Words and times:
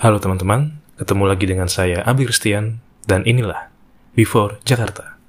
Halo 0.00 0.16
teman-teman, 0.16 0.80
ketemu 0.96 1.28
lagi 1.28 1.44
dengan 1.44 1.68
saya 1.68 2.00
Abi 2.08 2.24
Kristian 2.24 2.80
dan 3.04 3.20
inilah 3.28 3.68
Before 4.16 4.56
Jakarta. 4.64 5.20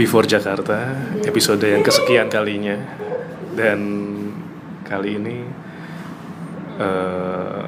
Before 0.00 0.24
Jakarta, 0.24 0.96
episode 1.28 1.60
yang 1.68 1.84
kesekian 1.84 2.32
kalinya 2.32 2.80
dan 3.52 3.76
kali 4.88 5.20
ini 5.20 5.44
eh, 6.80 7.64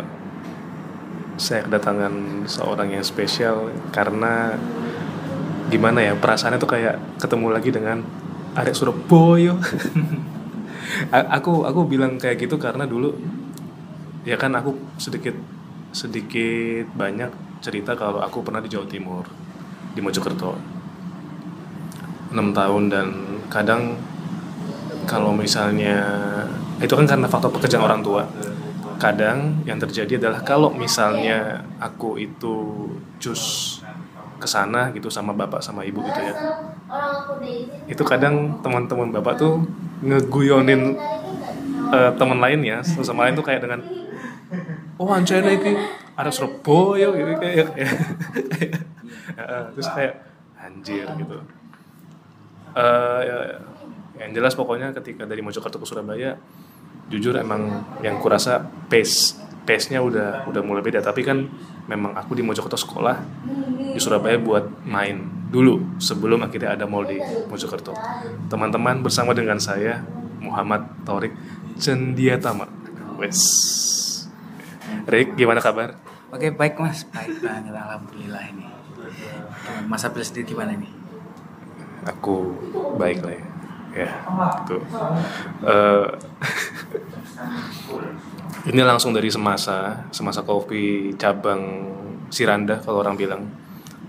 saya 1.37 1.69
kedatangan 1.69 2.49
seorang 2.49 2.89
yang 2.97 3.05
spesial 3.05 3.69
karena 3.93 4.57
gimana 5.69 6.01
ya 6.01 6.17
perasaannya 6.17 6.57
tuh 6.57 6.73
kayak 6.81 6.97
ketemu 7.21 7.47
lagi 7.53 7.71
dengan 7.77 8.09
Arek 8.57 8.73
Surabaya. 8.73 9.53
Aku 11.37 11.69
aku 11.69 11.85
bilang 11.85 12.17
kayak 12.17 12.41
gitu 12.41 12.57
karena 12.57 12.89
dulu 12.89 13.13
ya 14.29 14.37
kan 14.37 14.53
aku 14.53 14.77
sedikit 15.01 15.33
sedikit 15.89 16.85
banyak 16.93 17.33
cerita 17.65 17.97
kalau 17.97 18.21
aku 18.21 18.45
pernah 18.45 18.61
di 18.61 18.69
Jawa 18.69 18.85
Timur 18.85 19.25
di 19.97 20.05
Mojokerto. 20.05 20.77
6 22.29 22.37
tahun 22.53 22.93
dan 22.93 23.09
kadang 23.49 23.97
kalau 25.09 25.33
misalnya 25.33 26.05
itu 26.77 26.93
kan 26.93 27.09
karena 27.09 27.25
faktor 27.25 27.49
pekerjaan 27.57 27.89
orang 27.89 28.05
tua. 28.05 28.29
Kadang 29.01 29.65
yang 29.65 29.81
terjadi 29.81 30.21
adalah 30.21 30.45
kalau 30.45 30.69
misalnya 30.77 31.65
aku 31.81 32.21
itu 32.21 32.85
cus 33.17 33.81
ke 34.39 34.47
sana 34.47 34.95
gitu 34.95 35.11
sama 35.11 35.35
bapak 35.35 35.59
sama 35.59 35.83
ibu 35.83 35.99
gitu 35.99 36.21
ya 36.23 36.35
itu 37.91 38.03
kadang 38.07 38.63
teman-teman 38.63 39.11
bapak 39.11 39.35
tuh 39.35 39.67
ngeguyonin 40.07 40.95
eh, 41.91 42.11
teman 42.15 42.39
lainnya 42.39 42.79
satu 42.87 43.03
sama 43.03 43.27
lain 43.27 43.35
tuh 43.35 43.43
kayak 43.43 43.67
dengan 43.67 43.83
oh 44.99 45.11
ancana 45.15 45.55
iki 45.55 45.73
ada 46.19 46.31
Surabaya 46.35 47.15
gitu 47.15 47.33
kayak 47.39 47.67
kayak. 47.73 47.95
Heeh, 49.39 49.63
terus 49.79 49.89
kayak 49.95 50.15
anjir 50.59 51.07
gitu. 51.15 51.39
Eh, 52.75 53.21
ya, 53.25 53.37
yang 54.19 54.31
jelas 54.35 54.59
pokoknya 54.59 54.91
ketika 54.99 55.25
dari 55.25 55.41
Mojokerto 55.41 55.79
ke 55.79 55.87
Surabaya 55.87 56.35
jujur 57.09 57.33
emang 57.41 57.87
yang 58.05 58.21
kurasa 58.21 58.61
pace 58.91 59.39
pace 59.65 59.89
nya 59.95 60.03
udah 60.03 60.45
udah 60.51 60.63
mulai 60.67 60.83
beda. 60.83 60.99
Tapi 60.99 61.23
kan 61.23 61.47
memang 61.87 62.19
aku 62.19 62.35
di 62.35 62.43
Mojokerto 62.43 62.77
sekolah 62.77 63.17
di 63.95 63.99
Surabaya 64.03 64.37
buat 64.37 64.85
main 64.85 65.23
dulu 65.49 65.97
sebelum 66.03 66.45
akhirnya 66.45 66.75
ada 66.77 66.85
mall 66.85 67.07
di 67.07 67.17
Mojokerto. 67.49 67.95
Teman-teman 68.51 69.01
bersama 69.01 69.33
dengan 69.33 69.57
saya 69.63 70.03
Muhammad 70.43 70.85
Torik 71.07 71.33
Cendiatama. 71.79 72.67
Wes 73.19 73.39
Rick 75.09 75.41
gimana 75.41 75.65
kabar? 75.65 75.97
Oke 76.29 76.53
baik 76.53 76.77
mas, 76.77 77.09
baik 77.09 77.41
banget 77.41 77.73
alhamdulillah 77.73 78.45
ini. 78.53 78.69
Mas 79.89 80.05
Abdul 80.05 80.21
sendiri 80.21 80.53
gimana 80.53 80.77
ini? 80.77 80.99
aku 82.09 82.55
baik 82.97 83.21
lah 83.25 83.35
ya. 83.35 83.45
Ya 83.97 84.11
tuh 84.69 84.81
Eh, 85.65 86.07
ini 88.71 88.81
langsung 88.85 89.17
dari 89.17 89.33
semasa 89.33 90.07
semasa 90.13 90.45
kopi 90.45 91.17
cabang 91.17 91.89
Siranda 92.29 92.79
kalau 92.81 93.01
orang 93.03 93.17
bilang. 93.17 93.43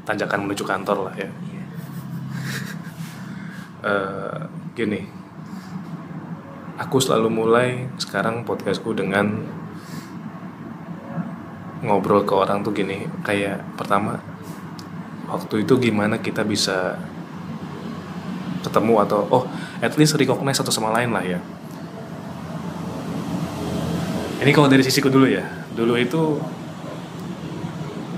Tanjakan 0.03 0.49
menuju 0.49 0.65
kantor 0.65 1.09
lah 1.09 1.15
ya. 1.15 1.29
Eh, 3.79 4.39
gini. 4.75 5.07
Aku 6.75 6.99
selalu 6.99 7.31
mulai 7.31 7.87
sekarang 7.95 8.43
podcastku 8.43 8.91
dengan 8.91 9.39
ngobrol 11.79 12.27
ke 12.27 12.33
orang 12.35 12.59
tuh 12.65 12.75
gini 12.75 13.07
kayak 13.23 13.63
pertama 13.79 14.19
waktu 15.29 15.63
itu 15.63 15.77
gimana 15.79 16.19
kita 16.19 16.43
bisa 16.43 16.99
ketemu 18.59 18.93
atau 19.07 19.23
oh 19.31 19.43
at 19.79 19.95
least 19.95 20.19
recognize 20.19 20.59
satu 20.59 20.73
sama 20.73 20.91
lain 20.91 21.15
lah 21.15 21.23
ya. 21.23 21.39
Ini 24.39 24.51
kalau 24.55 24.71
dari 24.71 24.83
sisiku 24.83 25.11
dulu 25.11 25.27
ya. 25.27 25.43
Dulu 25.75 25.95
itu 25.99 26.39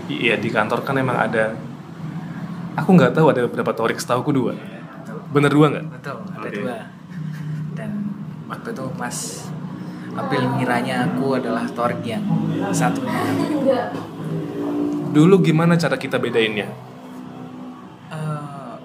iya 0.10 0.36
di 0.38 0.50
kantor 0.50 0.82
kan 0.82 0.98
emang 0.98 1.18
ada 1.18 1.56
aku 2.76 2.90
nggak 2.94 3.16
tahu 3.16 3.32
ada 3.32 3.48
berapa 3.48 3.72
torik 3.72 3.96
setahu 3.96 4.20
aku 4.28 4.32
dua 4.36 4.54
bener 5.32 5.52
dua 5.52 5.66
nggak? 5.72 5.86
Betul, 5.88 6.20
ada 6.28 6.48
Oke. 6.48 6.58
dua. 6.60 6.78
Dan 7.72 7.92
waktu 8.52 8.68
itu 8.76 8.86
Mas 9.00 9.48
April 10.14 10.44
ngiranya 10.54 11.08
aku 11.08 11.36
adalah 11.36 11.64
Torik 11.68 12.04
yang 12.04 12.24
satunya. 12.70 13.92
dulu 15.10 15.40
gimana 15.42 15.76
cara 15.76 15.96
kita 15.96 16.16
bedainnya 16.16 16.68
Eh, 18.08 18.76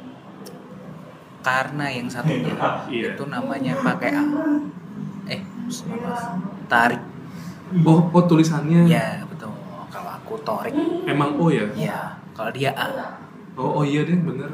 karena 1.41 1.87
yang 1.89 2.07
satunya 2.07 2.55
Iya. 2.89 3.15
itu 3.15 3.25
namanya 3.25 3.75
pakai 3.77 4.11
A. 4.13 4.23
Eh, 5.27 5.43
maaf, 5.85 6.39
Tarik. 6.67 7.03
oh 7.83 8.07
oh 8.07 8.23
tulisannya 8.25 8.87
Ya 8.87 9.23
betul. 9.25 9.51
Kalau 9.89 10.11
aku 10.13 10.39
Torik, 10.41 10.75
emang 11.05 11.35
oh 11.37 11.51
ya 11.51 11.67
ya. 11.73 12.15
Kalau 12.33 12.51
dia 12.51 12.71
A. 12.73 13.19
Oh, 13.55 13.81
oh 13.81 13.85
iya 13.85 14.03
deh 14.03 14.15
bener. 14.15 14.51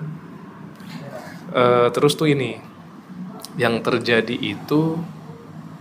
Eh, 1.50 1.88
terus 1.90 2.14
tuh 2.14 2.24
ini 2.26 2.56
yang 3.54 3.80
terjadi 3.80 4.32
itu 4.32 4.96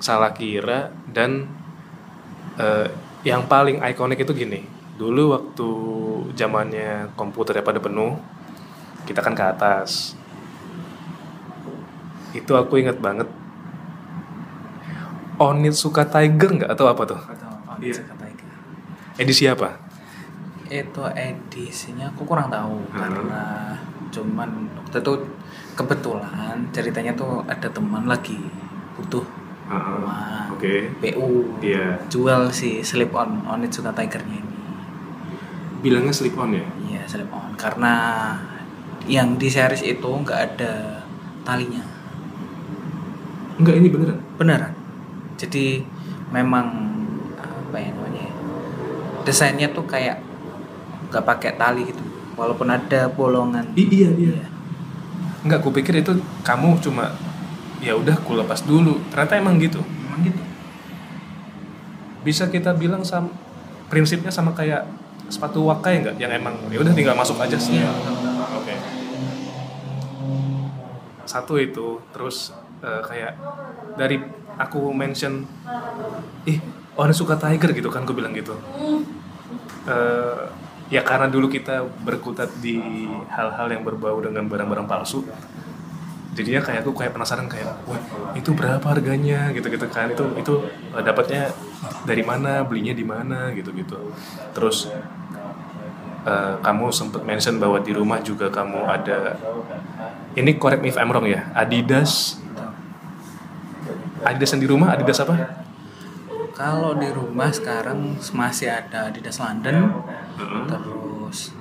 salah 0.01 0.33
kira 0.33 0.89
dan 1.07 1.45
eh, 2.57 2.89
yang 3.21 3.45
paling 3.45 3.79
ikonik 3.79 4.25
itu 4.25 4.33
gini. 4.33 4.65
Dulu 4.97 5.31
waktu 5.31 5.69
zamannya 6.35 7.13
komputernya 7.15 7.61
pada 7.61 7.77
penuh, 7.77 8.17
kita 9.05 9.21
kan 9.21 9.33
ke 9.33 9.45
atas. 9.45 10.13
Itu 12.33 12.53
aku 12.53 12.77
inget 12.77 12.97
banget. 12.97 13.29
Onitsuka 15.37 16.05
Tiger 16.05 16.49
nggak 16.53 16.71
atau 16.71 16.85
apa 16.85 17.03
tuh? 17.07 17.19
Kalau 17.19 17.49
Iya. 17.81 17.97
Ega. 18.21 18.45
Edisi 19.17 19.45
apa? 19.45 19.91
itu 20.71 21.03
edisinya 21.11 22.07
aku 22.07 22.23
kurang 22.23 22.47
tahu 22.47 22.79
Hmm. 22.95 22.95
karena 22.95 23.43
cuman 24.07 24.47
waktu 24.79 25.03
itu 25.03 25.13
kebetulan 25.75 26.55
ceritanya 26.71 27.11
tuh 27.11 27.43
ada 27.43 27.67
teman 27.67 28.07
lagi 28.07 28.39
butuh 28.95 29.19
rumah 29.73 30.51
Oke. 30.51 30.91
PU 30.97 31.57
Iya. 31.59 31.97
jual 32.07 32.49
si 32.49 32.81
slip 32.81 33.11
on 33.11 33.41
on 33.43 33.61
it 33.61 33.71
suka 33.71 33.89
tigernya 33.91 34.37
ini 34.37 34.49
Bilangnya 35.81 36.11
slip 36.11 36.35
on 36.35 36.51
ya? 36.51 36.65
iya 36.83 37.01
slip 37.03 37.29
on 37.29 37.55
karena 37.55 37.93
yang 39.03 39.33
di 39.35 39.47
series 39.47 39.81
itu 39.81 40.05
nggak 40.07 40.39
ada 40.51 41.01
talinya 41.41 41.81
Enggak 43.57 43.75
ini 43.75 43.87
beneran. 43.87 44.19
beneran 44.35 44.73
jadi 45.35 45.81
memang 46.29 46.67
apa 47.37 47.77
ya 47.77 47.89
namanya 47.91 48.21
ya, 48.21 48.33
desainnya 49.23 49.67
tuh 49.69 49.85
kayak 49.85 50.21
nggak 51.09 51.23
pakai 51.23 51.51
tali 51.55 51.81
gitu 51.83 52.01
walaupun 52.33 52.69
ada 52.69 53.05
bolongan 53.07 53.65
I- 53.73 53.89
iya 53.91 54.09
iya. 54.11 54.33
Enggak, 55.41 55.59
ku 55.59 55.69
pikir 55.69 55.97
itu 55.97 56.13
kamu 56.41 56.77
cuma 56.79 57.09
ya 57.81 57.97
udah 57.97 58.15
ku 58.21 58.37
lepas 58.37 58.61
dulu. 58.63 59.01
Ternyata 59.09 59.41
emang 59.41 59.57
gitu. 59.57 59.81
memang 59.81 60.21
gitu 60.23 60.41
Bisa 62.21 62.47
kita 62.47 62.77
bilang 62.77 63.01
sam 63.01 63.33
prinsipnya 63.89 64.29
sama 64.29 64.53
kayak 64.53 64.85
sepatu 65.27 65.65
wakai 65.67 66.05
nggak? 66.05 66.15
Yang 66.21 66.31
emang 66.37 66.55
ya 66.69 66.77
udah 66.79 66.93
tinggal 66.93 67.17
masuk 67.17 67.41
aja 67.41 67.57
sih. 67.57 67.81
Iya. 67.81 67.91
Oke. 68.61 68.75
Satu 71.25 71.57
itu, 71.57 71.97
terus 72.13 72.53
eh, 72.85 73.01
kayak 73.01 73.33
dari 73.97 74.21
aku 74.61 74.93
mention, 74.93 75.47
ih, 76.45 76.61
orang 76.99 77.15
suka 77.15 77.39
tiger 77.39 77.73
gitu 77.73 77.89
kan, 77.89 78.05
aku 78.05 78.13
bilang 78.13 78.35
gitu. 78.37 78.53
Eh, 79.89 80.41
ya 80.91 81.01
karena 81.01 81.31
dulu 81.31 81.47
kita 81.47 81.87
berkutat 82.03 82.51
di 82.59 82.77
hal-hal 83.31 83.67
yang 83.71 83.81
berbau 83.81 84.19
dengan 84.19 84.45
barang-barang 84.45 84.85
palsu 84.85 85.23
jadinya 86.31 86.61
kayak 86.63 86.87
aku 86.87 86.91
kayak 86.95 87.11
penasaran 87.11 87.47
kayak 87.51 87.75
wah 87.85 87.99
itu 88.35 88.55
berapa 88.55 88.83
harganya? 88.83 89.51
Gitu 89.51 89.67
gitu 89.67 89.85
kan. 89.91 90.11
Itu 90.11 90.35
itu 90.39 90.53
eh, 90.95 91.03
dapatnya 91.03 91.51
dari 92.05 92.23
mana 92.25 92.65
belinya 92.65 92.93
di 92.93 93.05
mana 93.05 93.53
gitu 93.53 93.73
gitu 93.73 93.97
terus 94.53 94.89
eh, 96.25 96.53
kamu 96.61 96.93
sempat 96.93 97.21
mention 97.25 97.57
bahwa 97.57 97.81
di 97.81 97.93
rumah 97.93 98.21
juga 98.21 98.49
kamu 98.49 98.85
ada 98.85 99.37
ini 100.37 100.57
correct 100.57 100.81
me 100.81 100.89
if 100.89 100.97
I'm 100.97 101.11
wrong 101.11 101.27
ya 101.27 101.49
Adidas. 101.53 102.39
Adidas 104.21 104.53
yang 104.53 104.61
di 104.61 104.69
rumah 104.69 104.93
Adidas 104.93 105.17
apa? 105.25 105.65
Kalau 106.53 106.93
di 106.93 107.09
rumah 107.09 107.49
sekarang 107.49 108.21
masih 108.37 108.69
ada 108.69 109.09
Adidas 109.09 109.41
London, 109.41 110.05
Heeh. 110.37 110.63
terus 110.69 111.57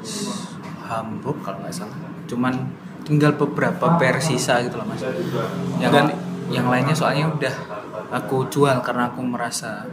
Hamburg 0.85 1.41
kalau 1.41 1.65
nggak 1.65 1.73
salah. 1.73 1.97
Cuman 2.29 2.69
tinggal 3.05 3.35
beberapa 3.35 3.97
pair 3.99 4.19
sisa 4.23 4.61
gitu 4.65 4.81
loh 4.81 4.87
mas. 4.87 5.03
Yang 5.81 5.93
Dan- 5.93 6.19
yang 6.51 6.67
lainnya 6.67 6.95
soalnya 6.95 7.31
udah 7.31 7.55
aku 8.11 8.51
jual 8.51 8.83
karena 8.83 9.07
aku 9.15 9.23
merasa 9.23 9.87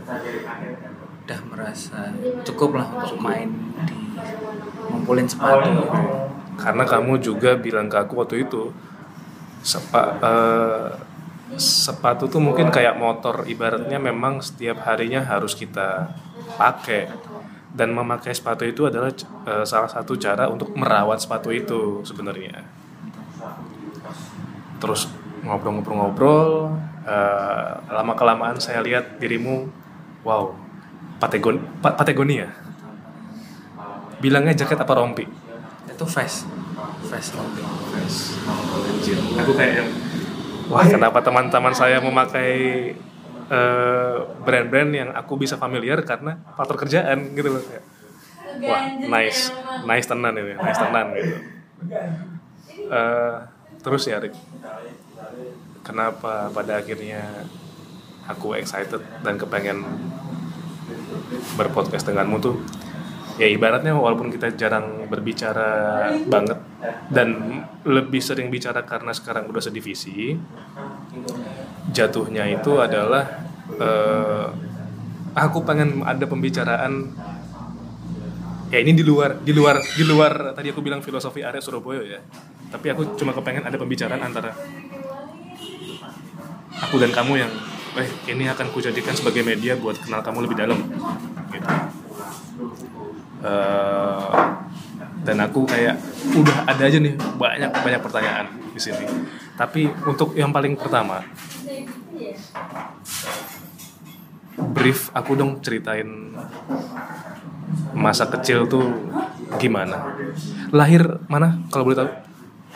udah 1.28 1.40
merasa 1.54 2.10
cukup 2.42 2.82
lah 2.82 2.88
untuk 2.98 3.22
main 3.22 3.52
di 3.86 4.18
ngumpulin 4.90 5.30
sepatu 5.30 5.86
karena 6.58 6.84
kamu 6.88 7.22
juga 7.22 7.54
bilang 7.54 7.86
ke 7.86 7.98
aku 8.02 8.26
waktu 8.26 8.50
itu 8.50 8.74
sepa, 9.62 10.18
eh, 10.18 10.88
sepatu 11.60 12.26
tuh 12.26 12.42
mungkin 12.42 12.74
kayak 12.74 12.98
motor 12.98 13.46
ibaratnya 13.46 14.02
memang 14.02 14.42
setiap 14.42 14.82
harinya 14.90 15.22
harus 15.22 15.54
kita 15.54 16.10
pakai. 16.58 17.14
Dan 17.78 17.94
memakai 17.94 18.34
sepatu 18.34 18.66
itu 18.66 18.90
adalah 18.90 19.14
eh, 19.46 19.66
salah 19.68 19.92
satu 19.92 20.18
cara 20.18 20.50
untuk 20.50 20.74
merawat 20.74 21.22
sepatu 21.22 21.54
itu 21.54 22.02
sebenarnya 22.02 22.77
terus 24.78 25.10
ngobrol-ngobrol-ngobrol 25.42 26.76
eh, 27.04 27.72
lama 27.90 28.14
kelamaan 28.14 28.58
saya 28.58 28.82
lihat 28.82 29.18
dirimu 29.18 29.70
wow 30.22 30.54
Patagon 31.18 31.58
Pa- 31.82 31.98
Patagonia. 31.98 32.46
Bilangnya 34.18 34.54
jaket 34.54 34.78
apa 34.78 34.94
rompi? 34.94 35.26
Itu 35.90 36.06
face 36.06 36.46
face 37.10 37.34
rompi. 37.34 37.62
Anjir, 37.66 39.18
aku 39.34 39.52
kayak 39.58 39.74
yang 39.82 39.90
wah 40.70 40.86
kenapa 40.86 41.22
teman-teman 41.26 41.74
saya 41.74 41.98
memakai 41.98 42.52
eh, 43.50 44.16
brand-brand 44.46 44.92
yang 44.94 45.10
aku 45.14 45.42
bisa 45.42 45.58
familiar 45.58 46.02
karena 46.06 46.38
faktor 46.54 46.86
kerjaan 46.86 47.34
gitu 47.34 47.50
loh 47.50 47.62
Kayak, 47.66 47.84
wah 48.62 48.84
nice. 49.10 49.50
Nice 49.86 50.06
tenan 50.06 50.38
ini 50.38 50.54
nice 50.54 50.78
tenan 50.78 51.06
gitu. 51.14 51.38
Eh, 52.94 53.36
terus 53.88 54.04
ya 54.04 54.20
Rik? 54.20 54.36
Kenapa 55.80 56.52
pada 56.52 56.84
akhirnya 56.84 57.48
aku 58.28 58.60
excited 58.60 59.00
dan 59.24 59.40
kepengen 59.40 59.80
berpodcast 61.56 62.04
denganmu 62.04 62.44
tuh? 62.44 62.60
Ya 63.40 63.48
ibaratnya 63.48 63.96
walaupun 63.96 64.28
kita 64.28 64.52
jarang 64.60 65.08
berbicara 65.08 66.04
banget 66.28 66.60
dan 67.08 67.64
lebih 67.88 68.20
sering 68.20 68.52
bicara 68.52 68.84
karena 68.84 69.16
sekarang 69.16 69.48
udah 69.48 69.64
sedivisi 69.64 70.36
jatuhnya 71.96 72.50
itu 72.50 72.82
adalah 72.82 73.46
eh, 73.78 74.48
aku 75.38 75.62
pengen 75.64 76.02
ada 76.02 76.26
pembicaraan 76.26 77.14
ya 78.68 78.84
ini 78.84 78.92
di 78.92 79.04
luar 79.04 79.40
di 79.40 79.56
luar 79.56 79.80
di 79.80 80.04
luar 80.04 80.52
tadi 80.52 80.76
aku 80.76 80.84
bilang 80.84 81.00
filosofi 81.00 81.44
area 81.44 81.64
Surabaya 81.64 82.04
ya. 82.04 82.20
Tapi 82.68 82.92
aku 82.92 83.16
cuma 83.16 83.32
kepengen 83.32 83.64
ada 83.64 83.80
pembicaraan 83.80 84.20
antara 84.20 84.52
aku 86.84 86.96
dan 87.00 87.12
kamu 87.16 87.34
yang 87.40 87.52
eh 87.98 88.10
ini 88.30 88.46
akan 88.52 88.70
kujadikan 88.76 89.16
sebagai 89.16 89.42
media 89.42 89.74
buat 89.80 89.98
kenal 89.98 90.20
kamu 90.22 90.46
lebih 90.46 90.58
dalam. 90.60 90.80
Gitu. 91.50 91.68
Eh, 93.38 94.30
dan 95.24 95.38
aku 95.44 95.64
kayak 95.68 95.96
udah 96.36 96.58
ada 96.68 96.84
aja 96.88 96.98
nih 97.00 97.16
banyak 97.16 97.72
banyak 97.72 98.02
pertanyaan 98.04 98.48
di 98.76 98.82
sini. 98.84 99.06
Tapi 99.56 99.90
untuk 100.06 100.36
yang 100.36 100.52
paling 100.52 100.76
pertama 100.78 101.24
brief 104.74 105.10
aku 105.14 105.38
dong 105.38 105.62
ceritain 105.62 106.34
masa 107.94 108.30
kecil 108.30 108.68
tuh 108.68 108.86
gimana? 109.58 110.16
Lahir 110.72 111.24
mana 111.28 111.58
kalau 111.72 111.88
boleh 111.88 111.98
tahu? 111.98 112.10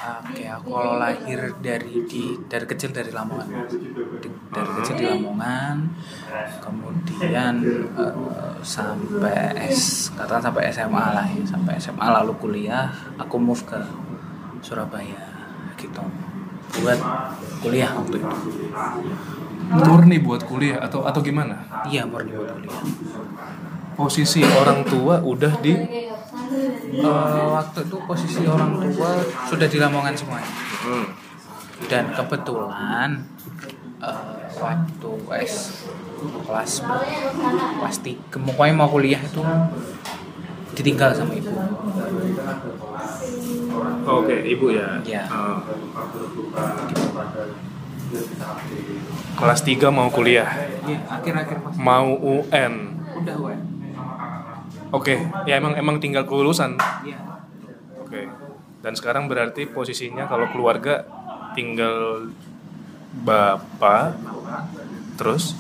Oke, 0.02 0.50
aku 0.50 0.74
kalau 0.74 0.98
lahir 0.98 1.54
dari 1.62 2.02
di 2.10 2.34
dari 2.50 2.66
kecil 2.66 2.90
dari 2.90 3.14
Lamongan, 3.14 3.50
Di- 4.18 4.34
dari 4.50 4.72
kecil 4.82 4.96
di 4.98 5.06
Lamongan, 5.06 5.78
kemudian 6.58 7.54
eh, 7.94 8.16
sampai 8.66 9.70
S, 9.70 10.10
katakan 10.18 10.50
sampai 10.50 10.74
SMA 10.74 11.06
lah 11.14 11.26
ya, 11.30 11.46
sampai 11.46 11.78
SMA 11.78 12.08
lalu 12.18 12.34
kuliah, 12.42 12.90
aku 13.22 13.38
move 13.38 13.62
ke 13.62 13.78
Surabaya 14.66 15.22
gitu, 15.78 16.02
buat 16.82 16.98
kuliah 17.62 17.94
waktu 17.94 18.26
itu. 18.26 18.38
murni 19.72 20.18
buat 20.18 20.42
kuliah 20.44 20.82
atau 20.82 21.06
atau 21.06 21.22
gimana? 21.22 21.62
Iya 21.86 22.10
murni 22.10 22.34
buat 22.34 22.50
kuliah. 22.58 22.82
Posisi 24.02 24.42
orang 24.42 24.82
tua 24.82 25.22
udah 25.22 25.54
di 25.62 25.74
Eh, 26.92 27.48
waktu 27.48 27.88
itu 27.88 27.98
posisi 28.04 28.44
orang 28.44 28.76
tua 28.76 29.24
sudah 29.48 29.68
di 29.72 29.78
Lamongan 29.80 30.12
semuanya. 30.12 30.52
dan 31.88 32.12
kebetulan 32.14 33.24
eh, 34.04 34.44
waktu 34.60 35.12
S 35.40 35.88
kelas 36.46 37.98
tiga 38.04 38.38
pokoknya 38.38 38.74
mau 38.76 38.90
kuliah 38.92 39.22
itu 39.24 39.42
ditinggal 40.76 41.16
sama 41.16 41.32
ibu. 41.36 41.52
Oke 44.06 44.36
ibu 44.52 44.66
ya? 44.76 45.00
Iya. 45.02 45.24
Oh. 45.32 45.60
kelas 49.40 49.64
3 49.64 49.88
mau 49.90 50.12
kuliah? 50.12 50.46
Iya, 50.84 51.00
akhir-akhir 51.08 51.58
mau 51.80 52.12
UN 52.20 52.74
udah 53.24 53.36
gue 53.40 53.56
oke 54.92 55.16
ya 55.48 55.58
emang 55.58 55.74
emang 55.80 55.98
tinggal 55.98 56.24
kelulusan 56.28 56.78
iya 57.08 57.32
Oke. 58.12 58.28
Dan 58.84 58.92
sekarang 59.00 59.32
berarti 59.32 59.64
posisinya 59.72 60.28
kalau 60.28 60.52
keluarga 60.52 61.08
tinggal 61.56 62.28
bapak, 63.24 64.20
terus 65.16 65.56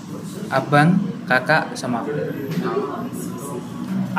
abang 0.51 0.99
kakak 1.31 1.71
sama 1.79 2.03
aku 2.03 2.11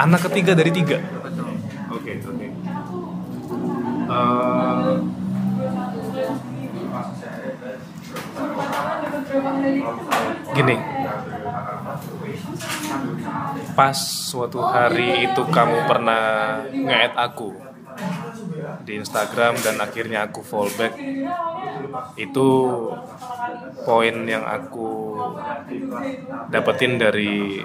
anak 0.00 0.20
ketiga 0.32 0.56
dari 0.56 0.72
tiga. 0.72 0.96
betul 1.20 1.52
Oke 1.92 2.24
oke. 2.24 2.48
Eh, 4.08 4.94
gini, 10.56 10.76
pas 13.72 13.96
suatu 13.96 14.60
hari 14.60 15.28
itu 15.30 15.42
kamu 15.48 15.88
pernah 15.88 16.22
nge 16.69 17.12
aku 17.16 17.50
di 18.82 18.98
Instagram 18.98 19.58
dan 19.62 19.78
akhirnya 19.78 20.26
aku 20.26 20.40
fallback 20.42 20.96
itu 22.16 22.48
poin 23.84 24.16
yang 24.24 24.44
aku 24.46 25.19
dapetin 26.48 26.96
dari 26.96 27.60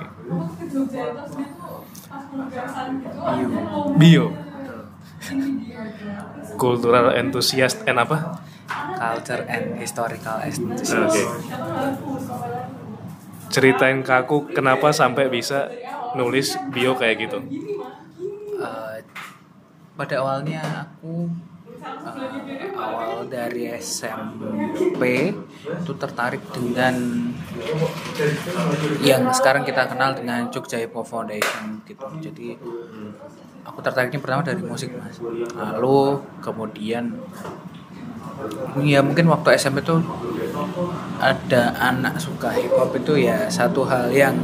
bio. 3.97 4.33
Cultural 6.57 7.13
enthusiast 7.13 7.85
and 7.85 8.01
apa? 8.01 8.41
Culture 8.97 9.45
and 9.45 9.77
historical 9.77 10.41
Oke. 10.41 10.49
enthusiasm 10.49 11.29
ceritain 13.47 14.03
ke 14.03 14.13
aku 14.13 14.51
kenapa 14.51 14.91
sampai 14.91 15.31
bisa 15.31 15.71
nulis 16.15 16.55
bio 16.71 16.95
kayak 16.95 17.27
gitu 17.27 17.39
Eh, 18.57 18.97
pada 19.93 20.15
awalnya 20.17 20.61
aku 20.89 21.29
eh, 21.77 22.73
awal 22.73 23.29
dari 23.29 23.69
SMP 23.77 25.29
itu 25.61 25.93
tertarik 25.93 26.41
dengan 26.49 26.95
yang 29.05 29.29
sekarang 29.29 29.61
kita 29.61 29.85
kenal 29.85 30.17
dengan 30.17 30.49
Jogja 30.49 30.81
Hip 30.81 30.97
Hop 30.97 31.05
Foundation 31.05 31.85
gitu. 31.85 32.05
Jadi 32.17 32.57
aku 33.61 33.79
tertariknya 33.85 34.17
pertama 34.17 34.41
dari 34.41 34.61
musik 34.65 34.89
mas. 34.97 35.21
Lalu 35.53 36.25
kemudian 36.41 37.13
ya 38.81 39.05
mungkin 39.05 39.29
waktu 39.29 39.53
SMP 39.53 39.85
tuh 39.85 40.01
ada 41.17 41.61
anak 41.77 42.17
suka 42.17 42.53
hip 42.53 42.73
hop 42.73 42.93
itu 42.93 43.25
ya 43.25 43.49
satu 43.49 43.83
hal 43.85 44.11
yang 44.13 44.35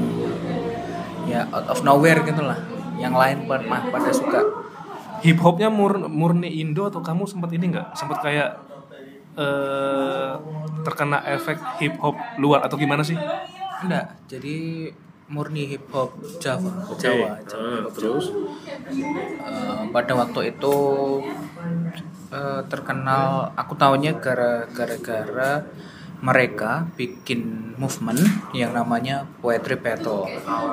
ya 1.23 1.45
out 1.49 1.67
of 1.69 1.79
nowhere 1.81 2.19
gitu 2.23 2.41
lah. 2.43 2.57
Yang 2.99 3.13
lain 3.15 3.37
pada, 3.49 3.63
pada 3.89 4.11
suka. 4.13 4.39
Hip 5.23 5.39
hopnya 5.39 5.71
mur- 5.71 6.11
murni 6.11 6.51
Indo 6.59 6.83
atau 6.87 6.99
kamu 6.99 7.23
sempat 7.23 7.49
ini 7.55 7.71
nggak? 7.71 7.95
Sempat 7.95 8.19
kayak 8.21 8.49
eh 9.33 10.31
terkena 10.85 11.23
efek 11.25 11.57
hip 11.81 11.95
hop 11.97 12.13
luar 12.37 12.61
atau 12.61 12.75
gimana 12.77 13.01
sih? 13.01 13.17
Enggak 13.81 14.13
jadi 14.29 14.91
murni 15.31 15.65
hip 15.65 15.87
hop 15.89 16.13
Jawa 16.37 16.85
Jawa, 16.99 17.39
Jawa 17.47 17.67
hip 17.71 17.83
hop 17.87 17.95
terus? 17.97 18.25
Eh, 18.29 19.81
pada 19.89 20.13
waktu 20.13 20.53
itu 20.53 20.75
eh, 22.29 22.61
terkenal 22.69 23.49
aku 23.55 23.73
tahunya 23.73 24.19
gara- 24.21 24.67
gara-gara 24.69 25.65
mereka 26.23 26.87
bikin 26.95 27.75
movement 27.75 28.23
yang 28.55 28.71
namanya 28.71 29.27
poetry 29.43 29.75
battle. 29.75 30.23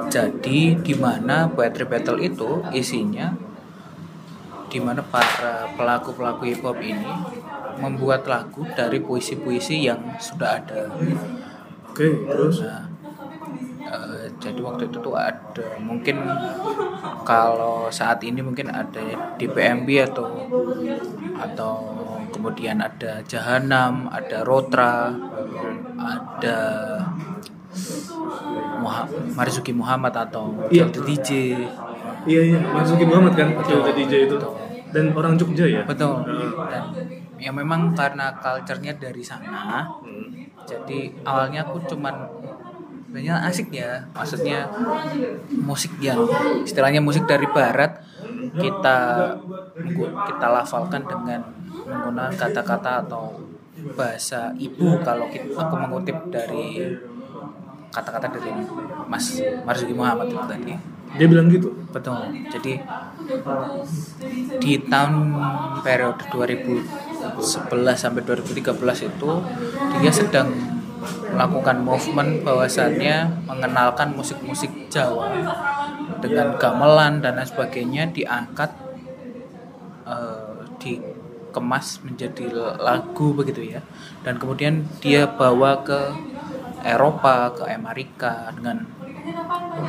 Jadi 0.07 0.78
di 0.78 0.95
mana 0.95 1.50
poetry 1.50 1.90
battle 1.90 2.23
itu 2.23 2.62
isinya 2.71 3.35
di 4.71 4.78
mana 4.78 5.02
para 5.02 5.66
pelaku-pelaku 5.75 6.47
hip 6.47 6.62
hop 6.62 6.78
ini 6.78 7.11
membuat 7.83 8.23
lagu 8.30 8.62
dari 8.78 9.02
puisi-puisi 9.02 9.90
yang 9.90 10.14
sudah 10.23 10.62
ada. 10.62 10.87
oke 11.90 12.07
terus 12.30 12.62
Nah, 13.90 14.07
jadi 14.38 14.54
jadi 14.54 14.61
waktu 14.62 14.87
itu 14.87 15.02
tuh 15.02 15.19
ada 15.19 15.66
mungkin 15.83 16.23
kalau 17.26 17.90
saat 17.90 18.23
ini 18.23 18.38
mungkin 18.38 18.71
ada 18.71 19.02
di 19.35 19.50
PMB 19.50 19.88
atau 20.14 20.47
atau 21.35 21.75
kemudian 22.40 22.80
ada 22.80 23.20
Jahanam 23.23 24.09
ada 24.09 24.40
Rotra 24.42 25.12
ada 25.94 26.59
Muha- 28.80 29.04
Marzuki 29.30 29.70
Muhammad 29.70 30.16
atau 30.18 30.49
Iya. 30.68 30.88
Jaldi 30.88 31.00
DJ 31.06 31.28
Iya 32.23 32.40
iya, 32.47 32.59
Marzuki 32.66 33.04
Muhammad 33.04 33.37
kan 33.37 33.52
Betul. 33.52 33.80
Betul. 33.80 33.92
DJ 33.99 34.14
itu. 34.25 34.37
Dan 34.90 35.12
orang 35.12 35.37
Jogja 35.37 35.64
ya. 35.64 35.85
betul 35.85 36.25
Heeh. 36.25 36.50
dan 36.66 36.82
ya 37.37 37.50
memang 37.50 37.92
karena 37.92 38.32
culture-nya 38.35 38.97
dari 38.97 39.20
sana 39.20 39.85
Hmm. 40.00 40.32
jadi 40.64 41.12
awalnya 41.23 41.62
aku 41.62 41.78
cuman 41.87 42.11
sebenarnya 43.04 43.38
asik 43.44 43.70
ya 43.70 44.02
maksudnya 44.11 44.66
musik 45.52 45.94
yang 45.99 46.18
istilahnya 46.61 46.99
musik 46.99 47.23
dari 47.25 47.47
barat 47.47 48.02
kita 48.56 48.99
kita 50.26 50.47
lafalkan 50.49 51.02
dengan 51.04 51.40
menggunakan 51.85 52.32
kata-kata 52.37 53.04
atau 53.06 53.37
bahasa 53.97 54.52
ibu 54.61 55.00
kalau 55.00 55.26
kita, 55.32 55.56
aku 55.56 55.75
mengutip 55.76 56.16
dari 56.28 56.85
kata-kata 57.90 58.26
dari 58.38 58.52
Mas 59.09 59.40
Marzuki 59.66 59.94
Muhammad 59.97 60.30
itu 60.30 60.47
tadi 60.47 60.75
Dia 61.11 61.26
bilang 61.26 61.50
gitu. 61.50 61.75
betul 61.90 62.23
jadi 62.54 62.78
di 64.62 64.78
tahun 64.87 65.14
periode 65.82 66.23
2011 66.30 66.87
sampai 67.99 68.23
2013 68.23 69.11
itu 69.11 69.30
dia 69.99 70.12
sedang 70.14 70.79
melakukan 71.33 71.80
movement 71.80 72.45
bahwasannya 72.45 73.47
mengenalkan 73.49 74.12
musik-musik 74.12 74.69
Jawa 74.92 75.33
dengan 76.21 76.57
gamelan 76.61 77.25
dan 77.25 77.40
lain 77.40 77.49
sebagainya 77.49 78.12
diangkat 78.12 78.71
eh, 80.04 80.61
dikemas 80.80 82.04
menjadi 82.04 82.76
lagu 82.76 83.33
begitu 83.33 83.64
ya 83.64 83.80
dan 84.21 84.37
kemudian 84.37 84.85
dia 85.00 85.25
bawa 85.25 85.80
ke 85.80 86.12
Eropa 86.85 87.52
ke 87.52 87.64
Amerika 87.69 88.49
dengan 88.57 88.85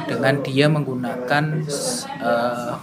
dengan 0.08 0.34
dia 0.44 0.68
menggunakan 0.68 1.44
eh, 2.20 2.74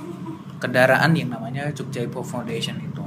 kendaraan 0.59 1.15
yang 1.15 1.31
namanya 1.33 1.71
Jogja 1.71 2.05
Foundation 2.11 2.77
itu. 2.83 3.05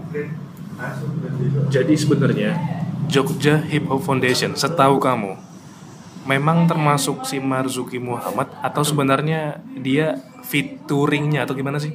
Jadi 1.69 1.93
sebenarnya 1.93 2.80
Jogja 3.11 3.59
Hip 3.67 3.91
Hop 3.91 4.07
Foundation, 4.07 4.55
setahu 4.55 4.95
kamu, 4.95 5.35
memang 6.23 6.63
termasuk 6.63 7.27
si 7.27 7.43
Marzuki 7.43 7.99
Muhammad 7.99 8.47
atau 8.63 8.87
sebenarnya 8.87 9.59
dia 9.75 10.15
featuringnya 10.47 11.43
atau 11.43 11.51
gimana 11.51 11.75
sih? 11.75 11.91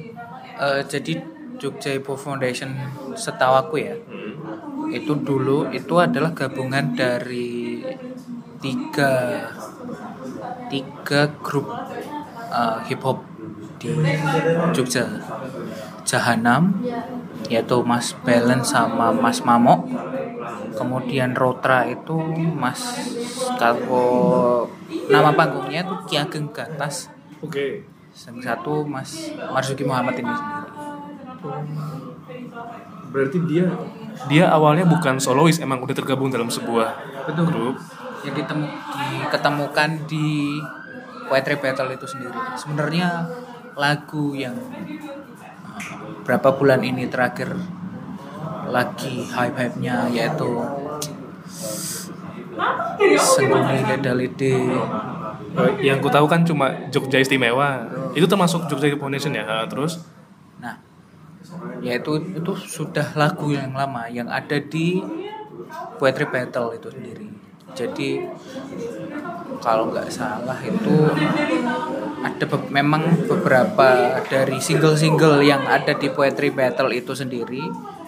Eh, 0.61 0.81
jadi 0.85 1.17
Jogja 1.57 1.97
Hip 1.97 2.05
Hop 2.05 2.21
Foundation 2.21 2.69
setahu 3.17 3.53
aku 3.57 3.75
ya 3.81 3.97
itu 4.93 5.13
dulu 5.19 5.67
itu 5.73 5.95
adalah 5.99 6.31
gabungan 6.31 6.95
dari 6.95 7.81
tiga 8.61 9.43
tiga 10.69 11.21
grup 11.43 11.67
eh, 12.53 12.77
hip 12.87 13.01
hop 13.03 13.25
di 13.81 13.91
Jogja 14.71 15.05
Jahanam 16.07 16.77
yaitu 17.51 17.77
Mas 17.83 18.15
Belen 18.23 18.63
sama 18.63 19.11
Mas 19.11 19.43
Mamo 19.43 19.85
kemudian 20.75 21.33
Rotra 21.33 21.87
itu 21.87 22.15
Mas 22.53 22.81
kalau 23.59 24.67
nama 25.07 25.31
panggungnya 25.33 25.83
itu 25.85 25.95
Ki 26.07 26.15
Ageng 26.19 26.51
Gatas 26.51 27.11
Oke. 27.43 27.85
yang 28.27 28.37
satu 28.41 28.87
Mas 28.87 29.31
Marzuki 29.37 29.83
Muhammad 29.85 30.17
ini 30.19 30.31
sendiri 30.31 30.77
Berarti 33.07 33.37
dia 33.47 33.65
dia 34.27 34.45
awalnya 34.51 34.83
bukan 34.83 35.21
solois, 35.21 35.61
emang 35.61 35.79
udah 35.79 35.95
tergabung 35.95 36.33
dalam 36.33 36.49
sebuah 36.49 36.97
grup. 37.47 37.77
yang 38.25 38.33
ditemu 38.33 38.65
diketemukan 38.67 39.89
di 40.09 40.57
Poetry 41.29 41.55
Battle 41.61 41.93
itu 41.93 42.07
sendiri. 42.09 42.35
Sebenarnya 42.57 43.29
lagu 43.77 44.33
yang 44.33 44.57
uh, 44.57 45.81
berapa 46.25 46.49
bulan 46.57 46.81
ini 46.81 47.05
terakhir 47.07 47.53
lagi 48.67 49.23
hype-hype-nya 49.25 50.11
yaitu 50.11 50.49
Sengguni 53.17 53.85
Ledalide 53.85 54.55
Eh, 55.57 55.73
yang 55.81 55.97
ku 55.97 56.05
tahu 56.05 56.29
kan 56.29 56.45
cuma 56.45 56.69
Jogja 56.93 57.17
Istimewa. 57.17 57.81
Itu 58.13 58.29
termasuk 58.29 58.69
Jogja 58.69 58.93
Foundation 58.93 59.33
ya. 59.33 59.65
Terus 59.65 60.05
Nah, 60.57 60.77
yaitu 61.81 62.13
itu 62.29 62.53
sudah 62.53 63.17
lagu 63.17 63.49
yang 63.49 63.73
lama 63.73 64.05
yang 64.05 64.29
ada 64.29 64.61
di 64.61 65.01
Poetry 65.97 66.29
Battle 66.29 66.77
itu 66.77 66.93
sendiri. 66.93 67.25
Jadi 67.73 68.21
kalau 69.57 69.89
nggak 69.89 70.13
salah 70.13 70.61
itu 70.61 70.95
ada 72.21 72.45
be- 72.45 72.69
memang 72.69 73.25
beberapa 73.25 74.21
dari 74.25 74.61
single-single 74.61 75.41
yang 75.41 75.65
ada 75.65 75.97
di 75.97 76.09
Poetry 76.09 76.53
Battle 76.53 76.93
itu 76.93 77.17
sendiri 77.17 77.65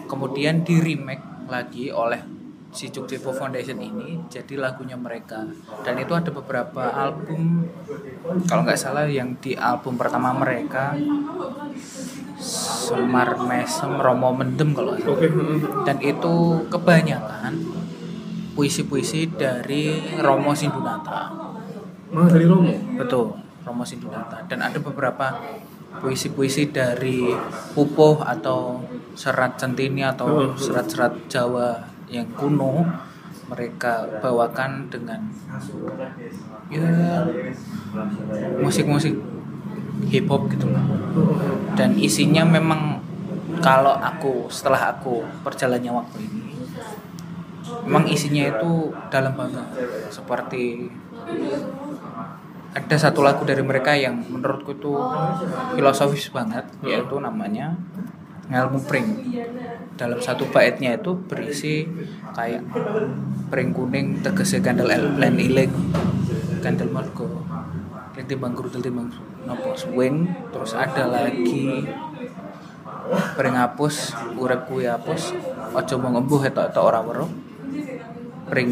kemudian 0.10 0.66
di 0.66 0.82
remake 0.82 1.46
lagi 1.46 1.94
oleh 1.94 2.40
si 2.70 2.94
Jogja 2.94 3.18
Foundation 3.18 3.82
ini 3.82 4.30
jadi 4.30 4.54
lagunya 4.62 4.94
mereka 4.94 5.42
dan 5.82 5.98
itu 5.98 6.14
ada 6.14 6.30
beberapa 6.30 6.86
album 6.86 7.66
kalau 8.46 8.62
nggak 8.62 8.78
salah 8.78 9.10
yang 9.10 9.34
di 9.42 9.58
album 9.58 9.98
pertama 9.98 10.30
mereka 10.38 10.94
Semar 12.38 13.42
Mesem 13.42 13.98
Romo 13.98 14.32
Mendem 14.32 14.72
kalau 14.78 14.94
nggak 14.94 15.02
salah. 15.02 15.18
oke. 15.18 15.28
heeh. 15.28 15.60
dan 15.82 15.98
itu 15.98 16.36
kebanyakan 16.70 17.54
puisi-puisi 18.54 19.34
dari 19.34 19.98
Romo 20.22 20.54
Sindunata 20.54 21.34
Malah 22.14 22.30
dari 22.30 22.46
Romo. 22.46 22.74
betul 23.02 23.34
Romo 23.66 23.82
Sindunata 23.82 24.46
dan 24.46 24.62
ada 24.62 24.78
beberapa 24.78 25.42
puisi-puisi 25.98 26.70
dari 26.70 27.34
Pupuh 27.74 28.22
atau 28.22 28.86
serat 29.16 29.58
centini 29.60 30.06
atau 30.06 30.54
serat-serat 30.56 31.30
Jawa 31.32 31.80
yang 32.10 32.26
kuno 32.34 32.86
mereka 33.50 34.06
bawakan 34.22 34.90
dengan 34.94 35.26
ya 36.70 37.26
musik-musik 38.62 39.18
hip 40.10 40.30
hop 40.30 40.50
gitu 40.54 40.70
lah 40.70 40.86
dan 41.74 41.98
isinya 41.98 42.46
memang 42.46 43.02
kalau 43.60 43.98
aku 43.98 44.48
setelah 44.48 44.94
aku 44.94 45.26
perjalannya 45.42 45.90
waktu 45.90 46.18
ini 46.24 46.50
memang 47.90 48.06
isinya 48.06 48.44
itu 48.54 48.94
dalam 49.10 49.34
banget. 49.34 49.66
Seperti 50.14 50.90
ada 52.70 52.96
satu 53.02 53.26
lagu 53.26 53.42
dari 53.46 53.66
mereka 53.66 53.98
yang 53.98 54.22
menurutku 54.30 54.78
itu 54.78 54.94
filosofis 55.74 56.30
banget 56.30 56.70
yaitu 56.86 57.18
namanya 57.18 57.74
ngelmu 58.50 58.80
pring. 58.84 59.08
Dalam 59.96 60.20
satu 60.20 60.50
baitnya 60.50 60.98
itu 60.98 61.14
berisi 61.28 61.86
kayak 62.34 62.66
pring 63.50 63.74
kuning 63.74 64.22
tegese 64.26 64.62
kandel 64.62 64.90
len 64.90 65.36
iling 65.38 65.72
kandel 66.62 66.90
margo 66.92 67.28
ling 68.16 68.26
timbang 68.28 68.52
guru 68.52 68.68
timbang 68.68 69.08
nopo 69.48 69.72
swing 69.80 70.28
terus 70.52 70.76
ada 70.76 71.08
lagi 71.08 71.88
pring 73.40 73.56
hapus 73.56 74.14
urep 74.38 74.68
kuwi 74.68 74.86
hapus 74.86 75.34
aja 75.74 75.96
mau 75.98 76.14
ngembuh 76.14 76.46
etok 76.46 76.70
etok 76.70 76.84
ora 76.84 77.00
weruh. 77.02 77.30
Pring 78.50 78.70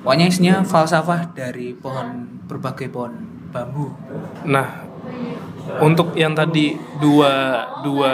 pokoknya 0.00 0.26
isinya 0.26 0.54
falsafah 0.64 1.30
dari 1.36 1.76
pohon 1.76 2.40
berbagai 2.48 2.90
pohon 2.90 3.14
bambu. 3.54 3.92
Nah, 4.48 4.89
untuk 5.80 6.12
yang 6.18 6.34
tadi 6.36 6.74
dua 7.00 7.32
dua 7.84 8.12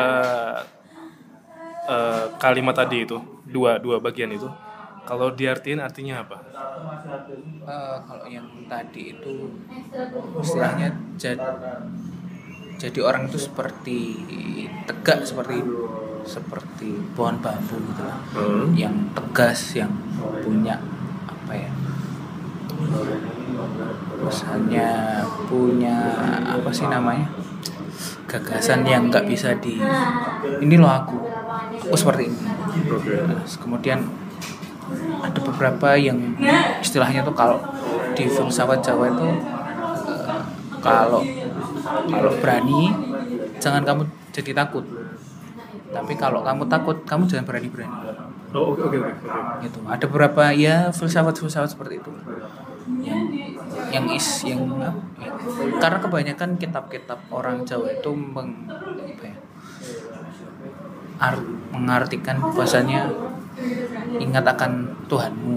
eh, 1.87 2.27
kalimat 2.43 2.75
tadi 2.77 3.07
itu, 3.07 3.17
dua 3.47 3.79
dua 3.79 3.97
bagian 4.03 4.31
itu, 4.33 4.49
kalau 5.07 5.31
diartiin 5.33 5.81
artinya 5.83 6.23
apa? 6.25 6.37
Eh, 7.67 7.97
kalau 8.07 8.27
yang 8.31 8.47
tadi 8.71 9.15
itu 9.15 9.35
istilahnya 10.41 10.89
jadi 11.19 11.43
jadi 12.77 13.01
orang 13.01 13.33
itu 13.33 13.39
seperti 13.41 13.99
tegak 14.85 15.25
seperti 15.25 15.65
seperti 16.27 16.91
pohon 17.17 17.39
bambu 17.41 17.79
gitu 17.81 18.03
lah 18.05 18.19
Hmm. 18.37 18.75
yang 18.77 18.93
tegas 19.17 19.79
yang 19.79 19.89
punya 20.45 20.77
apa 21.25 21.53
ya 21.57 21.71
misalnya 24.23 25.23
punya 25.47 25.97
apa 26.45 26.71
sih 26.73 26.87
namanya? 26.89 27.29
Gagasan 28.27 28.83
yang 28.83 29.09
nggak 29.09 29.27
bisa 29.31 29.55
di 29.63 29.79
ini 30.61 30.75
loh 30.77 30.91
aku. 30.91 31.19
Aku 31.87 31.97
seperti 31.97 32.29
ini. 32.29 32.39
Nah, 32.43 33.43
kemudian 33.47 34.03
ada 35.23 35.41
beberapa 35.43 35.99
yang 35.99 36.19
istilahnya 36.83 37.23
tuh 37.27 37.35
kalau 37.35 37.59
di 38.15 38.27
filsafat 38.27 38.83
Jawa 38.83 39.11
itu 39.11 39.29
eh, 40.11 40.43
kalau 40.83 41.23
kalau 42.11 42.33
berani 42.43 42.95
jangan 43.63 43.83
kamu 43.87 44.03
jadi 44.35 44.53
takut. 44.53 44.85
Tapi 45.87 46.13
kalau 46.19 46.43
kamu 46.43 46.67
takut 46.67 46.97
kamu 47.07 47.31
jangan 47.31 47.47
berani 47.47 47.69
berani 47.71 47.97
oh 48.57 48.73
oke 48.73 48.83
oke 48.89 48.97
oke 48.97 49.13
gitu. 49.65 49.79
Ada 49.85 50.05
beberapa 50.09 50.43
ya 50.57 50.91
filsafat 50.91 51.37
filsafat 51.37 51.71
seperti 51.77 52.01
itu 52.01 52.11
yang 53.91 54.07
is 54.11 54.47
yang 54.47 54.63
apa? 54.79 54.95
Karena 55.83 55.99
kebanyakan 55.99 56.51
kitab-kitab 56.59 57.19
orang 57.35 57.67
Jawa 57.67 57.91
itu 57.91 58.11
meng, 58.15 58.67
apa 58.71 59.25
ya, 59.27 59.37
ar- 61.19 61.51
mengartikan 61.75 62.39
bahasanya 62.55 63.11
ingat 64.17 64.45
akan 64.45 64.87
Tuhanmu 65.07 65.57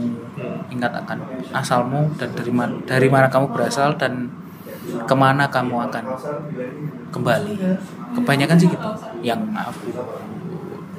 ingat 0.70 0.94
akan 0.94 1.20
asalmu 1.52 2.08
dan 2.16 2.30
dari 2.38 2.54
mana 2.54 2.74
dari 2.86 3.10
mana 3.10 3.28
kamu 3.28 3.52
berasal 3.52 3.98
dan 3.98 4.30
ke 4.90 5.16
mana 5.18 5.46
kamu 5.50 5.76
akan 5.90 6.06
kembali. 7.14 7.54
Kebanyakan 8.16 8.58
sih 8.58 8.70
gitu. 8.70 8.90
Yang 9.22 9.42
aku 9.54 9.90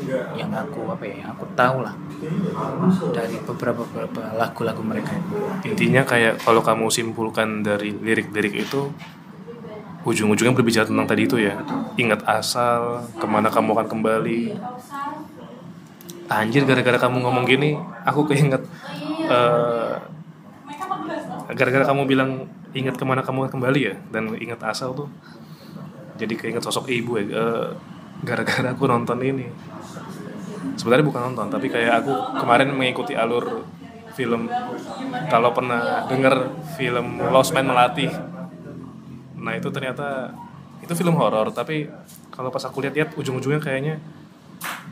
yang 0.09 0.51
aku 0.55 0.89
apa 0.89 1.05
ya 1.05 1.15
yang 1.25 1.31
aku 1.37 1.45
tahu 1.53 1.85
lah. 1.85 1.95
Dari 3.13 3.37
beberapa 3.45 3.83
beberapa 3.85 4.23
lagu-lagu 4.37 4.83
mereka. 4.83 5.15
Intinya 5.67 6.03
kayak 6.05 6.41
kalau 6.43 6.65
kamu 6.65 6.89
simpulkan 6.89 7.61
dari 7.61 7.93
lirik-lirik 7.93 8.55
itu 8.57 8.91
ujung-ujungnya 10.01 10.57
berbicara 10.57 10.89
tentang 10.89 11.09
tadi 11.09 11.23
itu 11.29 11.37
ya. 11.37 11.61
Ingat 12.01 12.25
asal 12.25 13.05
ke 13.21 13.27
mana 13.29 13.53
kamu 13.53 13.77
akan 13.77 13.89
kembali. 13.89 14.41
Anjir 16.31 16.63
gara-gara 16.63 16.97
kamu 16.97 17.27
ngomong 17.27 17.43
gini 17.43 17.75
aku 18.07 18.23
keinget 18.31 18.63
eh, 19.27 19.95
gara-gara 21.51 21.85
kamu 21.91 22.07
bilang 22.07 22.47
ingat 22.71 22.95
ke 22.95 23.03
mana 23.03 23.27
kamu 23.27 23.51
akan 23.51 23.59
kembali 23.59 23.81
ya 23.83 23.95
dan 24.15 24.31
ingat 24.39 24.63
asal 24.63 24.95
tuh 24.95 25.11
jadi 26.15 26.39
keinget 26.39 26.63
sosok 26.63 26.87
ibu 26.87 27.19
ya. 27.19 27.25
Eh, 27.27 27.69
gara-gara 28.23 28.77
aku 28.77 28.85
nonton 28.85 29.19
ini 29.25 29.49
sebenarnya 30.77 31.07
bukan 31.07 31.23
nonton 31.31 31.47
tapi 31.51 31.67
kayak 31.71 32.05
aku 32.05 32.13
kemarin 32.43 32.75
mengikuti 32.75 33.15
alur 33.17 33.65
film. 34.15 34.51
Kalau 35.31 35.51
pernah 35.55 36.05
denger 36.11 36.35
film 36.77 37.23
Lost 37.31 37.55
Man 37.57 37.71
Melati 37.71 38.11
nah 39.41 39.57
itu 39.57 39.73
ternyata 39.73 40.37
itu 40.85 40.93
film 40.93 41.17
horor 41.17 41.49
tapi 41.49 41.89
kalau 42.29 42.53
pas 42.53 42.61
aku 42.69 42.85
lihat-lihat 42.85 43.17
ujung-ujungnya 43.17 43.57
kayaknya 43.57 43.97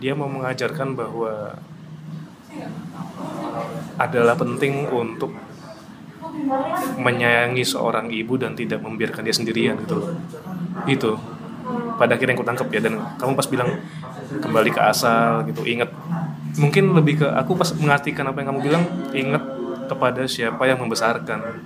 dia 0.00 0.16
mau 0.16 0.25
mengajarkan 0.25 0.97
bahwa 0.97 1.61
adalah 4.00 4.35
penting 4.38 4.88
untuk 4.88 5.35
menyayangi 6.99 7.66
seorang 7.66 8.08
ibu 8.14 8.38
dan 8.38 8.54
tidak 8.54 8.80
membiarkan 8.80 9.26
dia 9.26 9.35
sendirian 9.35 9.76
gitu 9.85 10.16
itu. 10.87 11.12
Pada 11.99 12.16
akhirnya 12.16 12.32
yang 12.32 12.40
kutangkep 12.40 12.68
ya 12.73 12.80
dan 12.80 12.94
kamu 13.20 13.32
pas 13.37 13.49
bilang 13.50 13.68
kembali 14.40 14.70
ke 14.72 14.80
asal 14.80 15.44
gitu 15.48 15.64
ingat. 15.64 15.90
Mungkin 16.58 16.90
lebih 16.96 17.22
ke 17.22 17.26
aku 17.28 17.54
pas 17.54 17.70
mengartikan 17.76 18.26
apa 18.26 18.42
yang 18.42 18.54
kamu 18.54 18.60
bilang 18.64 18.84
ingat 19.14 19.44
kepada 19.87 20.26
siapa 20.26 20.66
yang 20.66 20.78
membesarkan. 20.80 21.62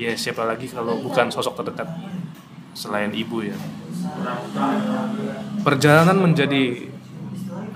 Ya 0.00 0.16
siapa 0.16 0.48
lagi 0.48 0.70
kalau 0.70 0.96
bukan 1.02 1.28
sosok 1.28 1.60
terdekat 1.60 1.88
selain 2.72 3.12
ibu 3.12 3.44
ya. 3.44 3.56
Perjalanan 5.60 6.16
menjadi 6.16 6.88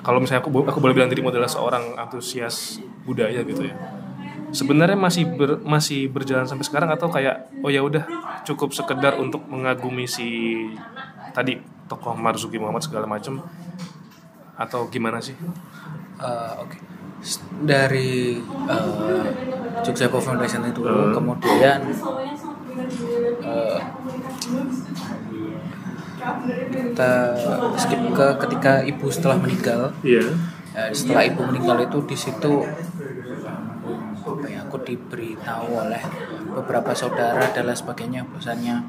kalau 0.05 0.21
misalnya 0.21 0.45
aku 0.45 0.53
aku 0.65 0.79
boleh 0.81 0.95
bilang 0.97 1.09
dirimu 1.09 1.33
adalah 1.33 1.49
seorang 1.49 1.97
antusias 1.97 2.81
budaya 3.05 3.41
gitu 3.45 3.69
ya 3.69 4.04
sebenarnya 4.55 4.95
masih 4.97 5.27
ber, 5.27 5.59
masih 5.61 6.07
berjalan 6.09 6.47
sampai 6.47 6.65
sekarang 6.65 6.91
atau 6.95 7.11
kayak 7.11 7.51
oh 7.61 7.69
ya 7.69 7.83
udah 7.83 8.07
cukup 8.47 8.71
sekedar 8.71 9.19
untuk 9.19 9.43
mengagumi 9.51 10.07
si 10.07 10.55
tadi 11.35 11.59
tokoh 11.91 12.15
Marzuki 12.15 12.57
Muhammad 12.57 12.87
segala 12.87 13.05
macam 13.05 13.43
atau 14.55 14.87
gimana 14.87 15.19
sih? 15.19 15.35
Eh, 16.23 16.53
oke. 16.63 16.79
S- 17.19 17.43
dari 17.59 18.39
eh, 18.71 19.27
Jogja 19.83 20.07
Co 20.07 20.23
Foundation 20.23 20.63
itu 20.65 20.81
dulu, 20.81 21.11
kemudian 21.11 21.81
eh, 23.43 23.79
kita 26.71 27.13
skip 27.77 28.01
ke 28.15 28.27
ketika 28.47 28.73
ibu 28.87 29.07
setelah 29.11 29.37
meninggal. 29.41 29.93
Iya. 30.01 30.33
Eh, 30.75 30.91
setelah 30.91 31.23
ibu 31.27 31.43
meninggal 31.47 31.87
itu 31.87 31.99
di 32.07 32.17
situ 32.19 32.63
aku 34.75 34.83
diberitahu 34.91 35.87
oleh 35.87 36.03
beberapa 36.51 36.91
saudara 36.99 37.47
dan 37.55 37.71
lain 37.71 37.79
sebagainya 37.79 38.27
bahwasannya 38.27 38.83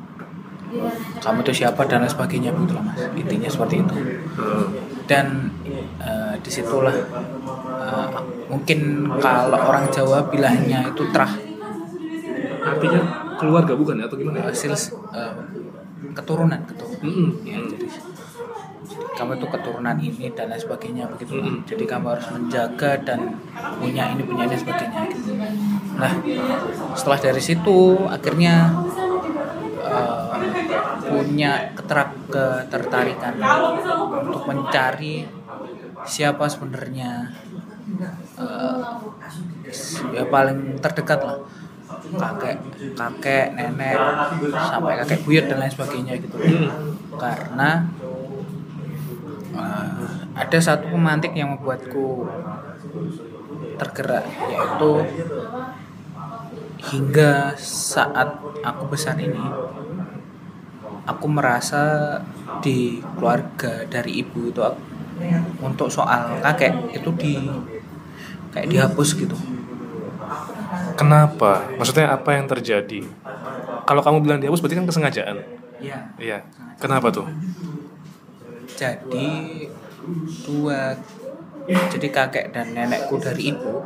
kamu 1.21 1.45
itu 1.45 1.61
siapa? 1.61 1.85
dan 1.85 2.01
lain 2.01 2.09
sebagainya 2.09 2.49
begitu 2.49 2.73
mas. 2.81 2.97
Intinya 3.13 3.45
seperti 3.45 3.85
itu. 3.85 3.95
Dan 5.05 5.53
eh, 6.01 6.33
di 6.41 6.49
situlah 6.49 6.97
eh, 7.85 8.07
mungkin 8.49 9.05
kalau 9.21 9.61
orang 9.61 9.85
Jawa 9.93 10.25
bilangnya 10.25 10.89
itu 10.89 11.05
terah. 11.13 11.29
Artinya 12.65 13.01
keluarga 13.37 13.77
bukan 13.77 14.01
ya 14.01 14.09
atau 14.09 14.17
gimana 14.17 14.49
eh, 14.49 14.57
sils 14.57 14.89
eh, 15.13 15.33
keturunan 16.17 16.65
keturunan. 16.65 16.97
Mm-mm. 17.05 17.29
ya 17.45 17.61
jadi 17.61 17.85
kamu 19.15 19.39
itu 19.39 19.47
keturunan 19.47 19.97
ini 19.97 20.27
dan 20.35 20.51
lain 20.51 20.59
sebagainya 20.59 21.07
begitu 21.07 21.39
Mm. 21.39 21.63
jadi 21.63 21.83
kamu 21.87 22.05
harus 22.15 22.27
menjaga 22.31 22.91
dan 23.03 23.39
punya 23.79 24.11
ini 24.11 24.23
punya 24.27 24.43
ini 24.47 24.55
sebagainya 24.59 24.99
gitu. 25.11 25.31
nah 25.95 26.11
setelah 26.93 27.19
dari 27.19 27.41
situ 27.41 27.79
akhirnya 28.07 28.75
eh, 29.79 30.27
punya 31.05 31.71
keterak 31.75 32.11
ketertarikan 32.27 33.33
untuk 34.27 34.43
mencari 34.47 35.23
siapa 36.05 36.45
sebenarnya 36.51 37.31
eh, 38.35 38.79
ya 40.13 40.23
paling 40.27 40.77
terdekat 40.83 41.19
lah 41.23 41.39
kakek 41.95 42.57
kakek 42.93 43.47
nenek 43.57 43.97
sampai 44.53 44.93
kakek 45.01 45.19
buyut 45.25 45.45
dan 45.49 45.57
lain 45.61 45.71
sebagainya 45.73 46.13
gitu 46.21 46.37
karena 47.17 47.69
eh, 47.81 47.94
ada 50.35 50.57
satu 50.59 50.91
pemantik 50.91 51.31
yang 51.31 51.55
membuatku 51.55 52.27
tergerak 53.75 54.23
yaitu 54.51 54.91
hingga 56.91 57.55
saat 57.59 58.39
aku 58.63 58.83
besar 58.91 59.17
ini 59.19 59.41
aku 61.05 61.25
merasa 61.29 62.17
di 62.61 62.99
keluarga 63.17 63.85
dari 63.85 64.21
ibu 64.21 64.49
itu 64.49 64.61
aku- 64.61 64.83
untuk 65.63 65.87
soal 65.87 66.39
kakek 66.43 66.91
itu 66.91 67.09
di 67.15 67.35
kayak 68.51 68.67
dihapus 68.71 69.09
gitu. 69.19 69.35
Kenapa? 70.95 71.67
Maksudnya 71.75 72.11
apa 72.11 72.35
yang 72.35 72.47
terjadi? 72.47 73.03
Kalau 73.85 74.01
kamu 74.01 74.17
bilang 74.23 74.39
dihapus 74.39 74.63
berarti 74.63 74.79
kan 74.79 74.87
kesengajaan? 74.87 75.37
Iya. 75.79 75.99
iya. 76.17 76.39
Kenapa 76.79 77.11
tuh 77.11 77.27
jadi 78.75 79.31
dua 80.45 80.93
jadi 81.65 82.07
kakek 82.13 82.53
dan 82.53 82.77
nenekku 82.77 83.17
dari 83.17 83.49
ibu 83.49 83.81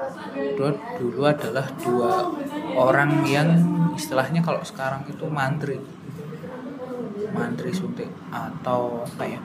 dua 0.59 0.75
dulu 0.99 1.21
adalah 1.23 1.63
dua 1.79 2.27
orang 2.75 3.23
yang 3.23 3.47
istilahnya 3.95 4.39
kalau 4.39 4.59
sekarang 4.63 5.03
itu 5.07 5.27
mantri. 5.27 5.79
Mantri 7.35 7.71
suntik 7.71 8.07
atau 8.31 9.03
apa 9.03 9.23
ya? 9.23 9.39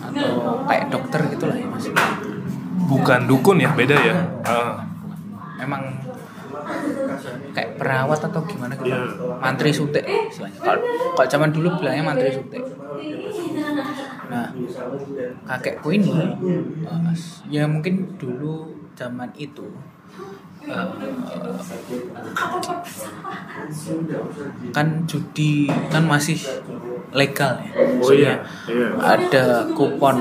Atau 0.00 0.28
kayak 0.68 0.86
dokter 0.88 1.20
gitulah 1.32 1.56
ya 1.56 1.66
mas. 1.68 1.88
Bukan 2.88 3.20
dukun 3.28 3.60
ya 3.60 3.72
beda 3.72 3.96
ya? 3.96 4.16
Ah. 4.44 4.76
memang 5.54 5.86
kayak 7.54 7.78
perawat 7.78 8.20
atau 8.20 8.42
gimana 8.44 8.74
gitu. 8.74 8.90
Iya. 8.90 9.38
mantri 9.38 9.70
suntik 9.70 10.04
istilahnya. 10.04 10.60
Kalau 10.60 10.82
kalau 11.14 11.28
zaman 11.30 11.54
dulu 11.54 11.78
bilangnya 11.78 12.04
mantri 12.04 12.28
suntik 12.34 12.60
nah 14.24 14.46
kakekku 15.46 15.88
ini 15.94 16.10
eh, 16.10 17.16
ya 17.50 17.64
mungkin 17.68 18.18
dulu 18.18 18.72
zaman 18.94 19.30
itu 19.36 19.66
eh, 20.64 20.86
kan 24.74 24.86
judi 25.06 25.68
kan 25.90 26.04
masih 26.06 26.38
legal 27.14 27.54
ya 27.62 27.72
Oh 28.02 28.10
iya, 28.12 28.42
iya. 28.66 28.88
ada 28.98 29.70
kupon 29.72 30.18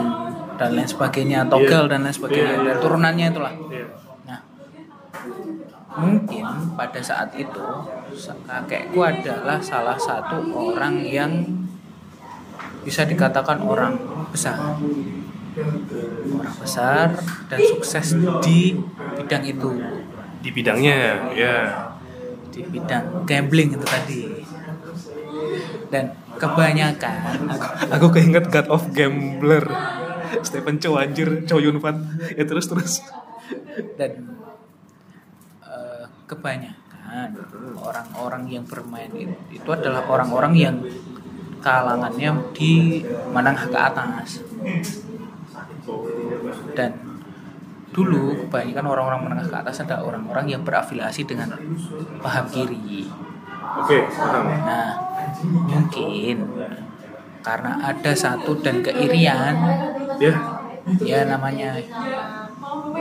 dan 0.55 0.77
lain 0.77 0.85
sebagainya 0.85 1.49
togel 1.49 1.89
dan 1.89 2.05
lain 2.05 2.13
sebagainya 2.13 2.61
Iya, 2.61 2.65
dan 2.69 2.75
turunannya 2.77 3.25
itulah 3.33 3.53
Iya. 3.67 3.85
Nah, 4.29 4.39
mungkin 5.97 6.45
pada 6.77 7.01
saat 7.01 7.33
itu 7.33 7.65
kakekku 8.45 8.99
adalah 9.01 9.57
salah 9.57 9.97
satu 9.97 10.37
orang 10.53 11.01
yang 11.01 11.33
bisa 12.83 13.07
dikatakan 13.07 13.63
orang 13.63 13.95
besar. 14.29 14.77
Orang 16.33 16.55
besar 16.59 17.15
dan 17.47 17.59
sukses 17.63 18.15
di 18.43 18.75
bidang 19.17 19.43
itu. 19.47 19.71
di 20.43 20.49
bidangnya 20.51 21.31
ya. 21.31 21.55
Di 22.51 22.61
bidang 22.67 23.23
gambling 23.23 23.79
itu 23.79 23.85
tadi. 23.87 24.21
Dan 25.87 26.11
kebanyakan 26.35 27.47
aku 27.93 28.07
keinget 28.11 28.51
God 28.51 28.67
of 28.67 28.83
Gambler. 28.91 29.63
Stephen 30.41 30.81
Chow 30.81 30.99
anjir. 30.99 31.45
Chow 31.45 31.61
Yun 31.61 31.79
Fat. 31.79 31.95
Ya 32.33 32.43
terus 32.43 32.65
terus. 32.67 33.05
Dan 33.95 34.33
eh, 35.63 36.03
kebanyakan 36.25 37.37
orang-orang 37.77 38.43
yang 38.49 38.65
bermain 38.65 39.13
itu, 39.13 39.37
itu 39.53 39.69
adalah 39.69 40.03
orang-orang 40.09 40.53
yang 40.57 40.75
kalangannya 41.63 42.29
di 42.51 43.01
menengah 43.31 43.65
ke 43.71 43.77
atas. 43.79 44.43
Dan 46.75 46.91
dulu 47.93 48.35
kebanyakan 48.45 48.85
orang-orang 48.89 49.21
menengah 49.29 49.47
ke 49.47 49.57
atas 49.63 49.85
ada 49.85 50.01
orang-orang 50.03 50.49
yang 50.49 50.61
berafiliasi 50.67 51.23
dengan 51.23 51.55
paham 52.19 52.45
kiri. 52.51 53.07
Oke 53.73 54.05
nah 54.67 54.91
mungkin 55.43 56.35
karena 57.43 57.71
ada 57.83 58.11
satu 58.15 58.55
dan 58.63 58.79
keirian 58.79 59.55
ya. 60.19 60.33
ya 61.03 61.19
namanya 61.27 61.75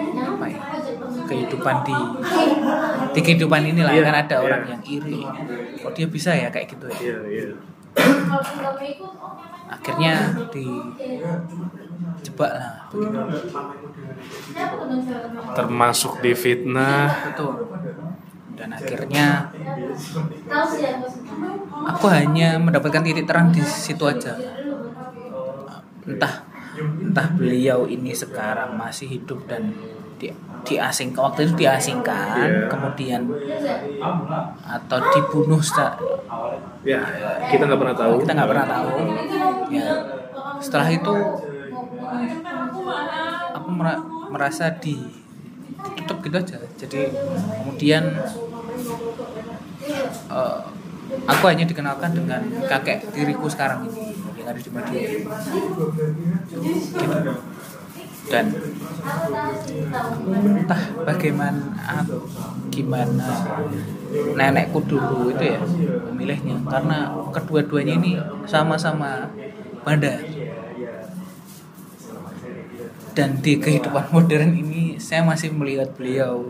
apa 0.02 0.46
ya 0.50 0.60
kehidupan 1.30 1.76
di 1.86 1.96
di 3.12 3.20
kehidupan 3.22 3.62
inilah 3.62 3.94
Iya, 3.94 4.02
kan 4.02 4.16
ada 4.26 4.36
iya. 4.38 4.44
orang 4.44 4.62
yang 4.66 4.82
iri. 4.82 5.22
Kok 5.78 5.92
dia 5.94 6.06
bisa 6.08 6.30
ya 6.34 6.48
kayak 6.50 6.66
gitu 6.74 6.86
ya? 6.88 6.98
Iya 6.98 7.18
iya 7.28 7.46
akhirnya 9.72 10.14
di 10.52 10.66
jebak 12.22 12.52
lah. 12.52 12.72
Begitu. 12.92 13.20
termasuk 15.52 16.22
di 16.22 16.32
fitnah. 16.36 17.32
Betul. 17.32 17.52
Dan 18.52 18.68
akhirnya 18.76 19.50
aku 21.88 22.06
hanya 22.12 22.60
mendapatkan 22.60 23.02
titik 23.02 23.26
terang 23.26 23.50
di 23.50 23.64
situ 23.64 24.04
aja. 24.06 24.38
Entah 26.06 26.46
entah 26.78 27.28
beliau 27.36 27.84
ini 27.84 28.16
sekarang 28.16 28.76
masih 28.78 29.18
hidup 29.18 29.44
dan 29.44 29.72
di 30.22 30.30
diasing 30.62 31.10
waktu 31.12 31.42
itu 31.42 31.58
diasingkan 31.58 32.46
Iya. 32.46 32.70
kemudian 32.70 33.26
atau 34.62 34.98
dibunuh 35.10 35.58
secara, 35.58 35.98
ya 36.86 37.02
kita 37.50 37.66
nggak 37.66 37.80
pernah 37.82 37.96
tahu 37.98 38.12
kita 38.22 38.30
nggak 38.32 38.50
pernah 38.54 38.66
tahu 38.70 38.88
ya 39.68 39.88
setelah 40.62 40.86
itu 40.86 41.14
aku 43.52 43.68
mera- 43.68 44.02
merasa 44.30 44.70
di 44.78 44.94
ditutup 45.82 46.22
gitu 46.22 46.36
aja 46.38 46.58
jadi 46.78 47.10
kemudian 47.58 48.04
eh, 50.30 50.58
aku 51.26 51.44
hanya 51.44 51.66
dikenalkan 51.66 52.14
dengan 52.14 52.38
kakek 52.64 53.10
diriku 53.10 53.50
sekarang 53.50 53.82
ini 53.84 54.14
yang 54.38 54.46
ada 54.48 54.58
di 54.58 54.70
Madiun 54.70 55.02
gitu. 55.02 55.84
Dan 58.30 58.54
entah 60.30 60.82
bagaimana 61.02 62.06
gimana 62.70 63.28
nenekku 64.38 64.78
dulu 64.86 65.34
itu 65.34 65.56
ya 65.56 65.60
memilihnya 66.12 66.56
karena 66.68 67.10
kedua-duanya 67.34 67.94
ini 67.98 68.12
sama-sama 68.46 69.26
bandar. 69.82 70.22
Dan 73.12 73.44
di 73.44 73.60
kehidupan 73.60 74.08
modern 74.08 74.56
ini 74.56 74.96
saya 74.96 75.20
masih 75.20 75.52
melihat 75.52 75.92
beliau. 75.92 76.48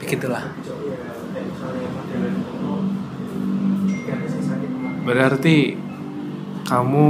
Begitulah. 0.00 0.48
Berarti 5.04 5.76
kamu 6.64 7.08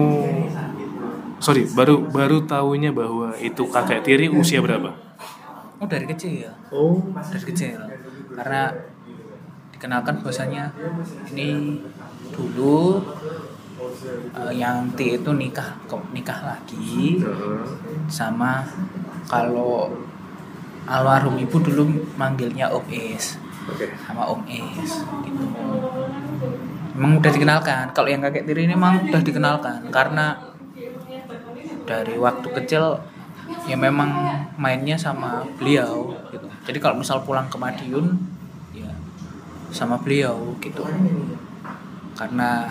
sorry 1.40 1.64
baru 1.72 2.04
baru 2.06 2.44
tahunya 2.44 2.92
bahwa 2.92 3.32
itu 3.40 3.64
kakek 3.66 4.04
tiri 4.04 4.26
usia 4.28 4.60
berapa? 4.60 4.92
Oh 5.80 5.88
dari 5.88 6.04
kecil 6.04 6.52
oh. 6.70 7.00
Dari 7.16 7.44
kecil. 7.48 7.80
Karena 8.36 8.68
dikenalkan 9.72 10.20
bahwasanya 10.20 10.68
ini 11.32 11.80
dulu 12.36 13.00
eh, 14.36 14.52
yang 14.52 14.92
T 14.92 15.16
itu 15.16 15.30
nikah 15.32 15.80
kok 15.88 16.04
nikah 16.12 16.44
lagi. 16.44 17.24
Sama 18.12 18.60
kalau 19.24 19.88
almarhum 20.84 21.40
ibu 21.40 21.56
dulu 21.64 21.88
manggilnya 22.20 22.68
Om 22.68 22.84
Is 22.92 23.40
oke. 23.64 23.88
Sama 24.04 24.28
Om 24.28 24.44
Is 24.44 24.92
gitu. 25.24 25.44
Emang 27.00 27.16
udah 27.16 27.32
dikenalkan. 27.32 27.96
Kalau 27.96 28.12
yang 28.12 28.20
kakek 28.20 28.44
tiri 28.44 28.68
ini 28.68 28.76
memang 28.76 29.08
udah 29.08 29.22
dikenalkan. 29.24 29.88
Karena 29.88 30.36
dari 31.90 32.14
waktu 32.14 32.46
kecil 32.54 33.02
ya 33.66 33.74
memang 33.74 34.14
mainnya 34.54 34.94
sama 34.94 35.42
beliau 35.58 36.14
gitu. 36.30 36.46
Jadi 36.70 36.78
kalau 36.78 37.02
misal 37.02 37.26
pulang 37.26 37.50
ke 37.50 37.58
Madiun 37.58 38.14
ya 38.70 38.94
sama 39.74 39.98
beliau 39.98 40.54
gitu. 40.62 40.86
Karena 42.14 42.70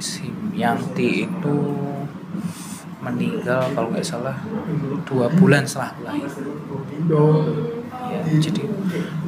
si 0.00 0.32
Yanti 0.56 1.28
itu 1.28 1.56
meninggal 3.02 3.66
kalau 3.74 3.90
nggak 3.90 4.06
salah 4.06 4.38
dua 5.02 5.26
bulan 5.34 5.66
setelah 5.66 5.90
lahir 6.06 6.30
ya, 8.06 8.20
jadi 8.38 8.62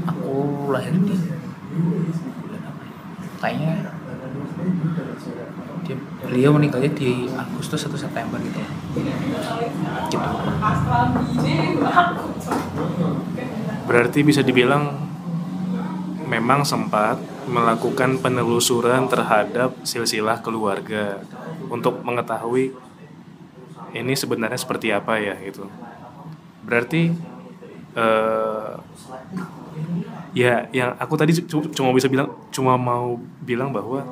aku 0.07 0.71
lahir 0.71 0.95
di 1.03 1.19
ya? 1.19 1.35
kayaknya 3.43 3.91
dia, 5.85 5.97
beliau 6.25 6.51
meninggalnya 6.57 6.91
di 6.97 7.29
Agustus 7.31 7.85
atau 7.85 7.99
September 8.01 8.41
gitu. 8.41 8.59
Gitu. 8.97 10.29
Berarti 13.85 14.19
bisa 14.25 14.41
dibilang 14.41 14.97
memang 16.25 16.65
sempat 16.65 17.21
melakukan 17.45 18.17
penelusuran 18.19 19.07
terhadap 19.07 19.77
silsilah 19.85 20.41
keluarga 20.41 21.21
untuk 21.69 22.01
mengetahui 22.01 22.73
ini 23.95 24.13
sebenarnya 24.17 24.59
seperti 24.59 24.91
apa 24.91 25.21
ya 25.21 25.37
gitu. 25.45 25.69
Berarti 26.65 27.13
eh, 27.95 28.73
ya 30.35 30.67
yang 30.75 30.97
aku 30.99 31.15
tadi 31.15 31.37
cu- 31.45 31.71
cuma 31.71 31.95
bisa 31.95 32.11
bilang 32.11 32.33
cuma 32.51 32.75
mau 32.75 33.21
bilang 33.45 33.71
bahwa 33.71 34.03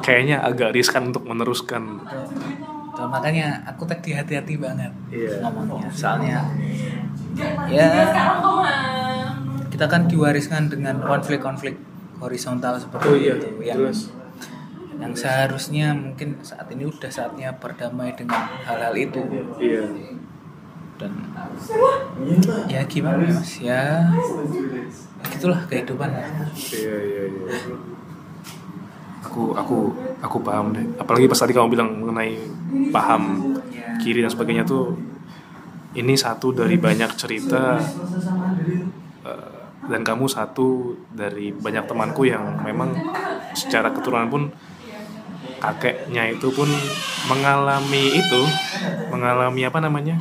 kayaknya 0.00 0.40
agak 0.40 0.72
riskan 0.72 1.10
untuk 1.12 1.24
meneruskan. 1.26 2.00
Tuh, 2.94 3.10
makanya 3.10 3.58
aku 3.66 3.82
tadi 3.84 4.14
hati-hati 4.14 4.54
banget 4.54 4.94
Iya. 5.10 5.42
ngomongnya. 5.42 5.90
Soalnya 5.90 6.38
ya 7.66 7.86
kita 9.68 9.90
kan 9.90 10.06
diwariskan 10.06 10.70
dengan 10.70 11.02
konflik-konflik 11.02 11.74
horizontal 12.22 12.78
seperti 12.78 13.06
Oh 13.10 13.16
iya, 13.18 13.34
itu 13.34 13.48
yang 13.60 13.78
terus? 13.82 14.14
yang 14.94 15.10
seharusnya 15.10 15.90
mungkin 15.90 16.38
saat 16.46 16.70
ini 16.70 16.86
udah 16.86 17.10
saatnya 17.10 17.50
berdamai 17.58 18.14
dengan 18.14 18.46
hal-hal 18.62 18.94
itu. 18.94 19.18
Iya. 19.58 19.82
Dan 20.94 21.10
ya 22.70 22.86
gimana 22.86 23.26
ya 23.26 23.34
mas? 23.34 23.58
Ya 23.58 23.82
begitulah 25.26 25.66
kehidupan 25.66 26.06
Iya 26.14 26.94
iya 27.02 27.22
iya. 27.26 27.50
Aku 29.24 29.56
aku 29.56 29.78
aku 30.20 30.36
paham 30.44 30.76
deh. 30.76 30.84
Apalagi 31.00 31.26
pas 31.26 31.40
tadi 31.40 31.56
kamu 31.56 31.68
bilang 31.72 31.88
mengenai 31.96 32.36
paham 32.92 33.54
kiri 33.98 34.20
dan 34.20 34.30
sebagainya 34.30 34.64
tuh 34.68 34.94
ini 35.94 36.14
satu 36.18 36.50
dari 36.50 36.76
banyak 36.76 37.10
cerita 37.14 37.78
eh, 39.24 39.58
dan 39.86 40.00
kamu 40.02 40.26
satu 40.26 40.98
dari 41.14 41.54
banyak 41.54 41.86
temanku 41.86 42.26
yang 42.26 42.60
memang 42.60 42.92
secara 43.54 43.94
keturunan 43.94 44.26
pun 44.26 44.42
kakeknya 45.62 46.34
itu 46.34 46.52
pun 46.52 46.68
mengalami 47.30 48.12
itu 48.12 48.42
mengalami 49.08 49.62
apa 49.64 49.78
namanya? 49.80 50.20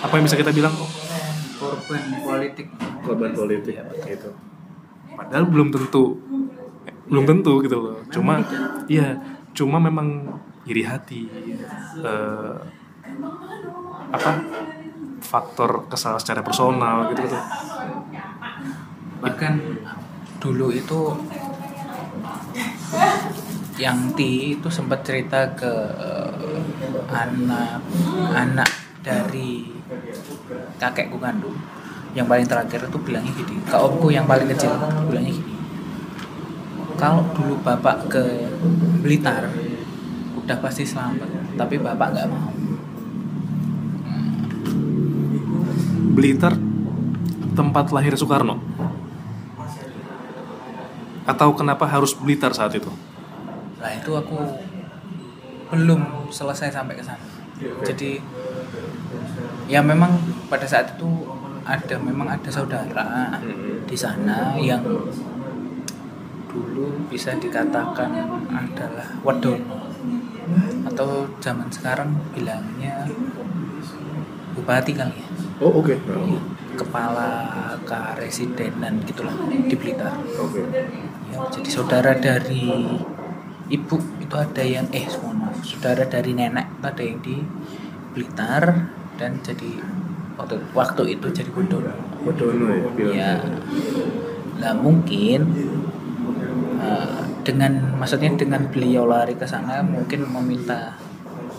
Apa 0.00 0.16
yang 0.16 0.24
bisa 0.24 0.38
kita 0.38 0.54
bilang? 0.54 0.72
Korban 1.58 2.02
politik. 2.22 2.70
Korban 3.02 3.30
politik 3.34 3.76
gitu. 4.06 4.30
Padahal 5.18 5.50
belum 5.50 5.74
tentu 5.74 6.22
belum 7.08 7.24
tentu 7.24 7.60
gitu 7.64 7.76
loh. 7.76 7.96
Cuma 8.12 8.40
iya 8.86 9.16
cuma 9.56 9.80
memang 9.80 10.28
iri 10.68 10.84
hati 10.84 11.26
eh, 12.04 12.56
apa 14.12 14.30
faktor 15.24 15.88
kesalahan 15.90 16.20
secara 16.20 16.40
personal 16.44 17.08
gitu 17.12 17.24
gitu. 17.26 17.38
Bahkan 19.18 19.54
dulu 20.38 20.70
itu 20.70 21.00
yang 23.78 24.10
Ti 24.14 24.58
itu 24.58 24.68
sempat 24.70 25.02
cerita 25.02 25.54
ke 25.54 25.72
eh, 25.98 26.60
anak 27.10 27.80
anak 28.34 28.70
dari 29.02 29.72
kakekku 30.78 31.18
kandung 31.18 31.56
yang 32.16 32.26
paling 32.26 32.48
terakhir 32.48 32.88
itu 32.88 32.98
bilangnya 33.00 33.32
gini 33.36 33.60
ke 33.62 33.76
omku 33.76 34.08
yang 34.10 34.24
paling 34.24 34.48
kecil 34.50 34.74
bilangnya 35.06 35.32
gini 35.32 35.57
kalau 36.98 37.22
dulu 37.30 37.54
bapak 37.62 38.10
ke 38.10 38.22
Blitar 39.00 39.46
udah 40.34 40.58
pasti 40.58 40.82
selamat. 40.82 41.54
Tapi 41.54 41.78
bapak 41.78 42.08
nggak 42.10 42.26
mau. 42.26 42.50
Blitar 46.18 46.58
tempat 47.54 47.94
lahir 47.94 48.18
Soekarno? 48.18 48.58
Atau 51.22 51.54
kenapa 51.54 51.86
harus 51.86 52.18
Blitar 52.18 52.50
saat 52.50 52.74
itu? 52.74 52.90
Nah 53.78 53.90
itu 53.94 54.10
aku 54.18 54.38
belum 55.70 56.32
selesai 56.34 56.74
sampai 56.74 56.98
ke 56.98 57.04
sana. 57.06 57.22
Jadi 57.86 58.18
ya 59.70 59.78
memang 59.78 60.18
pada 60.50 60.66
saat 60.66 60.98
itu 60.98 61.06
ada 61.62 62.00
memang 62.00 62.26
ada 62.26 62.48
saudara 62.48 63.38
di 63.84 63.92
sana 63.92 64.56
yang 64.56 64.80
dulu 66.48 67.08
bisa 67.12 67.36
dikatakan 67.36 68.10
adalah 68.50 69.08
wedono 69.22 69.88
atau 70.88 71.28
zaman 71.38 71.68
sekarang 71.68 72.08
bilangnya 72.32 73.04
bupati 74.56 74.92
kali 74.96 75.14
ya. 75.20 75.28
Oh 75.60 75.82
oke. 75.82 75.94
Kepala 76.78 77.74
karesidenan 77.82 79.02
gitulah 79.02 79.34
di 79.50 79.74
Blitar. 79.74 80.14
Oke. 80.38 80.62
Ya, 81.28 81.38
jadi 81.52 81.68
saudara 81.68 82.16
dari 82.16 82.96
ibu 83.68 83.96
itu 84.22 84.34
ada 84.38 84.64
yang 84.64 84.88
eh 84.96 85.04
maaf 85.36 85.60
saudara 85.60 86.08
dari 86.08 86.32
nenek 86.32 86.80
itu 86.80 86.86
ada 86.88 87.02
yang 87.04 87.18
di 87.20 87.36
Blitar 88.16 88.64
dan 89.20 89.44
jadi 89.44 89.82
waktu 90.40 90.56
waktu 90.72 91.02
itu 91.18 91.26
jadi 91.28 91.50
Bodono 91.52 91.92
Wadono 92.24 92.66
ya 92.96 93.12
ya. 93.12 93.32
Lah 94.58 94.74
mungkin 94.74 95.46
dengan 97.42 97.96
maksudnya 97.96 98.28
dengan 98.36 98.68
beliau 98.68 99.08
lari 99.08 99.32
ke 99.32 99.48
sana 99.48 99.80
mungkin 99.80 100.28
meminta 100.28 100.96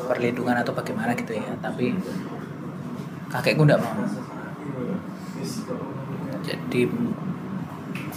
perlindungan 0.06 0.62
atau 0.62 0.74
bagaimana 0.74 1.13
gitu 1.13 1.38
ya. 1.38 1.50
Tapi 1.62 1.94
kakekku 3.30 3.65
nggak 3.65 3.82
mau. 3.82 3.94
Jadi 6.46 6.82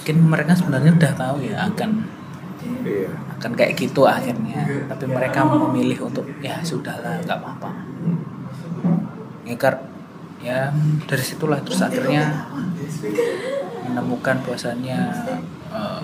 mungkin 0.03 0.17
mereka 0.27 0.53
sebenarnya 0.59 0.93
udah 0.99 1.13
tahu 1.15 1.37
ya 1.47 1.57
akan 1.71 1.91
iya. 2.83 3.09
akan 3.39 3.51
kayak 3.55 3.73
gitu 3.77 4.09
akhirnya. 4.09 4.89
Tapi 4.89 5.05
mereka 5.09 5.45
memilih 5.47 6.09
untuk 6.09 6.27
ya 6.41 6.61
sudahlah 6.65 7.21
nggak 7.23 7.39
apa-apa. 7.39 7.71
Ya, 9.43 9.57
kar- 9.59 9.91
ya 10.43 10.75
dari 11.07 11.23
situlah 11.23 11.63
terus 11.63 11.83
akhirnya 11.87 12.51
menemukan 13.87 14.43
bahwasannya 14.43 15.01
eh, 15.71 16.03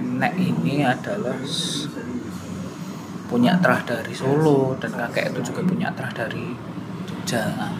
nenek 0.00 0.34
ini 0.38 0.82
adalah 0.82 1.38
punya 3.30 3.58
terah 3.58 3.82
dari 3.82 4.14
Solo 4.14 4.78
dan 4.78 4.94
kakek 4.94 5.34
itu 5.34 5.52
juga 5.52 5.60
punya 5.66 5.88
terah 5.94 6.12
dari 6.12 6.54
Jogja. 7.24 7.72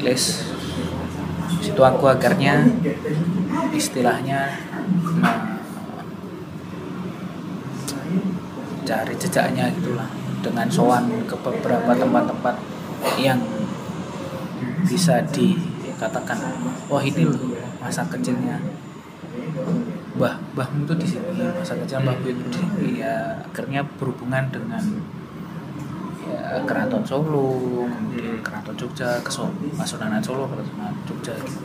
Les 0.00 0.24
situ 1.62 1.82
aku 1.82 2.04
akhirnya 2.06 2.62
istilahnya 3.74 4.54
cari 8.86 9.14
jejaknya 9.18 9.66
gitulah 9.74 10.06
dengan 10.46 10.70
soan 10.70 11.10
ke 11.26 11.34
beberapa 11.42 11.90
tempat-tempat 11.90 12.54
yang 13.18 13.42
bisa 14.86 15.18
dikatakan 15.34 16.38
wah 16.86 17.02
ini 17.02 17.26
loh 17.26 17.40
masa 17.82 18.06
kecilnya 18.06 18.62
bah 20.16 20.40
bahmu 20.56 20.88
itu 20.88 20.94
di 20.96 21.06
sini 21.06 21.44
masa 21.52 21.76
kecil 21.76 22.00
bahmu 22.00 22.24
itu 22.24 22.42
di 22.48 22.52
sini 22.56 23.04
ya 23.04 23.36
akhirnya 23.44 23.84
berhubungan 24.00 24.48
dengan 24.48 24.80
ya, 26.24 26.64
keraton 26.64 27.04
Solo 27.04 27.84
kemudian 27.84 28.40
keraton 28.40 28.74
Jogja 28.80 29.20
Kesultanan 29.20 30.24
Solo 30.24 30.48
keraton 30.48 30.96
Jogja. 31.04 31.36
Gitu. 31.36 31.60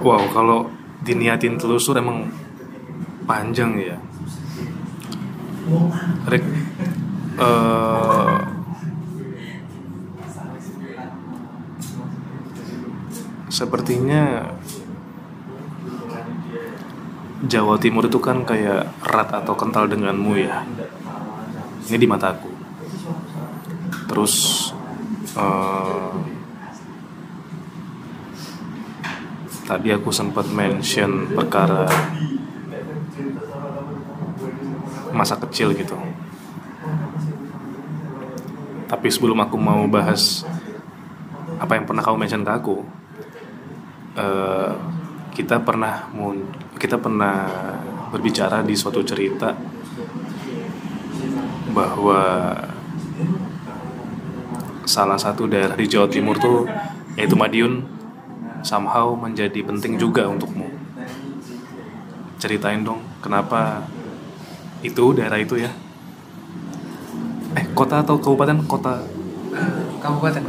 wow 0.00 0.24
kalau 0.32 0.72
diniatin 1.04 1.60
telusur 1.60 1.96
emang 2.00 2.28
panjang 3.28 3.76
ya. 3.76 3.96
Rick 6.32 6.44
eh, 7.36 8.40
sepertinya 13.52 14.48
Jawa 17.46 17.78
Timur 17.78 18.10
itu 18.10 18.18
kan 18.18 18.42
kayak 18.42 18.90
erat 19.06 19.28
atau 19.30 19.54
kental 19.54 19.86
denganmu 19.86 20.32
ya. 20.42 20.66
Ini 21.86 21.96
di 21.96 22.08
mataku 22.10 22.58
terus 24.08 24.34
eh, 25.36 26.12
tadi 29.68 29.88
aku 29.92 30.08
sempat 30.08 30.48
mention 30.48 31.28
perkara 31.36 31.84
masa 35.12 35.36
kecil 35.36 35.76
gitu. 35.76 35.94
Tapi 38.88 39.12
sebelum 39.12 39.44
aku 39.44 39.60
mau 39.60 39.84
bahas 39.84 40.48
apa 41.60 41.76
yang 41.76 41.84
pernah 41.84 42.00
kamu 42.00 42.24
mention 42.24 42.42
ke 42.42 42.52
aku 42.56 42.76
eh, 44.16 44.72
kita 45.38 45.62
pernah 45.62 46.10
kita 46.82 46.98
pernah 46.98 47.46
berbicara 48.10 48.58
di 48.66 48.74
suatu 48.74 49.06
cerita 49.06 49.54
bahwa 51.70 52.50
salah 54.82 55.14
satu 55.14 55.46
daerah 55.46 55.78
di 55.78 55.86
Jawa 55.86 56.10
Timur 56.10 56.34
tuh 56.42 56.66
yaitu 57.14 57.38
Madiun 57.38 57.86
somehow 58.66 59.14
menjadi 59.14 59.62
penting 59.62 59.94
juga 59.94 60.26
untukmu. 60.26 60.66
Ceritain 62.42 62.82
dong 62.82 62.98
kenapa 63.22 63.86
itu 64.82 65.14
daerah 65.14 65.38
itu 65.38 65.54
ya? 65.54 65.70
Eh 67.54 67.62
kota 67.78 68.02
atau 68.02 68.18
kabupaten? 68.18 68.58
Kota 68.66 69.06
kabupaten. 70.02 70.42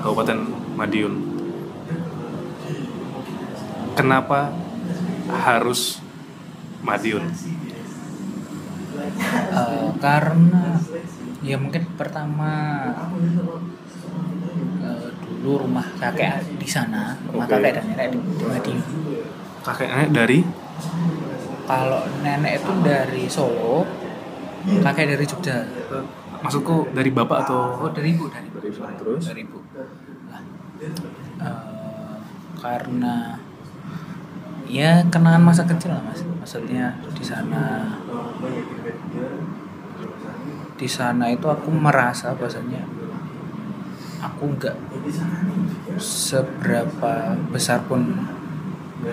Kabupaten 0.00 0.38
Madiun 0.80 1.37
kenapa 3.98 4.54
harus 5.26 5.98
Madiun? 6.86 7.26
Eh, 9.18 9.90
karena 9.98 10.78
ya 11.42 11.58
mungkin 11.58 11.82
pertama 11.98 12.50
eh, 14.78 15.08
dulu 15.42 15.66
rumah 15.66 15.86
kakek 15.98 16.46
di 16.58 16.68
sana 16.70 17.18
rumah 17.26 17.46
Oke. 17.50 17.58
kakek 17.58 17.72
dan 17.78 17.84
nenek 17.90 18.06
di, 18.14 18.18
di 18.22 18.44
Madiun 18.46 18.78
kakeknya 19.66 20.06
dari? 20.14 20.38
Kalau 21.68 22.00
nenek 22.24 22.64
itu 22.64 22.72
dari 22.80 23.24
Solo 23.28 23.84
kakek 24.64 25.06
dari 25.16 25.24
Jogja. 25.26 25.56
Maksudku 26.38 26.94
dari 26.94 27.10
bapak 27.10 27.44
atau? 27.44 27.82
Oh 27.82 27.90
dari 27.90 28.14
ibu 28.14 28.30
dari 28.30 28.46
ibu. 28.46 28.58
Dari 28.62 28.70
ibu, 28.70 28.86
terus? 28.94 29.22
dari 29.26 29.40
ibu. 29.42 29.58
Nah, 30.30 30.42
eh, 31.42 32.16
karena 32.62 33.14
ya 34.68 35.00
kenangan 35.08 35.42
masa 35.42 35.64
kecil 35.64 35.96
lah 35.96 36.02
mas. 36.04 36.20
Maksudnya 36.22 37.00
di 37.16 37.24
sana. 37.24 37.96
Di 40.78 40.86
sana 40.86 41.24
itu 41.32 41.48
aku 41.50 41.74
merasa 41.74 42.36
bahasanya 42.38 42.86
aku 44.22 44.54
nggak 44.54 44.76
seberapa 45.98 47.34
besar 47.50 47.82
pun 47.88 48.14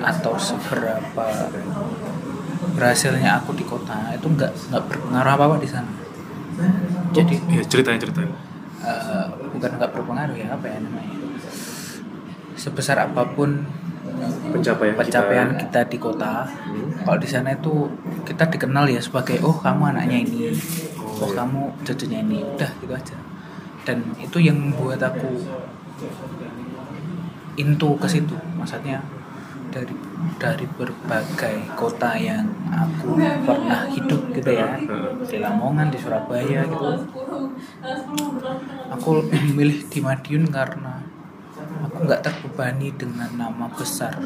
atau 0.01 0.33
seberapa 0.37 1.27
berhasilnya 2.73 3.41
aku 3.41 3.53
di 3.53 3.65
kota 3.65 4.13
itu 4.13 4.25
nggak 4.25 4.51
nggak 4.73 4.83
berpengaruh 4.85 5.31
apa 5.39 5.43
apa 5.49 5.55
di 5.57 5.69
sana. 5.69 5.91
Jadi 7.15 7.35
ya 7.49 7.63
ceritain 7.65 7.97
ceritain 7.97 8.29
eh, 8.83 9.25
bukan 9.53 9.71
nggak 9.77 9.91
berpengaruh 9.93 10.35
ya 10.37 10.53
apa 10.53 10.65
ya 10.69 10.77
namanya. 10.81 11.13
Sebesar 12.57 12.97
apa 13.01 13.25
pun 13.33 13.65
pencapaian 14.51 14.95
pencapaian 14.95 15.49
kita, 15.55 15.83
kita 15.85 15.91
di 15.91 15.97
kota. 15.99 16.33
Kalau 17.05 17.17
di 17.21 17.29
sana 17.29 17.53
itu 17.53 17.89
kita 18.25 18.49
dikenal 18.49 18.89
ya 18.89 19.01
sebagai 19.01 19.39
oh 19.45 19.55
kamu 19.59 19.95
anaknya 19.95 20.17
ini. 20.25 20.51
Oh 21.05 21.29
iya. 21.29 21.35
kamu 21.39 21.61
cucunya 21.85 22.19
ini. 22.23 22.43
Udah 22.43 22.71
gitu 22.81 22.93
aja. 22.93 23.17
Dan 23.85 24.01
itu 24.17 24.37
yang 24.41 24.57
membuat 24.57 24.99
aku 24.99 25.29
into 27.55 27.89
ke 27.95 28.07
situ. 28.09 28.35
Maksudnya 28.57 28.99
dari 29.71 29.95
dari 30.39 30.65
berbagai 30.79 31.75
kota 31.75 32.15
yang 32.15 32.47
aku 32.71 33.19
pernah 33.19 33.87
hidup 33.91 34.21
gitu 34.31 34.51
ya. 34.51 34.79
Heeh. 34.79 35.11
di 35.23 35.37
Lamongan 35.39 35.91
di 35.91 35.99
Surabaya 35.99 36.63
gitu. 36.65 36.87
Aku 38.91 39.09
lebih 39.23 39.39
memilih 39.51 39.79
di 39.87 39.99
Madiun 40.03 40.51
karena 40.51 41.14
aku 41.95 42.11
nggak 42.11 42.27
terbebani 42.27 42.91
dengan 42.99 43.31
nama 43.39 43.71
besar 43.71 44.19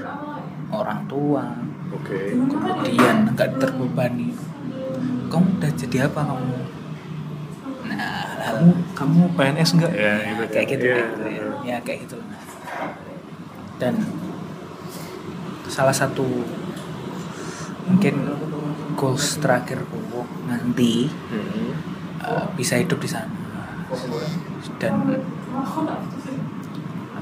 orang 0.73 1.05
tua 1.05 1.53
Oke. 1.93 2.33
kemudian 2.33 3.29
nggak 3.29 3.61
terbebani 3.61 4.33
kamu 5.29 5.45
udah 5.61 5.71
jadi 5.77 6.09
apa 6.09 6.25
kamu 6.25 6.57
nah 7.93 8.25
lalu 8.41 8.73
Kamu 8.97 9.37
PNS 9.37 9.77
enggak 9.77 9.93
ya? 9.93 10.17
Gitu. 10.17 10.43
kayak 10.49 10.67
gitu, 10.73 10.85
ya. 10.89 11.05
ya 11.61 11.77
kayak 11.85 12.09
gitu 12.09 12.17
lah. 12.17 12.41
dan 13.77 13.93
salah 15.69 15.93
satu 15.93 16.25
mungkin 17.85 18.33
goals 18.97 19.37
terakhirku 19.37 20.25
nanti 20.49 21.05
Hmm. 21.29 21.69
uh, 22.25 22.45
bisa 22.57 22.81
hidup 22.81 22.97
di 22.97 23.09
sana 23.13 23.29
dan 24.81 25.21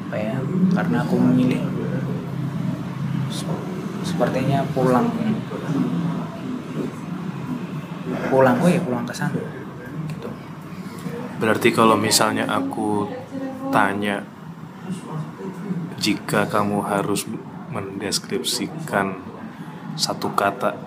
apa 0.07 0.15
ya 0.15 0.39
karena 0.71 1.03
aku 1.03 1.19
memilih 1.19 1.59
se- 3.27 3.63
sepertinya 4.07 4.63
pulang. 4.71 5.11
Pulang 8.31 8.55
oh 8.63 8.69
ya 8.71 8.79
pulang 8.79 9.03
ke 9.03 9.11
sana. 9.11 9.35
Gitu. 10.07 10.29
Berarti 11.43 11.75
kalau 11.75 11.99
misalnya 11.99 12.47
aku 12.47 13.11
tanya 13.67 14.23
jika 15.99 16.47
kamu 16.47 16.87
harus 16.87 17.27
mendeskripsikan 17.67 19.19
satu 19.99 20.31
kata 20.31 20.77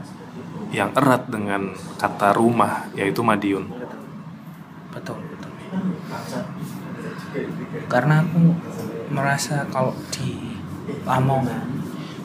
yang 0.73 0.97
erat 0.97 1.29
dengan 1.29 1.77
kata 2.01 2.33
rumah 2.33 2.89
yaitu 2.97 3.21
Madiun. 3.21 3.69
betul 4.91 5.19
betul. 5.23 5.51
Karena 7.87 8.23
aku 8.27 8.55
merasa 9.11 9.67
kalau 9.75 9.93
di 10.15 10.55
Lamongan 11.03 11.67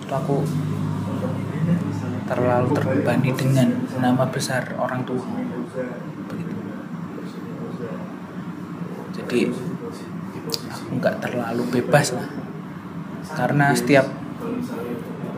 itu 0.06 0.14
aku 0.14 0.46
terlalu 2.30 2.70
terbebani 2.74 3.30
dengan 3.34 3.70
nama 3.98 4.26
besar 4.30 4.74
orang 4.78 5.02
tua. 5.06 5.26
Begitu. 6.30 6.56
Jadi 9.18 9.40
aku 10.70 10.92
nggak 11.02 11.16
terlalu 11.22 11.64
bebas 11.74 12.14
lah. 12.14 12.30
Karena 13.34 13.74
setiap 13.74 14.06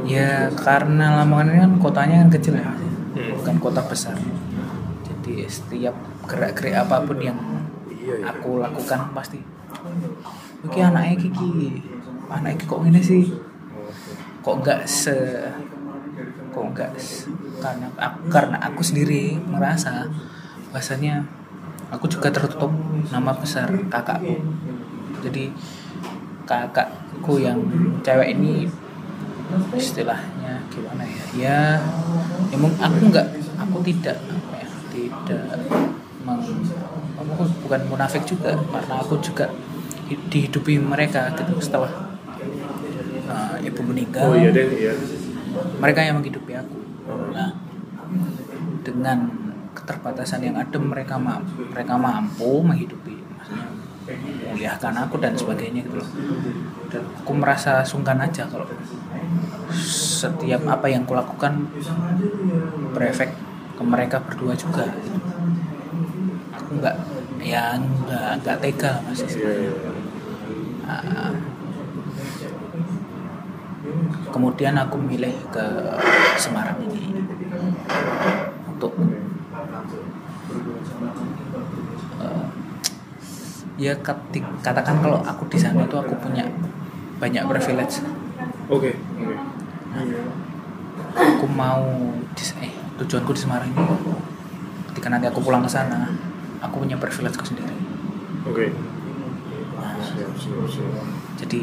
ya 0.08 0.52
karena 0.52 1.24
Lamongan 1.24 1.48
ini 1.52 1.60
kan 1.64 1.74
kotanya 1.80 2.16
kan 2.28 2.30
kecil 2.36 2.60
ya 2.60 2.68
Mas. 2.68 2.84
bukan 3.40 3.56
kota 3.60 3.82
besar. 3.88 4.16
Jadi 5.04 5.48
setiap 5.48 5.96
gerak-gerik 6.28 6.76
apa 6.76 7.04
pun 7.04 7.20
yang 7.24 7.40
aku 8.24 8.60
lakukan 8.64 9.12
pasti 9.16 9.40
Oke 10.66 10.80
anaknya 10.82 11.16
Kiki 11.16 11.82
anaknya 12.28 12.66
kok 12.66 12.82
gini 12.84 13.02
sih? 13.02 13.24
Kok 14.42 14.56
nggak 14.64 14.82
se 14.88 15.16
kok 16.52 16.66
nggak 16.74 16.92
karena 17.62 17.88
aku, 17.98 18.20
karena 18.30 18.58
aku 18.62 18.82
sendiri 18.82 19.38
merasa 19.46 20.10
bahasanya 20.74 21.26
aku 21.94 22.10
juga 22.10 22.34
tertutup 22.34 22.74
nama 23.14 23.32
besar 23.38 23.70
kakakku. 23.88 24.42
Jadi 25.24 25.54
kakakku 26.48 27.42
yang 27.42 27.60
cewek 28.02 28.34
ini 28.38 28.68
istilahnya 29.78 30.60
gimana 30.74 31.04
ya? 31.08 31.24
Ya 31.38 31.60
emang 32.52 32.74
aku 32.76 33.14
nggak 33.14 33.28
aku 33.58 33.78
tidak 33.86 34.18
apa 34.28 34.56
ya 34.60 34.68
tidak 34.92 35.46
meng, 36.28 36.44
aku 37.16 37.44
bukan 37.64 37.82
munafik 37.88 38.28
juga 38.28 38.60
karena 38.60 38.96
aku 39.00 39.16
juga 39.24 39.48
dihidupi 40.08 40.80
mereka 40.80 41.36
gitu 41.36 41.60
setelah 41.60 41.92
uh, 43.28 43.56
ibu 43.60 43.82
meninggal 43.84 44.32
deh, 44.34 44.68
iya. 44.78 44.94
mereka 45.84 46.00
yang 46.04 46.24
menghidupi 46.24 46.56
aku 46.56 46.78
nah 47.36 47.52
dengan 48.88 49.28
keterbatasan 49.76 50.42
yang 50.48 50.56
ada 50.56 50.80
mereka 50.80 51.20
mampu 51.20 51.68
mereka 51.70 51.94
mampu 52.00 52.64
menghidupi 52.64 53.20
maksudnya 53.36 53.68
memulihkan 54.48 54.96
aku 54.96 55.16
dan 55.20 55.36
sebagainya 55.36 55.84
gitu 55.84 56.00
loh 56.00 56.10
dan 56.88 57.04
aku 57.04 57.32
merasa 57.36 57.84
sungkan 57.84 58.16
aja 58.24 58.48
kalau 58.48 58.64
setiap 59.84 60.64
apa 60.72 60.88
yang 60.88 61.04
kulakukan 61.04 61.68
berefek 62.96 63.36
ke 63.78 63.84
mereka 63.84 64.24
berdua 64.24 64.56
juga 64.56 64.88
gitu. 65.04 65.20
aku 66.56 66.70
nggak 66.80 66.96
ya 67.48 67.80
nggak 67.80 68.60
tega 68.60 69.00
lah, 69.00 69.02
mas 69.08 69.24
Ah, 70.88 71.36
kemudian 74.32 74.72
aku 74.80 74.96
milih 75.00 75.36
ke 75.52 75.66
Semarang 76.40 76.80
ini. 76.88 77.12
Untuk 78.72 78.96
eh, 82.24 82.48
ya 83.76 83.94
ketik, 84.00 84.48
katakan 84.64 85.04
kalau 85.04 85.20
aku 85.28 85.44
di 85.52 85.60
sana 85.60 85.84
itu 85.84 86.00
aku 86.00 86.16
punya 86.24 86.48
banyak 87.20 87.44
privilege. 87.52 88.00
Oke. 88.72 88.96
aku 91.18 91.46
mau 91.50 91.84
eh 92.62 92.72
tujuanku 93.02 93.32
di 93.34 93.42
Semarang 93.42 93.70
ini 93.74 93.86
ketika 94.94 95.08
nanti 95.10 95.26
aku 95.30 95.42
pulang 95.42 95.62
ke 95.66 95.70
sana 95.70 96.10
aku 96.62 96.76
punya 96.84 96.98
privilege 96.98 97.38
sendiri 97.46 97.76
Oke. 98.48 98.72
jadi 101.38 101.62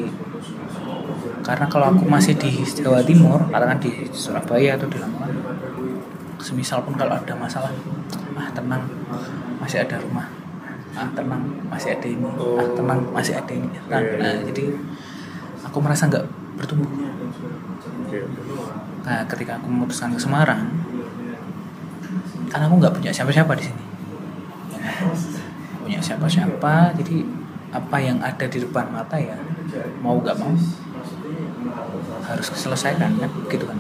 karena 1.45 1.67
kalau 1.69 1.87
aku 1.93 2.05
masih 2.07 2.37
di 2.37 2.63
Jawa 2.63 3.01
Timur 3.03 3.49
katakan 3.49 3.79
di 3.81 4.07
Surabaya 4.13 4.77
atau 4.77 4.87
di 4.89 4.99
Lamongan 5.01 5.33
semisal 6.39 6.85
pun 6.85 6.95
kalau 6.95 7.17
ada 7.17 7.33
masalah 7.35 7.73
ah 8.37 8.49
tenang 8.53 8.85
masih 9.63 9.81
ada 9.81 9.97
rumah 10.03 10.29
ah 10.95 11.09
tenang 11.17 11.43
masih 11.73 11.97
ada 11.97 12.07
ini 12.07 12.29
ah 12.29 12.69
tenang 12.77 13.01
masih 13.11 13.35
ada 13.39 13.53
ini 13.55 13.69
Tenang. 13.89 14.03
Iya, 14.03 14.13
iya. 14.13 14.21
nah 14.21 14.35
jadi 14.53 14.65
aku 15.65 15.77
merasa 15.81 16.07
nggak 16.11 16.25
bertumbuh 16.61 16.91
Oke. 18.05 18.19
nah 19.03 19.25
ketika 19.25 19.57
aku 19.59 19.67
memutuskan 19.73 20.13
ke 20.13 20.21
Semarang 20.21 20.69
karena 22.53 22.65
aku 22.71 22.77
nggak 22.79 22.95
punya 22.95 23.11
siapa-siapa 23.11 23.57
di 23.59 23.65
sini 23.67 23.84
punya 25.85 26.01
siapa-siapa 26.01 26.97
jadi 26.97 27.17
apa 27.75 27.97
yang 27.99 28.23
ada 28.23 28.47
di 28.47 28.59
depan 28.63 28.87
mata 28.95 29.19
ya 29.19 29.35
mau 30.01 30.17
nggak 30.23 30.39
mau 30.39 30.55
harus 32.25 32.49
diselesaikan 32.51 33.11
kan? 33.21 33.31
Gitu 33.49 33.65
kan? 33.65 33.77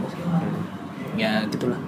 Ya 1.17 1.45
gitulah. 1.49 1.81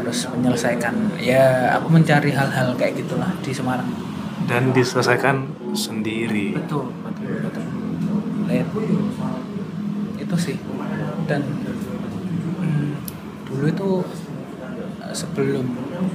Harus 0.00 0.18
menyelesaikan. 0.32 0.94
Ya 1.20 1.76
aku 1.76 1.92
mencari 1.92 2.32
hal-hal 2.32 2.74
kayak 2.74 3.04
gitulah 3.04 3.30
di 3.44 3.52
Semarang. 3.52 3.88
Dan 4.44 4.72
diselesaikan 4.76 5.48
sendiri. 5.72 6.54
betul 6.54 6.92
betul 7.04 7.28
betul. 7.48 7.64
Lihat. 8.48 8.68
itu 10.20 10.36
sih. 10.40 10.56
Dan 11.28 11.42
hmm, 12.60 12.90
dulu 13.48 13.64
itu 13.68 13.90
eh, 15.00 15.14
sebelum 15.14 15.64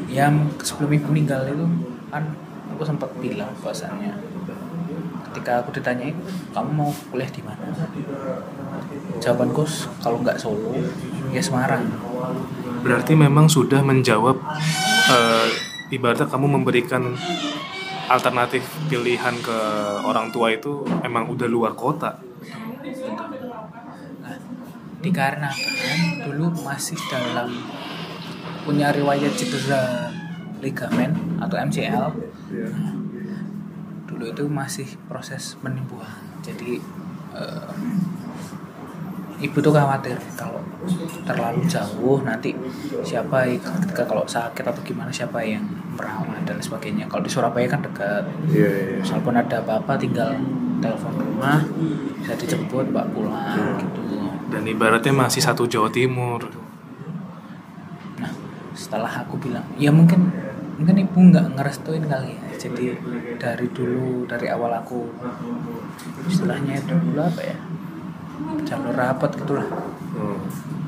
ya 0.10 0.30
sebelum 0.62 0.90
ibu 0.94 1.08
meninggal 1.14 1.46
itu 1.50 1.66
kan 2.10 2.24
aku 2.70 2.84
sempat 2.84 3.10
bilang 3.18 3.50
bahasanya 3.62 4.14
ketika 5.30 5.62
aku 5.62 5.70
ditanyai 5.72 6.14
kamu 6.52 6.70
mau 6.74 6.90
kuliah 7.10 7.30
di 7.30 7.42
mana? 7.46 7.70
Jawabanku 9.20 9.62
s- 9.62 9.86
kalau 10.02 10.18
nggak 10.20 10.42
Solo 10.42 10.74
ya 11.30 11.38
Semarang. 11.38 11.86
Berarti 12.82 13.14
memang 13.14 13.46
sudah 13.46 13.84
menjawab 13.84 14.38
eh, 15.10 15.48
ibaratnya 15.92 16.26
kamu 16.26 16.48
memberikan 16.58 17.14
alternatif 18.10 18.66
pilihan 18.90 19.36
ke 19.38 19.58
orang 20.02 20.34
tua 20.34 20.50
itu 20.50 20.82
emang 21.06 21.30
udah 21.30 21.46
luar 21.46 21.78
kota. 21.78 22.18
Nah, 24.20 24.36
dikarenakan 25.00 26.00
dulu 26.26 26.46
masih 26.66 26.98
dalam 27.06 27.54
punya 28.66 28.90
riwayat 28.90 29.34
cedera 29.38 30.10
ligamen 30.60 31.12
atau 31.40 31.56
MCL. 31.58 32.06
Dulu 34.08 34.24
itu 34.30 34.44
masih 34.48 34.88
proses 35.08 35.56
penyembuhan. 35.64 36.20
Jadi 36.44 36.80
eh, 37.36 37.74
ibu 39.40 39.58
tuh 39.64 39.72
khawatir 39.72 40.20
kalau 40.36 40.60
terlalu 41.24 41.64
jauh 41.64 42.20
nanti 42.28 42.52
siapa 43.08 43.48
ketika 43.56 44.04
kalau 44.04 44.28
sakit 44.28 44.64
atau 44.68 44.82
gimana 44.84 45.08
siapa 45.08 45.40
yang 45.40 45.64
merawat 45.96 46.44
dan 46.44 46.60
sebagainya. 46.60 47.08
Kalau 47.08 47.24
di 47.24 47.32
Surabaya 47.32 47.68
kan 47.68 47.80
dekat. 47.80 48.24
Iya, 48.52 49.00
iya. 49.00 49.04
Walaupun 49.04 49.36
ada 49.36 49.56
apa-apa 49.64 49.96
tinggal 49.96 50.36
telepon 50.80 51.14
rumah 51.16 51.60
bisa 52.20 52.36
dijemput 52.36 52.92
bawa 52.92 53.08
pulang 53.12 53.80
gitu. 53.80 54.02
Dan 54.50 54.64
ibaratnya 54.68 55.14
masih 55.16 55.44
satu 55.44 55.68
Jawa 55.70 55.88
Timur. 55.92 56.42
Nah, 58.20 58.32
setelah 58.76 59.24
aku 59.24 59.40
bilang 59.40 59.64
ya 59.80 59.92
mungkin 59.92 60.32
mungkin 60.80 60.96
ibu 60.98 61.18
nggak 61.30 61.46
ngerestuin 61.54 62.08
kali 62.08 62.32
ya 62.32 62.42
jadi 62.56 62.86
dari 63.36 63.68
dulu 63.70 64.24
dari 64.26 64.48
awal 64.48 64.72
aku 64.74 65.12
istilahnya 66.26 66.80
itu 66.80 66.94
dulu 66.96 67.20
apa 67.20 67.42
ya 67.44 67.58
jalur 68.64 68.96
rapot 68.96 69.32
gitulah 69.36 69.68
Oh, 70.10 70.36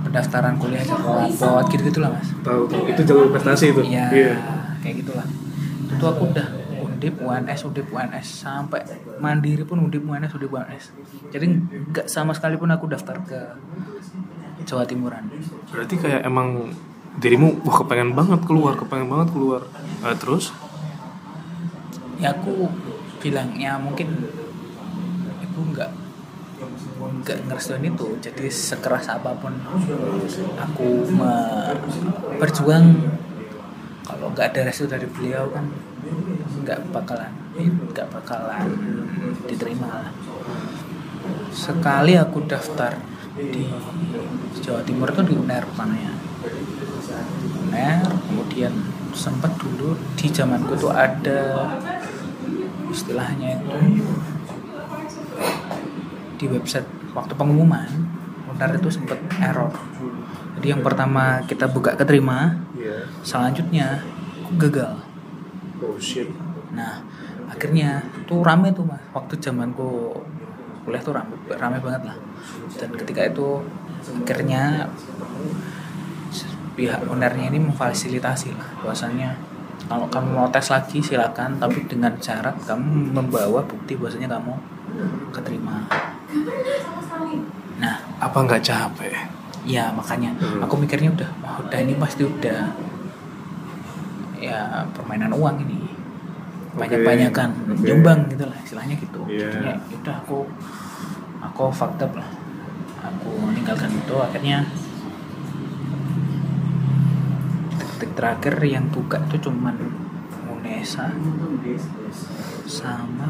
pendaftaran 0.03 0.57
kuliah 0.57 0.81
jalur 0.81 1.29
rapot 1.29 1.63
gitu 1.69 1.87
gitulah 1.87 2.09
mas 2.09 2.27
tahu. 2.41 2.65
Itu 2.89 3.05
jalur 3.05 3.29
prestasi 3.29 3.69
itu. 3.69 3.79
Iya, 3.85 4.09
Iya. 4.09 4.33
kayak 4.81 5.05
gitulah. 5.05 5.23
Itu 5.87 6.03
aku 6.03 6.33
udah 6.33 6.47
undip 6.81 7.15
UNS, 7.21 7.61
undip 7.63 7.87
UNS 7.87 8.27
sampai 8.43 8.81
mandiri 9.21 9.61
pun 9.61 9.77
undip 9.79 10.01
UNS, 10.01 10.33
undip 10.33 10.51
UNS. 10.51 10.91
Jadi 11.29 11.45
nggak 11.93 12.09
sama 12.09 12.33
sekali 12.33 12.57
pun 12.57 12.73
aku 12.73 12.89
daftar 12.89 13.21
ke 13.23 13.39
Jawa 14.65 14.83
Timuran. 14.83 15.29
Berarti 15.69 15.95
kayak 15.95 16.25
emang 16.25 16.73
dirimu 17.20 17.59
wah 17.68 17.76
kepengen 17.84 18.16
banget 18.16 18.41
keluar, 18.47 18.78
kepengen 18.80 19.12
banget 19.12 19.36
keluar. 19.36 19.62
Nah, 19.99 20.16
terus? 20.16 20.55
Ya 22.22 22.32
aku 22.32 22.70
bilang 23.22 23.53
ya 23.57 23.78
mungkin 23.78 24.30
ibu 25.41 25.59
nggak 25.74 25.91
nggak 27.22 27.38
ngerestuin 27.49 27.86
itu 27.86 28.07
jadi 28.18 28.49
sekeras 28.49 29.09
apa 29.09 29.34
pun 29.38 29.53
aku 30.57 31.05
me- 31.14 31.78
berjuang 32.41 33.14
kalau 34.05 34.34
nggak 34.34 34.53
ada 34.53 34.70
restu 34.70 34.89
dari 34.89 35.05
beliau 35.05 35.49
kan 35.53 35.70
nggak 36.66 36.82
bakalan 36.89 37.30
nggak 37.93 38.07
bakalan 38.09 38.70
diterima 39.45 39.89
lah 39.89 40.12
sekali 41.53 42.18
aku 42.18 42.41
daftar 42.49 42.97
di 43.38 43.70
Jawa 44.62 44.82
Timur 44.82 45.14
itu 45.14 45.22
di 45.30 45.34
UNER 45.38 45.66
UNER 47.67 48.05
kemudian 48.29 48.73
sempat 49.11 49.51
dulu 49.59 49.97
di 50.15 50.27
zamanku 50.31 50.75
tuh 50.77 50.91
ada 50.93 51.67
istilahnya 52.91 53.59
itu 53.59 53.79
di 56.37 56.45
website 56.49 56.87
waktu 57.13 57.33
pengumuman 57.35 57.87
UNER 58.51 58.77
itu 58.77 58.89
sempat 58.91 59.17
error 59.39 59.71
jadi 60.59 60.77
yang 60.77 60.81
pertama 60.83 61.41
kita 61.47 61.65
buka 61.69 61.95
keterima 61.95 62.57
Iya. 62.77 63.05
selanjutnya 63.21 64.01
gagal 64.57 65.11
Oh 65.81 65.97
shit. 65.97 66.29
Nah, 66.77 67.01
akhirnya 67.49 68.05
tuh 68.29 68.45
rame 68.45 68.69
tuh 68.69 68.85
mas. 68.85 69.01
Waktu 69.17 69.33
zamanku 69.41 70.13
kuliah 70.85 71.01
tuh 71.01 71.17
rame, 71.17 71.33
rame 71.49 71.81
banget 71.81 72.13
lah. 72.13 72.17
Dan 72.77 72.93
ketika 72.93 73.25
itu 73.25 73.65
akhirnya 74.21 74.85
pihak 76.74 77.03
unernya 77.05 77.47
ini 77.47 77.59
memfasilitasi 77.61 78.53
lah. 78.53 78.69
Bahwasanya 78.80 79.36
kalau 79.86 80.07
kamu 80.07 80.30
mau 80.32 80.47
tes 80.47 80.67
lagi 80.67 80.99
silakan, 80.99 81.57
tapi 81.57 81.84
dengan 81.86 82.13
syarat 82.17 82.55
kamu 82.63 83.11
membawa 83.11 83.59
bukti 83.61 83.93
bahwasanya 83.93 84.32
kamu 84.32 84.53
keterima. 85.32 85.84
Nah, 87.78 87.95
Apa 88.19 88.38
nggak 88.41 88.61
capek? 88.61 89.13
ya 89.61 89.93
makanya 89.93 90.34
Hmm. 90.36 90.57
aku 90.57 90.74
mikirnya 90.76 91.09
udah, 91.11 91.30
wah 91.39 91.61
udah 91.61 91.78
ini 91.78 91.93
pasti 91.93 92.26
udah 92.26 92.74
ya 94.41 94.57
permainan 94.89 95.30
uang 95.30 95.61
ini 95.61 95.86
banyak-banyakan 96.74 97.69
Oke. 97.69 97.86
nyumbang 97.86 98.26
gitu 98.26 98.49
lah 98.49 98.57
istilahnya 98.57 98.97
gitu 98.97 99.22
Iya. 99.30 99.53
jadinya 99.53 99.74
ya 99.78 99.95
udah 100.01 100.15
aku 100.17 100.38
aku 101.41 101.63
fucked 101.69 102.01
up 102.01 102.17
lah 102.17 102.26
aku 103.05 103.30
meninggalkan 103.38 103.93
itu 103.93 104.15
akhirnya 104.17 104.65
terakhir 108.09 108.57
yang 108.65 108.89
buka 108.89 109.21
itu 109.29 109.49
cuman 109.49 109.77
Unesa 110.49 111.13
sama 112.65 113.29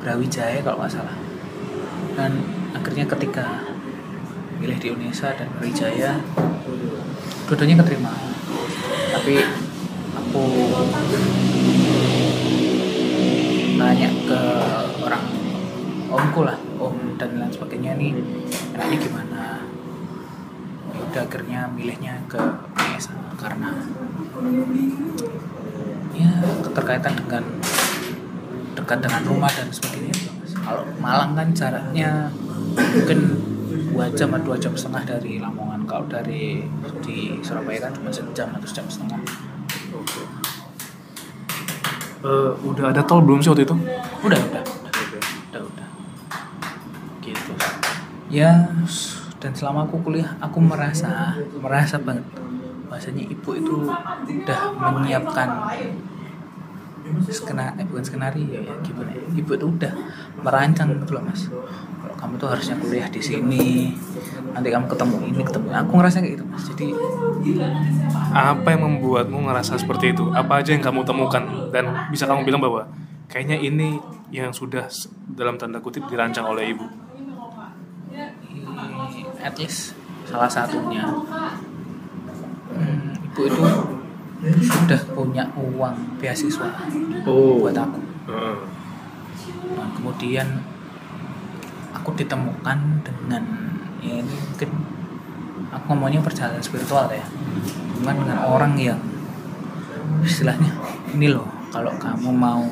Brawijaya 0.00 0.60
kalau 0.64 0.82
nggak 0.82 0.92
salah. 0.92 1.16
Dan 2.12 2.32
akhirnya 2.72 3.04
ketika 3.08 3.64
milih 4.60 4.78
di 4.78 4.88
Unesa 4.92 5.34
dan 5.34 5.48
Brawijaya 5.56 6.20
dua-duanya 7.48 7.80
keterima. 7.84 8.12
Tapi 9.12 9.34
aku 10.16 10.44
nanya 13.76 14.10
ke 14.28 14.40
orang 15.02 15.24
omku 16.12 16.40
lah 16.44 16.56
om 16.78 17.16
dan 17.18 17.40
lain 17.40 17.50
sebagainya 17.50 17.98
nih 17.98 18.14
enaknya 18.76 18.98
gimana 19.00 19.61
udah 21.10 21.22
akhirnya 21.26 21.66
milihnya 21.74 22.14
ke 22.30 22.38
Unesa 22.78 23.14
karena 23.40 23.70
ya 26.14 26.32
keterkaitan 26.62 27.14
dengan 27.18 27.44
dekat 28.76 28.98
dengan 29.02 29.22
rumah 29.26 29.50
dan 29.52 29.68
sebagainya. 29.68 30.14
Kalau 30.62 30.86
Malang 31.02 31.34
kan 31.34 31.48
jaraknya 31.50 32.30
mungkin 32.76 33.18
dua 33.92 34.08
jam 34.14 34.32
atau 34.32 34.52
dua 34.52 34.56
jam 34.56 34.72
setengah 34.72 35.16
dari 35.16 35.42
Lamongan. 35.42 35.84
Kalau 35.84 36.06
dari 36.08 36.64
di 37.04 37.36
Surabaya 37.44 37.88
kan 37.88 37.92
cuma 37.98 38.08
sejam 38.08 38.48
atau 38.54 38.68
sejam 38.68 38.86
setengah. 38.88 39.20
Eh, 42.22 42.52
udah 42.62 42.94
ada 42.94 43.02
tol 43.02 43.18
belum 43.18 43.42
sih 43.42 43.50
waktu 43.50 43.66
itu? 43.66 43.74
udah 44.22 44.38
udah 44.38 44.62
udah. 44.62 44.92
Udah 45.50 45.62
udah. 45.66 45.88
Gitu. 47.18 47.52
Ya 48.30 48.70
dan 49.42 49.50
selama 49.58 49.90
aku 49.90 49.98
kuliah 50.06 50.38
aku 50.38 50.62
merasa 50.62 51.34
merasa 51.58 51.98
banget 51.98 52.22
bahasanya 52.86 53.26
ibu 53.26 53.50
itu 53.58 53.90
udah 54.30 54.60
menyiapkan 54.78 55.48
skena 57.28 57.74
eh 57.76 57.84
bukan 57.84 58.04
skenario 58.06 58.62
ya 58.62 58.72
gimana 58.80 59.10
ya? 59.10 59.20
ibu 59.34 59.50
itu 59.52 59.66
udah 59.66 59.92
merancang 60.46 60.94
gitu 60.94 61.18
loh 61.18 61.24
mas 61.26 61.50
kalau 61.98 62.14
kamu 62.14 62.32
tuh 62.38 62.48
harusnya 62.54 62.76
kuliah 62.78 63.08
di 63.10 63.20
sini 63.20 63.92
nanti 64.54 64.68
kamu 64.70 64.86
ketemu 64.86 65.16
ini 65.34 65.42
ketemu 65.42 65.66
aku 65.74 65.92
ngerasa 65.98 66.16
kayak 66.22 66.32
gitu 66.38 66.44
mas 66.46 66.64
jadi 66.70 66.86
Apa 68.32 68.72
yang 68.72 68.86
membuatmu 68.88 69.44
ngerasa 69.50 69.76
seperti 69.76 70.16
itu? 70.16 70.30
Apa 70.32 70.62
aja 70.62 70.72
yang 70.72 70.80
kamu 70.80 71.04
temukan 71.04 71.42
dan 71.68 72.08
bisa 72.08 72.24
kamu 72.24 72.48
bilang 72.48 72.62
bahwa 72.64 72.88
kayaknya 73.28 73.60
ini 73.60 74.00
yang 74.32 74.54
sudah 74.54 74.88
dalam 75.36 75.60
tanda 75.60 75.82
kutip 75.84 76.08
dirancang 76.08 76.48
oleh 76.48 76.72
ibu. 76.72 76.86
At 79.42 79.54
least 79.58 79.98
salah 80.22 80.48
satunya. 80.48 81.02
Hmm, 82.72 83.12
ibu 83.18 83.40
itu 83.50 83.62
sudah 84.64 85.00
punya 85.14 85.44
uang 85.54 86.18
beasiswa 86.18 86.70
buat 87.26 87.76
aku. 87.76 88.00
Nah, 89.76 89.88
kemudian 89.98 90.46
aku 91.94 92.14
ditemukan 92.18 92.78
dengan 93.06 93.42
ya 94.02 94.18
ini 94.18 94.34
mungkin 94.50 94.70
aku 95.70 95.84
ngomongnya 95.94 96.22
perjalanan 96.22 96.62
spiritual 96.62 97.06
ya. 97.10 97.22
Cuman 97.98 98.18
dengan 98.18 98.42
orang 98.42 98.74
yang 98.78 98.98
istilahnya 100.22 100.74
ini 101.14 101.30
loh 101.30 101.46
kalau 101.70 101.94
kamu 101.98 102.30
mau 102.34 102.66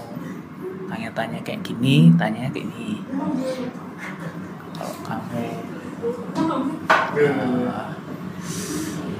tanya-tanya 0.90 1.38
kayak 1.46 1.62
gini 1.62 2.10
tanya 2.18 2.50
kayak 2.50 2.66
gini. 2.66 2.98
Kalau 4.74 4.96
kamu 5.06 5.69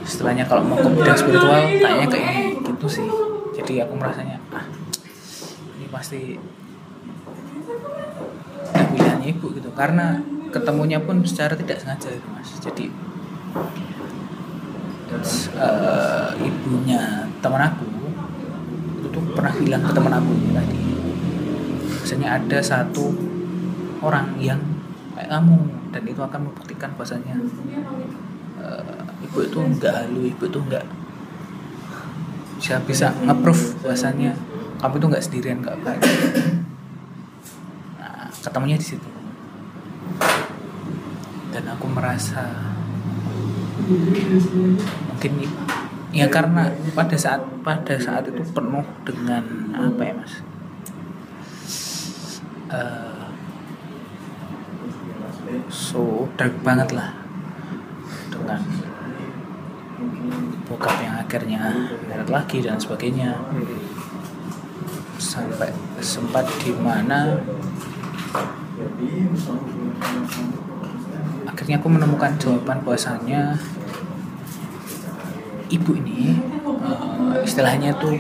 istilahnya 0.05 0.45
kalau 0.45 0.63
mau 0.67 0.77
ke 0.77 0.89
bidang 0.91 1.17
spiritual 1.17 1.61
tanya 1.81 2.07
kayak 2.09 2.27
gini 2.59 2.61
gitu 2.61 2.87
sih. 2.89 3.09
Jadi 3.57 3.85
aku 3.85 3.95
merasanya 3.97 4.41
ah 4.53 4.65
ini 5.77 5.87
pasti 5.93 6.37
pilihannya 8.73 9.29
ibu 9.33 9.47
gitu. 9.57 9.71
Karena 9.73 10.21
ketemunya 10.51 10.99
pun 11.01 11.23
secara 11.23 11.55
tidak 11.57 11.81
sengaja 11.81 12.09
gitu 12.11 12.29
mas. 12.33 12.51
Jadi 12.61 12.85
eh, 15.57 16.31
ibunya 16.45 17.29
teman 17.41 17.63
aku 17.65 17.89
itu 19.01 19.09
tuh 19.09 19.23
pernah 19.33 19.53
bilang 19.57 19.83
ke 19.85 19.93
teman 19.97 20.13
aku 20.13 20.31
ini 20.37 20.51
tadi 20.53 20.81
biasanya 22.01 22.29
ada 22.37 22.59
satu 22.61 23.15
orang 24.05 24.37
yang 24.43 24.61
kayak 25.17 25.31
kamu 25.31 25.80
dan 25.91 26.03
itu 26.07 26.21
akan 26.23 26.41
membuktikan 26.51 26.91
bahasanya 26.95 27.35
eh, 28.63 29.27
ibu 29.27 29.39
itu 29.43 29.59
enggak 29.59 30.07
halu 30.07 30.31
ibu 30.31 30.45
itu 30.47 30.59
enggak 30.63 30.85
bisa 32.61 32.77
bisa 32.85 33.09
nge-proof 33.25 33.81
bahasanya 33.81 34.37
kamu 34.81 34.97
itu 34.97 35.07
enggak 35.13 35.25
sendirian 35.25 35.59
enggak 35.61 35.79
baik. 35.85 36.03
Nah, 38.01 38.33
ketemunya 38.33 38.81
di 38.81 38.87
situ. 38.87 39.09
Dan 41.53 41.65
aku 41.69 41.87
merasa 41.89 42.73
mungkin 45.09 45.33
ya 46.15 46.27
karena 46.31 46.69
pada 46.95 47.17
saat 47.19 47.43
pada 47.61 47.95
saat 48.01 48.25
itu 48.29 48.41
penuh 48.57 48.85
dengan 49.05 49.45
apa 49.77 50.01
ya 50.01 50.15
mas? 50.17 50.35
Eh, 52.71 53.20
so 55.73 56.29
dark 56.39 56.55
banget 56.63 56.95
lah. 56.95 57.15
Dengan 58.31 58.61
bokap 60.69 60.97
yang 61.03 61.17
akhirnya 61.21 61.63
meret 62.07 62.29
lagi 62.31 62.63
dan 62.63 62.79
sebagainya. 62.79 63.37
Sampai 65.21 65.71
sempat 66.01 66.49
di 66.65 66.73
mana 66.75 67.37
akhirnya 71.45 71.77
aku 71.77 71.89
menemukan 71.93 72.33
jawaban 72.41 72.81
bahwasannya 72.81 73.53
ibu 75.69 75.93
ini 75.93 76.41
eh, 76.65 77.37
istilahnya 77.45 77.93
tuh 78.01 78.17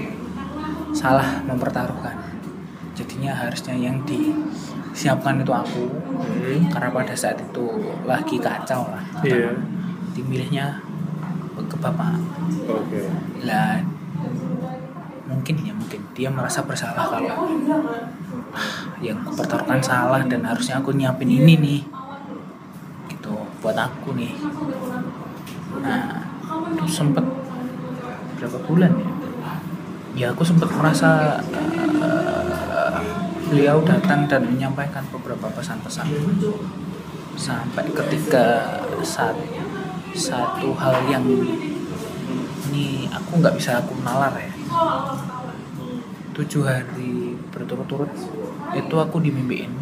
salah 0.93 1.41
mempertaruhkan. 1.49 2.21
Jadinya 2.93 3.33
harusnya 3.33 3.73
yang 3.73 4.05
disiapkan 4.91 5.41
itu 5.41 5.53
aku. 5.53 5.85
Hmm. 6.21 6.69
karena 6.69 6.89
pada 6.93 7.15
saat 7.17 7.39
itu 7.41 7.67
lagi 8.05 8.37
kacau 8.37 8.91
lah. 8.93 9.05
Iya. 9.25 9.57
dimilihnya 10.11 10.83
ke 11.57 11.77
bapak. 11.79 12.19
Oke. 12.67 13.01
lah 13.47 13.79
mungkin 15.31 15.55
ya 15.63 15.73
mungkin. 15.73 16.01
Dia 16.13 16.29
merasa 16.29 16.67
bersalah 16.67 17.07
kalau 17.07 17.31
"Ah, 18.51 18.91
yang 18.99 19.23
kupertaruhkan 19.23 19.79
salah 19.79 20.21
dan 20.27 20.43
harusnya 20.43 20.83
aku 20.83 20.91
nyiapin 20.93 21.31
ini 21.31 21.55
nih. 21.57 21.81
Gitu 23.07 23.33
buat 23.63 23.79
aku 23.79 24.19
nih. 24.19 24.35
Nah 25.79 26.27
itu 26.75 26.85
sempet 26.91 27.23
berapa 28.37 28.59
bulan 28.67 28.93
ya? 28.99 29.11
Ya 30.11 30.27
aku 30.35 30.43
sempat 30.43 30.67
merasa 30.75 31.39
eh, 31.55 31.80
beliau 33.51 33.83
datang 33.83 34.31
dan 34.31 34.47
menyampaikan 34.47 35.03
beberapa 35.11 35.51
pesan-pesan. 35.51 36.07
Sampai 37.35 37.91
ketika 37.91 38.79
saat 39.03 39.35
satu 40.15 40.71
hal 40.79 40.95
yang 41.11 41.27
ini 42.71 43.11
aku 43.11 43.43
nggak 43.43 43.59
bisa 43.59 43.83
aku 43.83 43.99
nalar 44.07 44.31
ya. 44.39 44.53
Tujuh 46.31 46.63
hari 46.63 47.35
berturut-turut 47.51 48.11
itu 48.73 48.95
aku 48.95 49.19
dimimpiin. 49.19 49.75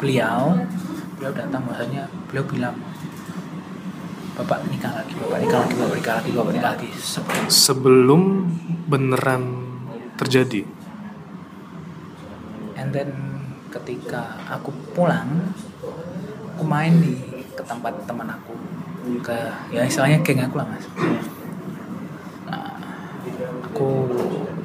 Beliau 0.00 0.56
beliau 1.20 1.32
datang 1.34 1.66
bahasanya 1.68 2.08
beliau 2.30 2.46
bilang 2.46 2.76
bapak 4.38 4.70
nikah 4.70 4.94
lagi 4.94 5.18
bapak 5.18 5.38
nikah 5.42 5.58
lagi 5.66 5.74
bapak 5.74 5.96
nikah 5.98 6.14
lagi 6.22 6.30
bapak 6.30 6.52
nikah 6.54 6.70
lagi. 6.78 6.88
Sebelum- 6.94 7.50
Sebelum 7.50 8.22
beneran 8.86 9.42
terjadi. 10.14 10.77
And 12.88 12.96
then 12.96 13.10
ketika 13.68 14.40
aku 14.48 14.72
pulang 14.96 15.52
aku 16.56 16.64
main 16.64 16.96
di 17.04 17.20
ke 17.52 17.60
tempat 17.60 17.92
teman 18.08 18.24
aku 18.24 18.56
ke 19.20 19.36
ya 19.68 19.84
istilahnya 19.84 20.24
geng 20.24 20.40
aku 20.40 20.56
lah 20.56 20.64
mas 20.72 20.88
nah, 22.48 22.80
aku 23.60 24.08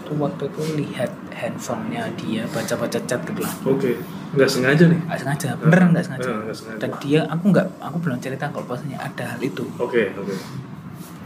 tuh 0.08 0.16
waktu 0.16 0.48
itu 0.48 0.62
lihat 0.80 1.12
handphonenya 1.36 2.08
dia 2.16 2.48
baca-baca 2.48 2.96
chat 3.04 3.20
gitu 3.28 3.44
lah 3.44 3.52
Oke. 3.68 4.00
Nggak 4.34 4.50
sengaja 4.50 4.84
nih. 4.88 5.00
nggak 5.04 5.20
sengaja 5.20 5.48
beneran 5.60 5.88
nggak 5.92 6.06
sengaja 6.08 6.30
nggak 6.32 6.56
sengaja. 6.56 6.80
dan 6.80 6.92
dia 7.04 7.22
aku 7.28 7.44
nggak 7.52 7.68
aku 7.84 7.98
belum 8.00 8.18
cerita 8.24 8.48
kalau 8.56 8.64
bahasanya 8.64 9.04
ada 9.04 9.36
hal 9.36 9.42
itu 9.44 9.68
Oke, 9.76 10.16
oke. 10.16 10.34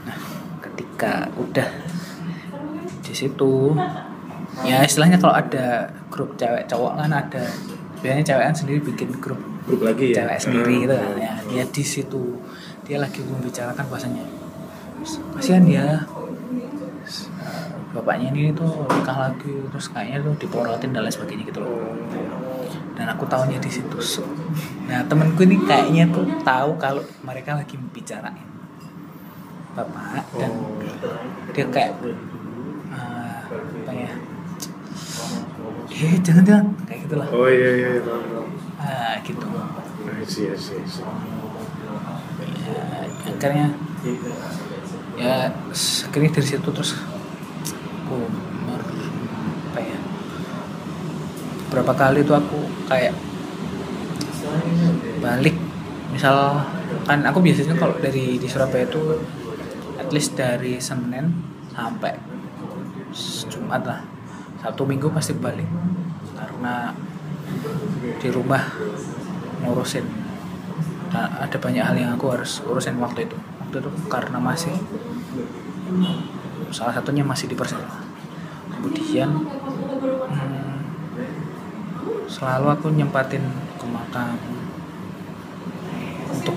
nah 0.03 0.17
ketika 0.65 1.29
udah 1.37 1.69
di 3.05 3.13
situ 3.13 3.77
ya 4.63 4.81
istilahnya 4.81 5.17
kalau 5.17 5.35
ada 5.35 5.85
grup 6.07 6.33
cewek 6.33 6.65
cowok 6.65 6.97
kan 6.97 7.11
ada 7.11 7.43
biasanya 7.97 8.25
cewek 8.25 8.43
kan 8.45 8.55
sendiri 8.55 8.79
bikin 8.83 9.09
grup 9.17 9.37
Grup 9.67 9.83
lagi 9.83 10.15
ya. 10.15 10.23
cewek 10.23 10.39
sendiri 10.39 10.73
Ah, 10.73 10.81
gitu 10.81 10.95
kan 10.95 11.15
ya 11.19 11.33
dia 11.45 11.63
di 11.67 11.83
situ 11.83 12.23
dia 12.81 12.97
lagi 12.97 13.19
membicarakan 13.19 13.85
bahasanya 13.85 14.23
kasihan 15.35 15.63
dia 15.63 15.85
eh, 17.37 17.65
bapaknya 17.91 18.31
ini 18.31 18.51
tuh 18.51 18.67
nikah 18.87 19.29
lagi 19.29 19.51
terus 19.69 19.87
kayaknya 19.87 20.23
tuh 20.23 20.33
diporotin 20.37 20.91
dan 20.91 21.03
lain 21.03 21.13
sebagainya 21.13 21.43
gitu 21.45 21.59
loh 21.59 21.75
Oh. 21.77 22.65
dan 22.97 23.07
aku 23.07 23.23
tahunya 23.23 23.59
di 23.59 23.69
situ 23.69 23.97
nah 24.85 24.99
temenku 25.03 25.43
ini 25.43 25.61
kayaknya 25.61 26.09
tuh 26.09 26.25
tahu 26.41 26.75
kalau 26.75 26.99
mereka 27.21 27.53
lagi 27.53 27.77
bicarain 27.91 28.35
bapak 29.73 30.25
dan 30.33 30.51
Oh. 30.51 30.81
dia 31.53 31.65
kayak 31.67 31.91
eh, 32.01 33.39
apa 33.47 33.91
ya 33.93 34.11
eh 35.87 36.19
jangan 36.19 36.43
jangan 36.43 36.65
kayak 36.83 36.99
gitulah. 37.07 37.27
Oh 37.31 37.47
iya 37.47 37.69
iya. 37.79 37.89
iya, 37.97 38.01
paham, 38.03 38.47
ah 38.77 39.15
gitu. 39.23 39.47
I 40.07 40.25
see, 40.27 40.51
I 40.51 40.57
see, 40.59 40.77
I 40.77 40.87
see. 40.87 41.05
ya, 42.67 42.83
akhirnya 43.31 43.67
ya 45.17 45.35
akhirnya 46.11 46.31
dari 46.35 46.47
situ 46.47 46.69
terus 46.69 46.99
aku 48.05 48.17
apa 49.71 49.79
ya 49.79 49.97
berapa 51.71 51.93
kali 51.95 52.19
tuh 52.27 52.35
aku 52.35 52.59
kayak 52.91 53.15
balik. 55.23 55.55
Misal 56.11 56.63
kan 57.03 57.19
aku 57.23 57.39
biasanya 57.43 57.75
kalau 57.79 57.95
dari 57.99 58.39
di 58.39 58.47
Surabaya 58.47 58.87
itu 58.87 59.19
at 59.99 60.09
least 60.11 60.35
dari 60.35 60.79
Senin 60.79 61.31
sampai 61.71 62.15
Jumat 63.47 63.83
lah 63.83 64.16
Sabtu 64.67 64.83
Minggu 64.83 65.07
pasti 65.15 65.31
balik. 65.31 65.67
Karena 66.35 66.91
di 68.19 68.27
rumah 68.27 68.61
ngurusin. 69.63 70.03
Dan 71.07 71.31
ada 71.39 71.55
banyak 71.55 71.83
hal 71.83 71.95
yang 71.95 72.11
aku 72.19 72.35
harus 72.35 72.59
urusin 72.67 72.99
waktu 72.99 73.31
itu. 73.31 73.39
Waktu 73.63 73.79
itu 73.79 73.89
karena 74.11 74.43
masih 74.43 74.75
salah 76.67 76.91
satunya 76.91 77.23
masih 77.23 77.47
di 77.47 77.55
Persela 77.55 78.07
kemudian 78.77 79.29
hmm, 80.29 80.77
selalu 82.29 82.67
aku 82.71 82.87
nyempatin 82.93 83.43
ke 83.75 83.85
makam. 83.89 84.37
Untuk 86.27 86.55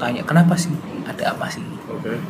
tanya 0.00 0.22
kenapa 0.26 0.56
sih? 0.58 0.74
Ada 1.06 1.36
apa 1.36 1.46
sih? 1.48 1.64
Oke. 1.88 2.20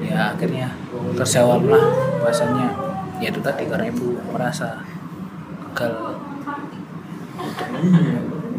ya 0.00 0.32
akhirnya 0.32 0.72
terjawab 1.12 1.68
lah 1.68 1.84
bahasanya 2.24 2.72
ya 3.20 3.28
itu 3.28 3.40
tadi 3.44 3.68
karena 3.68 3.92
ibu 3.92 4.16
merasa 4.32 4.80
gagal 5.76 6.16
untuk 7.36 7.68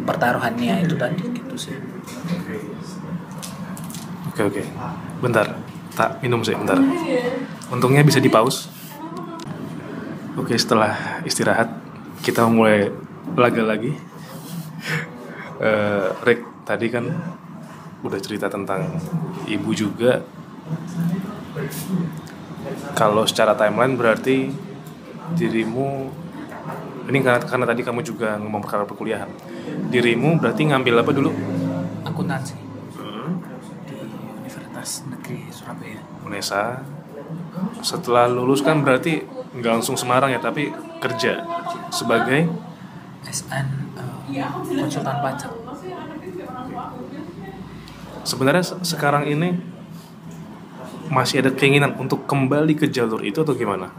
pertaruhannya 0.06 0.86
itu 0.86 0.96
tadi 0.96 1.22
gitu 1.34 1.56
sih 1.58 1.78
Oke 4.32 4.48
oke. 4.48 4.64
Bentar. 5.20 5.60
Tak 5.92 6.24
minum 6.24 6.40
sih 6.40 6.56
bentar. 6.56 6.80
Untungnya 7.68 8.00
bisa 8.00 8.24
di 8.24 8.32
pause. 8.32 8.72
Oke 10.40 10.56
setelah 10.56 11.20
istirahat 11.28 11.68
kita 12.24 12.48
mulai 12.48 12.90
laga 13.36 13.64
lagi. 13.66 13.92
Eh, 15.62 16.10
Rick 16.26 16.66
tadi 16.66 16.90
kan 16.90 17.06
udah 18.02 18.18
cerita 18.18 18.50
tentang 18.50 18.98
ibu 19.46 19.70
juga. 19.78 20.26
Kalau 22.94 23.24
secara 23.26 23.56
timeline 23.56 23.96
berarti 23.96 24.52
dirimu 25.34 26.12
ini 27.08 27.18
karena, 27.20 27.42
karena 27.42 27.66
tadi 27.66 27.82
kamu 27.82 28.00
juga 28.02 28.38
ngomong 28.38 28.62
perkara 28.62 28.84
perkuliahan. 28.86 29.28
Dirimu 29.90 30.38
berarti 30.38 30.70
ngambil 30.70 31.02
apa 31.02 31.12
dulu? 31.12 31.32
akuntansi. 32.02 32.56
Di 33.88 33.96
Universitas 34.40 35.06
Negeri 35.08 35.48
Surabaya. 35.50 36.00
Unesa. 36.24 36.84
Setelah 37.82 38.28
lulus 38.28 38.62
kan 38.62 38.84
berarti 38.84 39.24
nggak 39.52 39.82
langsung 39.82 39.96
Semarang 39.96 40.32
ya 40.32 40.40
tapi 40.40 40.72
kerja 41.02 41.44
sebagai? 41.90 42.48
SN 43.26 43.68
eh, 44.32 44.48
konsultan 44.78 45.18
pajak. 45.20 45.52
Sebenarnya 48.22 48.64
se- 48.64 48.78
sekarang 48.86 49.26
ini 49.26 49.58
masih 51.12 51.44
ada 51.44 51.52
keinginan 51.52 51.92
untuk 52.00 52.24
kembali 52.26 52.74
ke 52.74 52.88
jalur 52.88 53.20
itu 53.22 53.44
atau 53.44 53.52
gimana? 53.54 53.92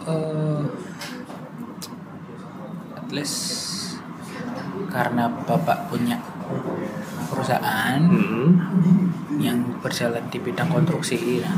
eh 0.00 0.64
at 2.96 3.06
least 3.12 3.36
karena 4.88 5.28
bapak 5.44 5.86
punya 5.92 6.16
perusahaan 7.30 8.00
Hmm. 8.00 8.58
yang 9.38 9.60
berjalan 9.78 10.24
di 10.32 10.40
bidang 10.42 10.66
konstruksi 10.66 11.44
nah, 11.44 11.54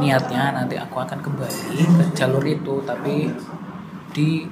niatnya 0.00 0.50
nanti 0.50 0.74
aku 0.74 0.98
akan 0.98 1.20
kembali 1.22 1.78
ke 1.78 2.04
jalur 2.16 2.42
itu 2.42 2.82
tapi 2.82 3.30
di 4.10 4.48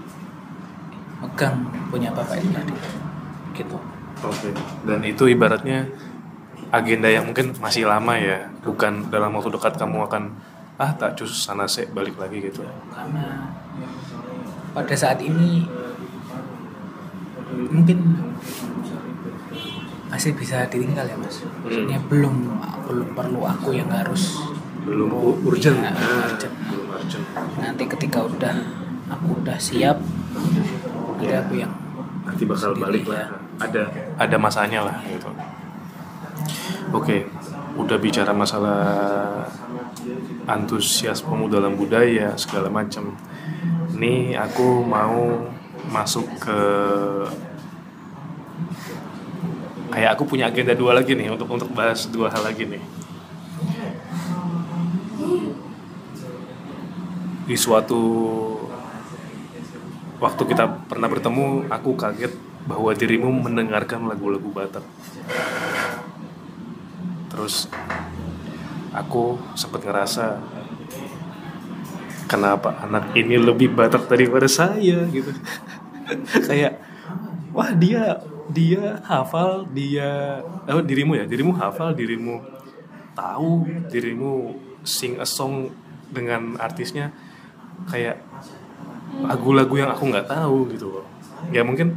megang 1.18 1.66
punya 1.90 2.12
bapak 2.14 2.38
itu 2.38 2.50
tadi 2.52 2.74
gitu 3.56 3.76
Oke. 4.22 4.54
Dan 4.86 5.02
itu 5.02 5.26
ibaratnya 5.26 5.82
agenda 6.72 7.08
yang 7.12 7.28
mungkin 7.28 7.52
masih 7.60 7.84
lama 7.84 8.16
ya, 8.16 8.48
bukan 8.64 9.12
dalam 9.12 9.36
waktu 9.36 9.52
dekat 9.52 9.76
kamu 9.76 10.08
akan 10.08 10.32
ah 10.80 10.88
tak 10.96 11.14
cus 11.20 11.28
sana 11.44 11.68
sih 11.68 11.84
balik 11.92 12.16
lagi 12.16 12.40
gitu. 12.42 12.64
karena 12.90 13.52
pada 14.72 14.94
saat 14.96 15.20
ini 15.20 15.68
mungkin 17.68 17.98
masih 20.08 20.32
bisa 20.32 20.64
ditinggal 20.68 21.04
ya 21.04 21.16
mas. 21.16 21.44
Maksudnya 21.64 22.00
belum 22.08 22.56
belum 22.88 23.08
perlu 23.12 23.40
aku 23.44 23.76
yang 23.76 23.92
harus 23.92 24.40
belum 24.88 25.12
urgent. 25.44 25.76
Urgent. 25.76 26.54
belum 26.72 26.86
urgent. 26.88 27.24
Nanti 27.60 27.84
ketika 27.84 28.24
udah 28.24 28.56
aku 29.12 29.44
udah 29.44 29.56
siap 29.60 30.00
nanti 30.32 31.28
aku 31.36 31.52
yang 31.60 31.72
nanti 32.24 32.42
bakal 32.48 32.72
Sendiri, 32.72 32.84
balik 32.84 33.04
ya. 33.06 33.12
lah. 33.12 33.28
Ada 33.60 33.82
ada 34.18 34.36
masanya 34.40 34.80
lah 34.88 34.96
gitu 35.04 35.28
oke 36.92 37.16
udah 37.76 37.96
bicara 37.96 38.36
masalah 38.36 38.80
antusiasmemu 40.44 41.46
dalam 41.48 41.72
budaya 41.78 42.34
segala 42.36 42.68
macam. 42.68 43.14
Ini 43.96 44.34
aku 44.34 44.82
mau 44.82 45.46
masuk 45.88 46.26
ke 46.42 46.60
kayak 49.92 50.16
aku 50.16 50.24
punya 50.24 50.48
agenda 50.48 50.72
dua 50.72 50.96
lagi 50.96 51.12
nih 51.14 51.30
untuk 51.30 51.48
untuk 51.52 51.70
bahas 51.72 52.08
dua 52.10 52.32
hal 52.32 52.42
lagi 52.42 52.66
nih. 52.66 52.82
Di 57.46 57.56
suatu 57.58 58.00
waktu 60.22 60.42
kita 60.54 60.88
pernah 60.88 61.10
bertemu 61.10 61.66
aku 61.68 61.98
kaget 61.98 62.32
bahwa 62.62 62.94
dirimu 62.94 63.28
mendengarkan 63.42 64.06
lagu-lagu 64.06 64.46
Batak 64.54 64.86
terus 67.32 67.66
aku 68.92 69.40
sempat 69.56 69.80
ngerasa 69.88 70.36
kenapa 72.28 72.76
anak 72.84 73.16
ini 73.16 73.40
lebih 73.40 73.72
Batak 73.72 74.08
daripada 74.08 74.44
saya 74.44 75.08
gitu. 75.08 75.32
Kayak 76.48 76.80
wah 77.56 77.72
dia 77.72 78.20
dia 78.52 79.00
hafal 79.08 79.64
dia 79.72 80.40
oh 80.68 80.84
dirimu 80.84 81.16
ya? 81.16 81.24
Dirimu 81.24 81.56
hafal 81.56 81.96
dirimu 81.96 82.44
tahu 83.16 83.68
dirimu 83.88 84.56
sing 84.84 85.16
a 85.16 85.24
song 85.24 85.72
dengan 86.12 86.60
artisnya. 86.60 87.12
Kayak 87.88 88.20
lagu-lagu 89.24 89.72
yang 89.76 89.90
aku 89.92 90.08
nggak 90.08 90.28
tahu 90.28 90.68
gitu 90.72 91.00
loh. 91.00 91.06
Ya 91.52 91.64
mungkin 91.64 91.96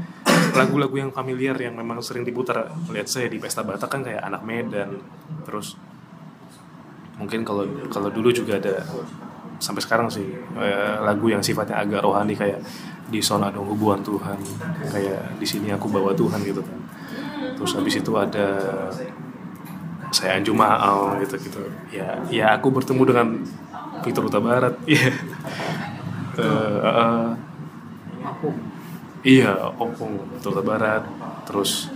lagu-lagu 0.56 0.96
yang 0.96 1.12
familiar 1.12 1.56
yang 1.60 1.76
memang 1.76 2.00
sering 2.00 2.24
diputar. 2.24 2.72
Lihat 2.90 3.08
saya 3.12 3.28
di 3.28 3.38
pesta 3.38 3.62
Batak 3.62 3.90
kan 3.92 4.02
kayak 4.02 4.24
anak 4.24 4.42
Medan 4.48 5.00
terus 5.46 5.78
mungkin 7.16 7.48
kalau 7.48 7.64
kalau 7.88 8.12
dulu 8.12 8.28
juga 8.34 8.60
ada 8.60 8.84
sampai 9.60 9.80
sekarang 9.80 10.12
sih 10.12 10.26
eh, 10.60 10.96
lagu 11.00 11.32
yang 11.32 11.40
sifatnya 11.40 11.80
agak 11.80 12.04
rohani 12.04 12.36
kayak 12.36 12.60
di 13.08 13.24
sana 13.24 13.54
dong 13.54 13.70
hubungan 13.72 14.04
Tuhan 14.04 14.36
kayak 14.92 15.40
di 15.40 15.48
sini 15.48 15.72
aku 15.72 15.88
bawa 15.88 16.12
Tuhan 16.12 16.42
gitu 16.44 16.60
kan. 16.60 16.80
Terus 17.56 17.72
habis 17.80 17.96
itu 17.96 18.12
ada 18.20 18.48
saya 20.16 20.40
Anju 20.40 20.56
Maal 20.56 21.20
gitu 21.28 21.36
gitu 21.44 21.60
ya 21.92 22.24
ya 22.32 22.56
aku 22.56 22.72
bertemu 22.72 23.04
dengan 23.04 23.28
Peter 24.00 24.24
Huta 24.24 24.40
Barat 24.40 24.80
iya. 24.88 25.12
Eh, 26.36 26.78
eh, 26.84 27.28
iya 29.26 29.74
Opung 29.76 30.22
Huta 30.38 30.62
Barat. 30.62 31.04
Terus 31.50 31.90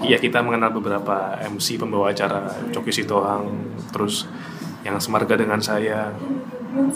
ya 0.00 0.16
kita 0.16 0.40
mengenal 0.40 0.72
beberapa 0.72 1.36
MC 1.44 1.76
pembawa 1.76 2.10
acara 2.10 2.48
Coki 2.72 2.90
Sitohang. 2.90 3.76
Terus 3.92 4.24
yang 4.82 4.96
semarga 4.96 5.36
dengan 5.36 5.60
saya 5.60 6.10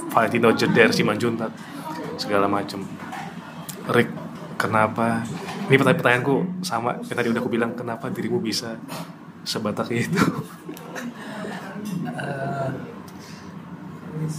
Valentino 0.08 0.50
Jeder 0.56 0.88
Simanjuntak 0.90 1.52
segala 2.16 2.48
macam. 2.48 2.80
Rick 3.92 4.08
kenapa? 4.56 5.24
Ini 5.68 5.78
pertanyaan 5.78 6.00
pertanyaanku 6.00 6.34
sama 6.64 6.98
yang 7.06 7.16
tadi 7.16 7.28
udah 7.30 7.40
aku 7.44 7.52
bilang 7.52 7.72
kenapa 7.76 8.10
dirimu 8.10 8.42
bisa 8.42 8.80
sebatak 9.44 9.88
itu? 9.92 10.18
Eh, 12.10 12.70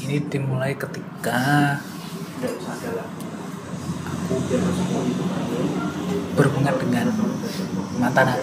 ini 0.06 0.18
dimulai 0.30 0.76
ketika 0.78 1.78
berhubungan 6.36 6.76
dengan 6.80 7.08
mantan 8.00 8.36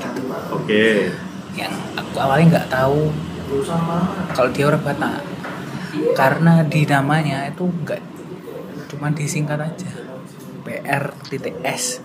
gitu. 0.00 0.22
oke. 0.52 0.84
yang 1.52 1.72
aku 1.94 2.16
awalnya 2.16 2.58
nggak 2.58 2.70
tahu 2.72 3.12
kalau 4.32 4.48
dia 4.50 4.64
orang 4.64 4.82
Batak. 4.82 5.20
Karena 6.16 6.64
di 6.64 6.88
namanya 6.88 7.52
itu 7.52 7.68
nggak 7.68 8.00
cuma 8.88 9.12
disingkat 9.12 9.60
aja. 9.60 9.92
PR 10.64 11.12
titik 11.28 11.60
S. 11.60 12.00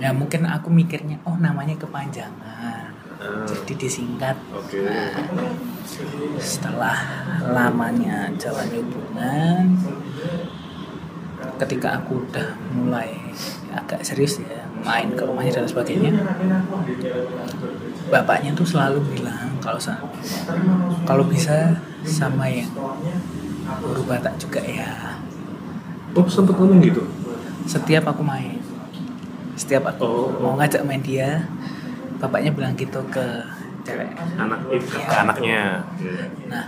Ya 0.00 0.12
mungkin 0.16 0.48
aku 0.48 0.72
mikirnya 0.72 1.20
oh 1.28 1.36
namanya 1.36 1.76
kepanjangan. 1.76 2.96
Jadi 3.44 3.72
disingkat. 3.76 4.36
Oke. 4.56 4.88
Setelah 6.40 6.96
lamanya 7.44 8.32
jalan 8.40 8.68
hubungan 8.72 9.64
ketika 11.56 11.96
aku 11.96 12.20
udah 12.24 12.52
mulai 12.70 13.16
agak 13.72 14.00
serius 14.00 14.40
ya 14.40 14.64
main 14.80 15.12
ke 15.12 15.22
rumahnya 15.24 15.60
dan 15.60 15.66
sebagainya 15.66 16.12
bapaknya 18.06 18.54
tuh 18.54 18.66
selalu 18.66 19.02
bilang 19.12 19.50
kalau 19.58 19.80
kalau 21.02 21.24
bisa 21.26 21.74
sama 22.06 22.46
yang 22.46 22.70
guru 23.82 24.02
Batak 24.06 24.38
juga 24.38 24.62
ya 24.62 25.18
oh 26.14 26.26
sempet 26.30 26.54
ngomong 26.54 26.78
gitu 26.80 27.02
setiap 27.66 28.06
aku 28.06 28.22
main 28.22 28.62
setiap 29.58 29.88
aku 29.90 30.04
Oh. 30.06 30.30
mau 30.38 30.54
ngajak 30.54 30.84
main 30.86 31.02
dia 31.02 31.48
bapaknya 32.22 32.52
bilang 32.54 32.76
gitu 32.78 33.00
ke 33.10 33.24
cewek 33.82 34.12
anak 34.38 34.60
itu 34.70 34.86
Iya. 34.94 35.06
ke 35.08 35.14
anaknya 35.16 35.60
Nah, 36.46 36.64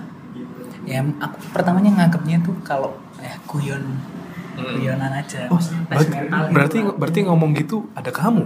ya 0.82 1.00
aku 1.20 1.36
pertamanya 1.52 1.90
nganggapnya 1.94 2.42
tuh 2.42 2.56
kalau 2.64 2.98
ya 3.20 3.36
guyon 3.46 3.84
guyonan 4.62 5.12
aja. 5.12 5.46
oh 5.48 5.58
tes 5.58 5.70
berarti 5.88 6.10
mental 6.10 6.42
gitu. 6.42 6.54
berarti 6.54 6.78
berarti 6.98 7.18
ngomong 7.26 7.50
gitu 7.54 7.76
ada 7.94 8.10
kamu 8.10 8.44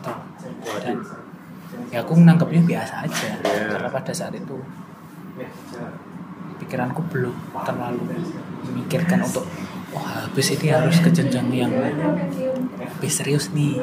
atau 0.00 0.14
dan 0.82 0.96
ya 1.90 1.98
aku 2.02 2.12
nangkepnya 2.18 2.62
biasa 2.66 2.94
aja 3.06 3.28
Iya. 3.38 3.66
karena 3.70 3.88
pada 3.90 4.12
saat 4.14 4.34
itu 4.34 4.56
pikiranku 6.62 7.02
belum 7.10 7.34
terlalu 7.66 8.02
memikirkan 8.64 9.26
untuk 9.26 9.44
oh 9.94 10.02
habis 10.02 10.54
ini 10.54 10.70
harus 10.70 10.98
ke 11.02 11.10
jenjang 11.10 11.50
yang 11.50 11.70
lebih 11.70 13.10
serius 13.10 13.50
nih. 13.54 13.78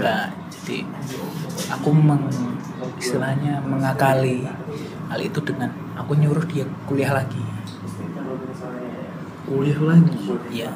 Nah, 0.00 0.32
jadi 0.50 0.84
aku 1.72 1.88
meng, 1.92 2.24
istilahnya 3.00 3.60
mengakali 3.64 4.44
hal 5.08 5.20
itu 5.20 5.40
dengan 5.44 5.70
aku 5.96 6.16
nyuruh 6.16 6.44
dia 6.48 6.64
kuliah 6.88 7.12
lagi 7.12 7.40
kuliah 9.44 9.80
lagi 9.80 10.24
Iya. 10.50 10.70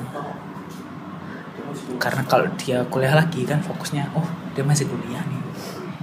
Karena 1.98 2.22
kalau 2.24 2.48
dia 2.56 2.84
kuliah 2.88 3.14
lagi 3.16 3.44
kan 3.44 3.60
fokusnya, 3.60 4.12
oh 4.16 4.24
dia 4.54 4.64
masih 4.64 4.88
kuliah 4.88 5.22
nih. 5.24 5.42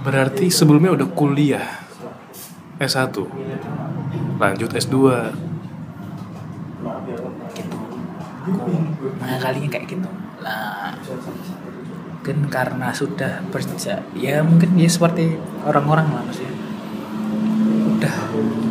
berarti 0.06 0.46
sebelumnya 0.54 0.94
udah 0.94 1.08
kuliah 1.18 1.66
S1 2.78 3.10
lanjut 4.38 4.70
S2 4.70 4.94
Gitu. 7.56 7.76
Mengakalinya 9.18 9.68
kayak 9.72 9.86
gitu. 9.90 10.08
Lah, 10.38 10.94
mungkin 12.26 12.46
karena 12.46 12.94
sudah 12.94 13.42
berja, 13.50 14.02
ya 14.14 14.42
mungkin 14.46 14.78
ya 14.78 14.86
seperti 14.86 15.34
orang-orang 15.66 16.06
lah 16.14 16.22
maksudnya. 16.22 16.54
Udah 17.96 18.14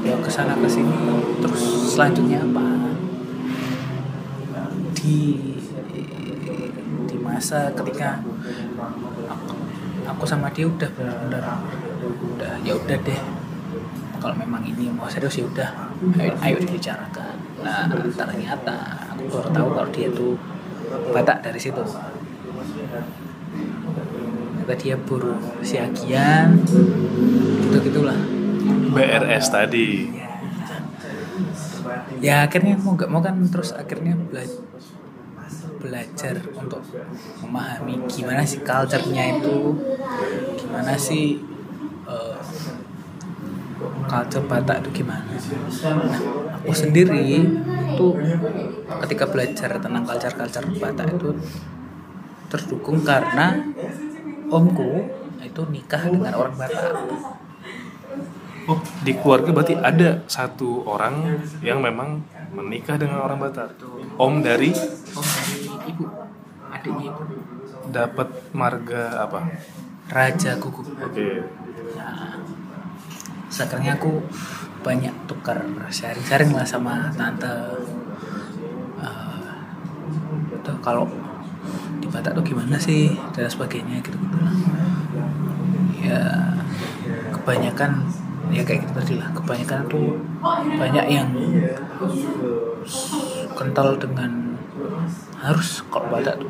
ya 0.05 0.15
ke 0.21 0.29
sana 0.31 0.55
ke 0.55 0.67
sini, 0.69 0.95
terus 1.43 1.63
selanjutnya 1.95 2.39
apa? 2.43 2.64
Di 5.05 5.37
di 7.05 7.17
masa 7.21 7.69
ketika 7.77 8.17
aku, 9.29 9.53
aku 10.01 10.23
sama 10.25 10.49
dia 10.49 10.65
udah 10.65 10.89
benar-benar 10.97 11.61
udah 12.09 12.53
ya 12.65 12.73
udah 12.73 12.97
deh. 13.05 13.21
Kalau 14.17 14.33
memang 14.33 14.65
ini 14.65 14.89
mau 14.89 15.05
serius 15.05 15.37
ya 15.37 15.45
udah. 15.45 15.69
Ayo, 16.17 16.33
ayo 16.41 16.55
dibicarakan. 16.57 17.37
Nah 17.61 17.85
ternyata 18.17 19.05
aku 19.13 19.29
baru 19.29 19.49
tahu 19.53 19.67
kalau 19.77 19.89
dia 19.93 20.09
tuh 20.09 20.33
batak 21.13 21.45
dari 21.45 21.61
situ. 21.61 21.85
Ternyata 24.57 24.73
dia 24.81 24.97
buruh 24.97 25.37
siagian 25.61 26.65
gitu 26.65 27.77
gitulah 27.93 28.17
BRS 28.89 29.53
tadi. 29.53 30.09
Ya 32.17 32.49
akhirnya 32.49 32.73
mau 32.81 32.97
gak 32.97 33.13
mau 33.13 33.21
kan 33.21 33.37
terus 33.45 33.69
akhirnya 33.77 34.17
belajar 35.85 36.41
untuk 36.57 36.81
memahami 37.45 38.01
gimana 38.09 38.41
sih 38.41 38.65
culture-nya 38.65 39.37
itu 39.37 39.77
gimana 40.57 40.97
sih 40.97 41.37
culture 44.09 44.45
Batak 44.45 44.85
itu 44.85 45.01
gimana. 45.01 45.29
Nah, 45.29 46.19
aku 46.61 46.73
sendiri 46.73 47.45
tuh 47.93 48.17
ketika 49.05 49.25
belajar 49.29 49.77
tentang 49.77 50.03
culture-culture 50.05 50.65
Batak 50.81 51.07
itu 51.21 51.29
terdukung 52.49 53.01
karena 53.05 53.61
omku 54.49 55.09
itu 55.41 55.61
nikah 55.69 56.09
dengan 56.09 56.33
orang 56.37 56.55
Batak. 56.57 56.93
Oh, 58.65 58.81
di 59.05 59.13
keluarga 59.13 59.53
berarti 59.53 59.77
ada 59.77 60.25
satu 60.25 60.81
orang 60.89 61.37
yang 61.61 61.85
memang 61.85 62.17
menikah 62.49 62.97
dengan 62.97 63.21
orang 63.21 63.37
Batak. 63.37 63.77
Om 64.17 64.41
dari? 64.41 64.73
Om 65.13 65.25
dari 65.25 65.64
ibu 65.87 66.05
adiknya 66.73 67.05
ibu 67.13 67.23
dapat 67.89 68.27
marga 68.51 69.25
apa? 69.25 69.45
Raja 70.05 70.57
Gugup 70.61 70.85
Oke. 71.01 71.41
Nah, 71.97 72.37
sekarang 73.49 73.89
aku 73.97 74.21
banyak 74.85 75.13
tukar 75.25 75.65
sharing-sharing 75.89 76.53
lah 76.53 76.65
sama 76.65 77.09
tante. 77.17 77.49
Eh, 79.01 79.57
tuh 80.61 80.77
kalau 80.85 81.09
di 81.97 82.05
Batak 82.05 82.37
tuh 82.37 82.45
gimana 82.45 82.77
sih 82.77 83.17
dan 83.33 83.49
sebagainya 83.49 83.97
gitu 84.05 84.17
gitu 84.17 84.37
lah. 84.37 84.55
Ya 86.05 86.21
kebanyakan 87.33 88.05
ya 88.53 88.61
kayak 88.61 88.85
gitu 88.85 88.93
tadi 88.93 89.13
lah. 89.17 89.29
Kebanyakan 89.33 89.89
tuh 89.89 90.21
banyak 90.77 91.05
yang 91.09 91.29
kental 93.57 93.97
dengan 93.97 94.54
harus 95.39 95.69
kalau 95.87 96.07
Batak 96.09 96.35
tuh. 96.41 96.49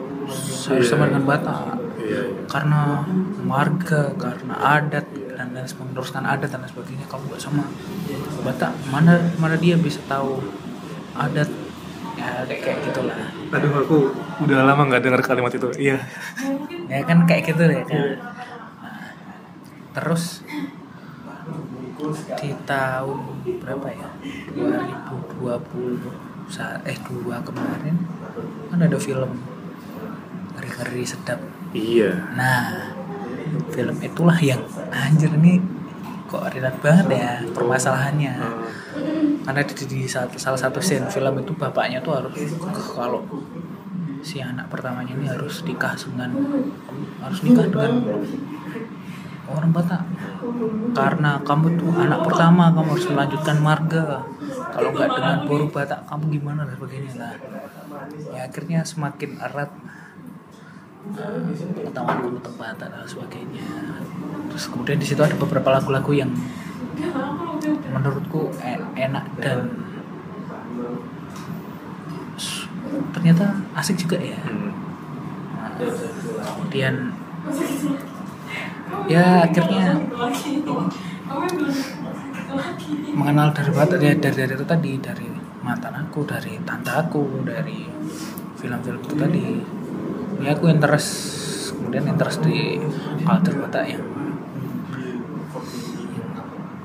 Harus 0.71 0.87
sama 0.89 1.05
dengan 1.09 1.25
Batak 1.25 1.85
Iya. 2.05 2.21
karena 2.45 3.01
marga 3.41 4.13
karena 4.13 4.53
adat 4.77 5.09
dan 5.09 5.57
dan 5.57 5.65
meneruskan 5.65 6.21
adat 6.21 6.53
dan 6.53 6.61
lain 6.61 6.69
sebagainya 6.69 7.05
kalau 7.09 7.25
nggak 7.25 7.41
sama 7.41 7.65
Batak 8.45 8.77
mana 8.93 9.17
mana 9.41 9.57
dia 9.57 9.73
bisa 9.73 9.97
tahu 10.05 10.37
adat? 11.17 11.49
Ya 12.15 12.45
kayak 12.47 12.61
kayak 12.63 12.79
gitulah. 12.87 13.17
Aduh, 13.51 13.71
aku 13.83 13.97
udah 14.45 14.63
lama 14.63 14.87
nggak 14.87 15.03
dengar 15.03 15.19
kalimat 15.19 15.51
itu. 15.51 15.67
Iya. 15.75 15.99
ya 16.87 17.01
kan 17.03 17.27
kayak 17.27 17.43
gitu 17.51 17.63
ya 17.67 17.83
kan. 17.83 17.99
Nah, 18.79 19.11
terus 19.97 20.45
di 22.39 22.51
tahun 22.63 23.19
berapa 23.59 23.87
ya? 23.91 24.09
2020 24.55 26.24
saat 26.47 26.81
eh 26.85 26.97
dua 27.05 27.41
kemarin 27.41 27.97
kan 28.69 28.79
ada 28.79 28.97
film 28.97 29.31
ngeri-ngeri 30.55 31.03
sedap 31.03 31.41
Iya. 31.75 32.31
Nah, 32.39 32.95
film 33.75 33.99
itulah 33.99 34.39
yang 34.39 34.63
anjir 34.95 35.27
ini 35.35 35.59
kok 36.31 36.47
relate 36.55 36.79
banget 36.79 37.07
ya 37.19 37.31
permasalahannya. 37.51 38.33
Karena 39.43 39.61
di, 39.67 39.73
di 39.75 40.01
salah 40.07 40.55
satu 40.55 40.79
scene 40.79 41.11
film 41.11 41.35
itu 41.43 41.51
bapaknya 41.51 41.99
tuh 41.99 42.15
harus 42.15 42.31
kalau 42.95 43.27
si 44.23 44.39
anak 44.39 44.71
pertamanya 44.71 45.13
ini 45.13 45.27
harus 45.27 45.61
nikah 45.67 45.93
dengan 45.93 46.31
harus 47.21 47.39
nikah 47.45 47.67
dengan 47.69 48.01
orang 49.45 49.69
Batak 49.69 50.01
karena 50.97 51.37
kamu 51.45 51.77
tuh 51.77 51.93
anak 51.93 52.25
pertama 52.25 52.73
kamu 52.73 52.89
harus 52.97 53.05
melanjutkan 53.13 53.57
marga 53.61 54.25
kalau 54.75 54.89
nggak 54.91 55.09
dengan 55.15 55.37
boru 55.47 55.65
Batak 55.71 56.03
kamu 56.11 56.23
gimana 56.35 56.67
dan 56.67 56.75
sebagainya? 56.75 57.11
Lah 57.15 57.33
ya 58.35 58.41
akhirnya 58.43 58.79
semakin 58.83 59.39
erat 59.39 59.71
pengetahuan 61.79 62.35
tentang 62.35 62.55
Batak 62.59 62.87
dan 62.91 63.07
sebagainya. 63.07 63.67
Terus 64.51 64.65
kemudian 64.67 64.99
di 64.99 65.07
situ 65.07 65.21
ada 65.23 65.35
beberapa 65.39 65.71
lagu-lagu 65.71 66.11
yang 66.11 66.31
menurutku 67.87 68.51
e- 68.59 68.91
enak 68.99 69.25
dan 69.39 69.71
ternyata 73.15 73.55
asik 73.79 73.95
juga 74.03 74.19
ya. 74.19 74.39
Hmm. 74.43 74.75
Nah, 75.55 75.71
kemudian 76.51 77.15
ya 79.07 79.47
akhirnya 79.47 80.03
mengenal 83.15 83.51
dari 83.55 83.71
ya 83.71 84.13
dari, 84.15 84.35
dari 84.35 84.53
itu 84.53 84.65
tadi 84.67 84.91
dari 84.99 85.27
mantan 85.65 85.93
aku 85.97 86.21
dari 86.27 86.61
tante 86.61 86.91
aku 86.93 87.41
dari 87.45 87.85
film-film 88.59 89.01
itu 89.01 89.15
tadi. 89.15 89.47
Ya 90.43 90.51
aku 90.51 90.67
interest 90.67 91.09
kemudian 91.75 92.05
interest 92.11 92.43
di 92.43 92.79
culture 93.23 93.55
Batak 93.55 93.85
yang 93.87 94.03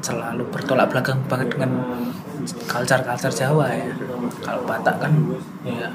selalu 0.00 0.48
bertolak 0.48 0.88
belakang 0.88 1.20
banget 1.28 1.54
dengan 1.54 1.70
culture 2.70 3.02
culture 3.04 3.34
Jawa 3.34 3.66
ya. 3.74 3.90
Kalau 4.40 4.62
Batak 4.64 4.96
kan 5.02 5.12
ya 5.66 5.92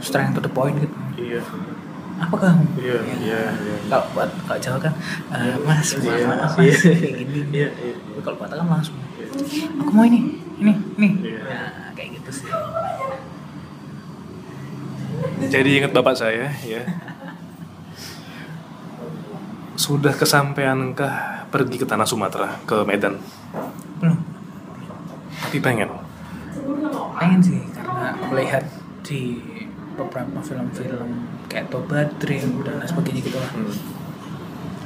strength 0.00 0.38
to 0.38 0.40
the 0.40 0.52
point 0.52 0.78
gitu. 0.80 0.96
Iya. 1.18 1.42
Apa 2.14 2.36
kamu 2.36 2.64
Iya, 2.78 2.98
iya, 3.18 3.40
iya. 3.52 3.76
kalau 3.88 4.06
buat 4.12 4.30
kalau 4.44 4.58
Jawa 4.58 4.78
kan 4.78 4.92
eh, 5.30 5.56
mas 5.60 5.88
Iya, 5.94 6.24
maaf 6.24 6.54
iya. 6.56 6.70
mas 6.70 6.80
kayak 6.80 7.14
gini 7.20 7.38
Iya, 7.50 7.68
iya. 7.74 7.94
Tapi 7.96 8.20
kalau 8.22 8.36
Batak 8.38 8.56
kan 8.56 8.66
langsung 8.68 8.96
aku 9.76 9.90
mau 9.90 10.04
ini 10.04 10.20
ini 10.56 10.72
ini 10.94 11.08
Iya. 11.24 11.40
nah 11.42 11.70
kayak 11.92 12.08
gitu 12.16 12.30
sih 12.32 12.48
Jadi 15.44 15.68
ingat 15.76 15.92
bapak 15.92 16.14
saya 16.14 16.50
ya. 16.60 16.82
Sudah 19.74 20.14
kesampaiankah 20.14 21.12
pergi 21.50 21.76
ke 21.76 21.86
tanah 21.86 22.06
Sumatera, 22.06 22.58
ke 22.64 22.82
Medan? 22.82 23.18
belum 23.98 24.18
Tapi 25.40 25.58
pengen. 25.60 25.90
pengen 27.14 27.40
sih 27.40 27.60
karena 27.70 28.10
melihat 28.26 28.64
di 29.02 29.38
beberapa 29.94 30.40
film-film 30.40 31.10
kayak 31.46 31.70
Toba 31.70 32.06
Dream 32.18 32.62
dan 32.62 32.80
lain 32.80 32.88
sebagainya 32.88 33.20
gitu 33.22 33.38
lah 33.38 33.50
Hmm. 33.54 33.74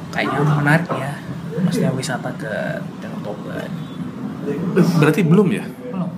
kayaknya 0.09 0.41
menarik 0.43 0.89
ya 0.91 1.13
maksudnya 1.59 1.91
wisata 1.93 2.31
ke 2.37 2.53
Danau 3.01 3.21
Toba 3.23 3.65
Berarti 4.97 5.21
belum 5.21 5.49
ya? 5.53 5.65
belum 5.93 6.09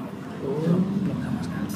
belum 0.63 0.81
belum 1.03 1.19
sama 1.19 1.41
sekali 1.43 1.67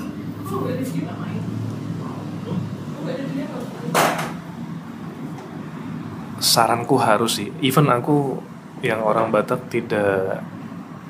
Saranku 6.38 6.94
harus 7.00 7.40
sih. 7.40 7.48
Even 7.58 7.88
aku 7.88 8.38
yang 8.84 9.00
orang 9.00 9.32
Batak 9.32 9.66
tidak 9.72 10.44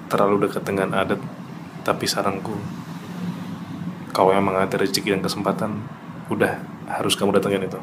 terlalu 0.07 0.47
dekat 0.47 0.63
dengan 0.63 0.95
adat, 0.95 1.19
tapi 1.83 2.07
saranku 2.07 2.55
kalau 4.15 4.31
memang 4.31 4.63
ada 4.63 4.79
rezeki 4.79 5.19
dan 5.19 5.23
kesempatan, 5.27 5.83
udah 6.31 6.63
harus 6.89 7.15
kamu 7.17 7.37
datengin 7.37 7.67
itu. 7.69 7.81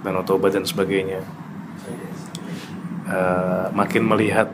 Danau 0.00 0.24
Toba 0.24 0.48
dan 0.48 0.64
sebagainya. 0.64 1.20
Eh, 3.10 3.66
makin 3.74 4.06
melihat 4.06 4.48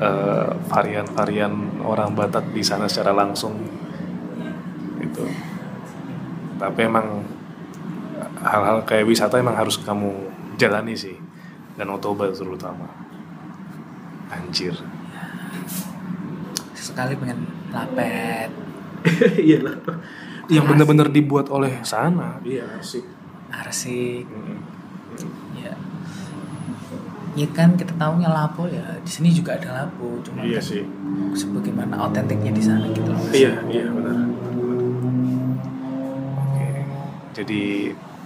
eh, 0.00 0.50
varian-varian 0.72 1.84
orang 1.84 2.16
Batak 2.16 2.50
di 2.50 2.64
sana 2.64 2.88
secara 2.88 3.12
langsung, 3.12 3.54
itu. 4.98 5.24
Tapi 6.56 6.80
emang 6.86 7.26
hal-hal 8.42 8.82
kayak 8.82 9.06
wisata 9.06 9.38
emang 9.38 9.54
harus 9.54 9.78
kamu 9.78 10.10
jalani 10.58 10.98
sih 10.98 11.14
dan 11.78 11.88
Toba 11.98 12.28
terutama 12.34 12.90
anjir 14.28 14.74
sekali 16.74 17.14
pengen 17.16 17.46
lapet 17.70 18.50
iya 19.48 19.58
lah 19.62 19.76
yang 20.50 20.66
benar-benar 20.66 21.12
dibuat 21.12 21.46
oleh 21.52 21.82
sana. 21.86 22.42
Iya 22.42 22.66
sih 22.82 23.02
arsik. 23.52 24.24
Ya. 25.60 25.74
Ya 27.32 27.46
kan 27.52 27.76
kita 27.76 27.92
tahunya 27.96 28.28
lapo 28.28 28.64
ya. 28.68 29.00
Di 29.04 29.10
sini 29.12 29.32
juga 29.32 29.56
ada 29.60 29.84
lapo 29.84 30.20
cuma 30.24 30.44
iya 30.44 30.60
kan 30.60 30.64
sih. 30.64 30.84
sebagaimana 31.36 32.08
otentiknya 32.08 32.52
di 32.52 32.62
sana 32.64 32.88
gitu 32.90 33.12
loh. 33.12 33.20
Iya 33.32 33.52
iya 33.68 33.86
benar. 33.92 34.16
Oke. 36.40 36.68
Jadi 37.36 37.62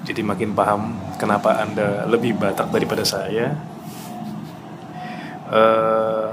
jadi 0.06 0.20
makin 0.22 0.54
paham 0.54 0.94
kenapa 1.18 1.58
anda 1.58 2.06
lebih 2.06 2.38
Batak 2.38 2.70
daripada 2.70 3.02
saya. 3.02 3.54
Eh, 5.46 6.28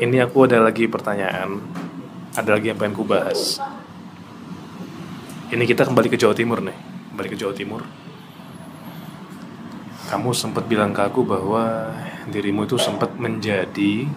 ini 0.00 0.16
aku 0.20 0.48
ada 0.48 0.60
lagi 0.64 0.88
pertanyaan. 0.88 1.60
Ada 2.36 2.54
lagi 2.56 2.70
yang 2.70 2.78
pengen 2.78 2.94
ku 2.96 3.04
bahas 3.04 3.60
ini 5.48 5.64
kita 5.64 5.88
kembali 5.88 6.12
ke 6.12 6.20
Jawa 6.20 6.36
Timur 6.36 6.60
nih. 6.60 6.76
Kembali 7.12 7.28
ke 7.32 7.36
Jawa 7.40 7.56
Timur. 7.56 7.80
Kamu 10.08 10.32
sempat 10.32 10.64
bilang 10.68 10.92
ke 10.92 11.04
aku 11.04 11.24
bahwa 11.24 11.92
dirimu 12.28 12.64
itu 12.64 12.76
sempat 12.80 13.16
menjadi 13.16 14.08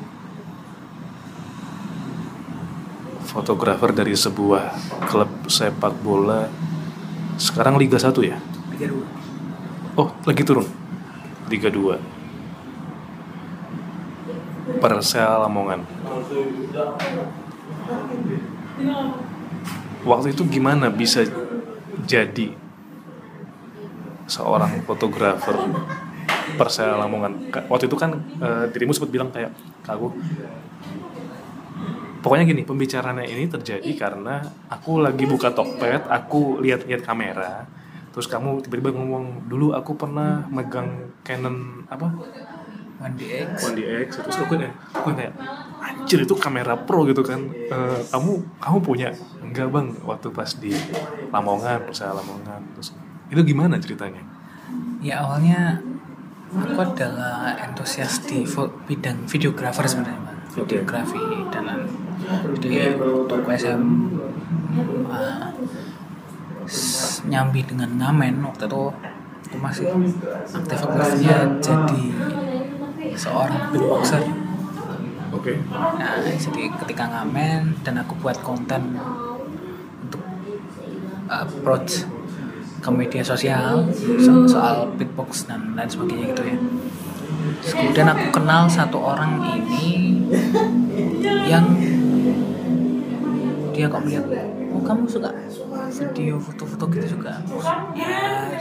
fotografer 3.28 3.92
dari 3.96 4.16
sebuah 4.16 4.72
klub 5.08 5.32
sepak 5.48 5.96
bola. 6.04 6.48
Sekarang 7.40 7.80
Liga 7.80 7.96
1 7.96 8.12
ya? 8.24 8.38
Liga 8.76 8.86
dua. 8.92 9.06
oh 10.00 10.10
lagi 10.24 10.44
turun? 10.46 10.68
Liga 11.52 11.68
2 11.68 12.00
Persela 14.80 15.44
Lamongan 15.44 15.84
waktu 20.06 20.34
itu 20.34 20.44
gimana 20.50 20.90
bisa 20.90 21.26
jadi 22.08 22.54
seorang 24.26 24.82
fotografer 24.88 25.56
Persela 26.58 27.00
Lamongan? 27.00 27.52
Waktu 27.72 27.86
itu 27.88 27.98
kan 28.00 28.18
eh, 28.42 28.66
dirimu 28.72 28.92
sempat 28.92 29.12
bilang 29.12 29.30
kayak 29.32 29.52
aku 29.88 30.14
pokoknya 32.22 32.46
gini 32.46 32.62
pembicaraannya 32.64 33.26
ini 33.26 33.50
terjadi 33.50 33.92
karena 33.98 34.46
aku 34.70 35.02
lagi 35.02 35.26
buka 35.26 35.52
Tokped 35.52 36.06
aku 36.08 36.62
lihat-lihat 36.62 37.02
kamera 37.02 37.66
terus 38.14 38.30
kamu 38.30 38.62
tiba-tiba 38.62 38.94
ngomong 38.94 39.50
dulu 39.50 39.74
aku 39.74 39.98
pernah 39.98 40.46
megang 40.54 41.12
Canon 41.26 41.88
apa 41.90 42.14
1DX 43.02 43.48
1DX 43.58 44.08
terus 44.22 44.38
aku 44.38 44.54
kayak 44.54 44.74
aku 44.94 45.10
kayak 45.12 45.34
anjir 45.82 46.20
itu 46.22 46.36
kamera 46.36 46.78
pro 46.78 47.04
gitu 47.04 47.22
kan. 47.22 47.42
Eh, 47.50 48.00
kamu 48.08 48.32
kamu 48.58 48.78
punya 48.80 49.10
enggak 49.42 49.68
bang 49.68 49.88
waktu 50.02 50.30
pas 50.30 50.50
di 50.54 50.70
Lamongan 51.30 51.82
Persela 51.84 52.14
Lamongan 52.16 52.62
terus 52.74 52.94
itu 53.28 53.42
gimana 53.44 53.76
ceritanya? 53.76 54.22
Ya 55.02 55.20
awalnya 55.20 55.82
aku 56.52 56.78
adalah 56.78 57.58
entusias 57.58 58.22
di 58.24 58.46
bidang 58.86 59.26
videografer 59.26 59.88
sebenarnya 59.88 60.22
Pak. 60.22 60.36
videografi 60.52 61.16
dan 61.48 61.88
jadi 62.60 63.00
waktu 63.00 63.36
SM 63.56 63.84
uh, 65.08 65.48
s- 66.68 67.24
nyambi 67.24 67.64
dengan 67.64 67.88
ngamen 67.96 68.44
waktu 68.44 68.68
itu 68.68 68.84
aku 69.48 69.58
masih 69.58 69.88
aktif 70.46 70.80
aktifnya 70.82 71.38
jadi 71.64 72.04
seorang. 73.18 73.74
Beatboxer 73.74 74.24
oke. 75.32 75.54
Nah 75.72 76.20
jadi 76.22 76.64
ketika 76.86 77.04
ngamen 77.08 77.82
dan 77.82 78.04
aku 78.04 78.14
buat 78.20 78.38
konten 78.44 79.00
untuk 80.04 80.24
approach 81.32 82.06
ke 82.82 82.90
media 82.90 83.24
sosial 83.24 83.86
so- 84.20 84.50
soal 84.50 84.90
beatbox 84.98 85.48
dan 85.48 85.74
lain 85.78 85.88
sebagainya 85.88 86.36
gitu 86.36 86.44
ya. 86.46 86.58
Terus 87.62 87.74
kemudian 87.78 88.08
aku 88.12 88.26
kenal 88.42 88.68
satu 88.68 88.98
orang 89.02 89.40
ini 89.56 90.20
yang 91.48 91.66
dia 93.72 93.88
kok 93.88 94.04
melihat 94.04 94.26
oh 94.72 94.82
kamu 94.84 95.08
suka 95.08 95.32
video 95.92 96.36
foto-foto 96.40 96.86
gitu 96.92 97.18
juga? 97.18 97.40
Ya 97.96 98.52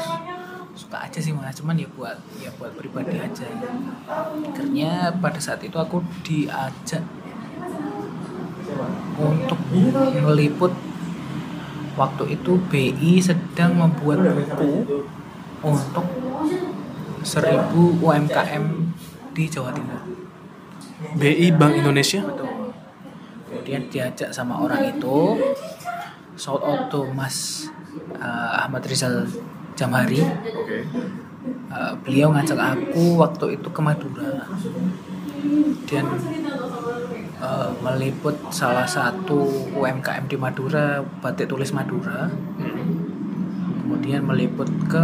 suka 0.90 1.06
aja 1.06 1.22
sih 1.22 1.30
mas 1.30 1.54
cuman 1.54 1.78
ya 1.78 1.86
buat 1.94 2.18
ya 2.42 2.50
buat 2.58 2.74
pribadi 2.74 3.14
aja 3.14 3.46
akhirnya 4.10 5.14
pada 5.22 5.38
saat 5.38 5.62
itu 5.62 5.78
aku 5.78 6.02
diajak 6.26 7.06
untuk 9.14 9.54
meliput 10.18 10.74
waktu 11.94 12.34
itu 12.34 12.58
BI 12.66 13.22
sedang 13.22 13.78
membuat 13.78 14.34
buku 14.34 15.06
untuk 15.62 16.10
1000 17.22 17.70
UMKM 18.02 18.64
di 19.30 19.46
Jawa 19.46 19.70
Timur. 19.70 20.02
BI 21.14 21.54
Bank 21.54 21.78
Indonesia 21.78 22.18
Betul. 22.26 22.50
Kemudian 23.46 23.82
diajak 23.94 24.34
sama 24.34 24.58
orang 24.58 24.90
itu 24.90 25.38
shout 26.34 26.66
out 26.66 26.90
to 26.90 27.06
Mas 27.14 27.70
uh, 28.18 28.66
Ahmad 28.66 28.82
Rizal 28.82 29.30
Jamhari. 29.80 30.20
oke. 30.20 30.78
Uh, 31.72 31.96
beliau 32.04 32.28
ngajak 32.36 32.60
aku 32.60 33.16
waktu 33.16 33.56
itu 33.56 33.68
ke 33.72 33.80
Madura. 33.80 34.44
Dan 35.88 36.04
uh, 37.40 37.72
meliput 37.80 38.36
salah 38.52 38.84
satu 38.84 39.72
UMKM 39.72 40.28
di 40.28 40.36
Madura 40.36 41.00
batik 41.24 41.48
tulis 41.48 41.72
Madura. 41.72 42.28
Kemudian 43.80 44.20
meliput 44.28 44.68
ke 44.84 45.00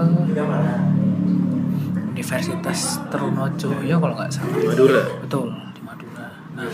Universitas 2.12 3.00
Trunojoyo 3.08 3.96
kalau 3.96 4.12
nggak 4.12 4.28
salah. 4.28 4.52
Di 4.60 4.68
Madura? 4.68 5.02
betul 5.24 5.48
di 5.72 5.80
Madura. 5.80 6.26
Nah 6.52 6.68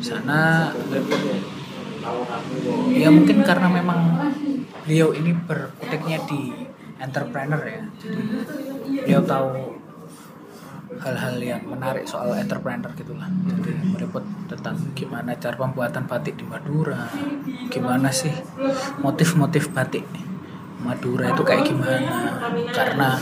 di 0.00 0.02
sana 0.02 0.72
ya 2.90 3.12
mungkin 3.12 3.44
karena 3.44 3.68
memang 3.68 4.00
beliau 4.82 5.12
ini 5.12 5.36
berkutiknya 5.36 6.18
di 6.24 6.69
entrepreneur 7.00 7.62
ya. 7.64 7.82
Jadi 7.98 8.22
beliau 9.08 9.22
tahu 9.24 9.80
hal-hal 11.00 11.34
yang 11.40 11.62
menarik 11.64 12.04
soal 12.04 12.34
entrepreneur 12.34 12.90
gitulah 12.98 13.30
jadi 13.46 13.72
meliput 13.94 14.26
tentang 14.50 14.74
gimana 14.92 15.32
cara 15.38 15.54
pembuatan 15.54 16.02
batik 16.04 16.34
di 16.34 16.42
Madura 16.42 17.06
gimana 17.70 18.10
sih 18.10 18.34
motif-motif 18.98 19.70
batik 19.70 20.02
Madura 20.80 21.30
itu 21.30 21.42
kayak 21.44 21.64
gimana. 21.68 22.40
Karena 22.72 23.20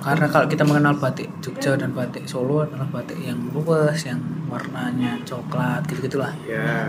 karena 0.00 0.26
kalau 0.32 0.48
kita 0.48 0.64
mengenal 0.64 0.96
batik 0.96 1.28
Jogja 1.44 1.76
dan 1.76 1.92
batik 1.92 2.24
Solo 2.24 2.64
adalah 2.64 2.88
batik 2.88 3.20
yang 3.20 3.38
luas 3.52 4.00
yang 4.08 4.18
warnanya 4.48 5.20
coklat 5.28 5.84
gitu 5.86 6.08
gitulah 6.08 6.32
ya. 6.48 6.88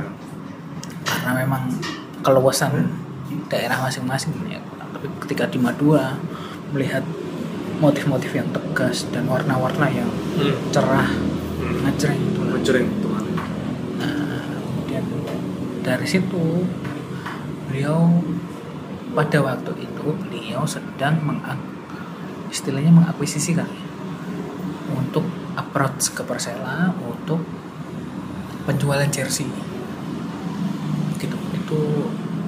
Karena 1.03 1.31
memang 1.43 1.67
keluasan 2.23 2.87
daerah 3.51 3.75
masing-masing 3.83 4.31
ya 4.47 4.59
tapi 5.01 5.09
ketika 5.25 5.49
di 5.49 5.57
Madura 5.57 6.13
melihat 6.77 7.01
motif-motif 7.81 8.29
yang 8.37 8.45
tegas 8.53 9.09
dan 9.09 9.25
warna-warna 9.25 9.89
yang 9.89 10.05
hmm. 10.37 10.69
cerah 10.69 11.09
Hmm. 11.61 12.57
ngejreng 12.57 12.89
Tuhan. 12.99 13.25
Nah, 14.01 14.43
kemudian 14.65 15.05
dari 15.85 16.07
situ 16.09 16.65
beliau 17.69 18.21
pada 19.13 19.39
waktu 19.45 19.71
itu 19.77 20.05
beliau 20.25 20.65
sedang 20.65 21.21
mengak 21.21 21.57
istilahnya 22.49 22.91
mengakuisisi 22.91 23.55
kali 23.55 23.69
ya, 23.71 23.87
untuk 24.91 25.23
approach 25.55 26.11
ke 26.11 26.25
Persela 26.25 26.91
untuk 26.99 27.45
penjualan 28.67 29.07
jersey 29.07 29.47
gitu 31.21 31.37
itu 31.55 31.79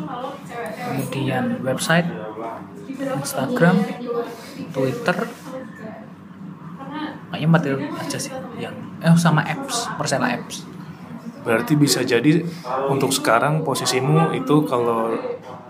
kemudian 0.86 1.44
website 1.66 2.08
Instagram 3.18 3.82
Twitter 4.70 5.16
empat 7.46 7.62
itu. 7.66 7.76
Aja 7.98 8.18
sih. 8.18 8.32
Yang 8.58 8.74
eh 9.02 9.16
sama 9.18 9.42
apps 9.42 9.90
Persela 9.98 10.30
apps. 10.30 10.64
Berarti 11.42 11.74
bisa 11.74 12.06
jadi 12.06 12.46
untuk 12.86 13.10
sekarang 13.10 13.66
posisimu 13.66 14.30
itu 14.38 14.62
kalau 14.62 15.10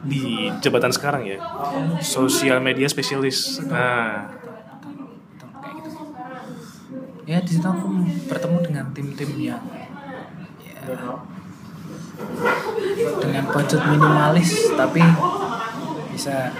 di 0.04 0.50
jabatan 0.60 0.92
sekarang 0.92 1.24
ya 1.24 1.38
sosial 2.04 2.60
media 2.60 2.84
spesialis. 2.90 3.62
Nah. 3.64 4.28
Kayak 5.62 5.74
gitu. 5.80 5.90
Ya 7.24 7.38
di 7.40 7.50
situ 7.56 7.64
aku 7.64 7.88
bertemu 8.28 8.58
dengan 8.60 8.84
tim-tim 8.92 9.30
yang 9.40 9.64
ya, 10.60 10.76
dengan 13.22 13.44
budget 13.50 13.80
minimalis 13.86 14.74
tapi 14.74 15.02
bisa 16.12 16.52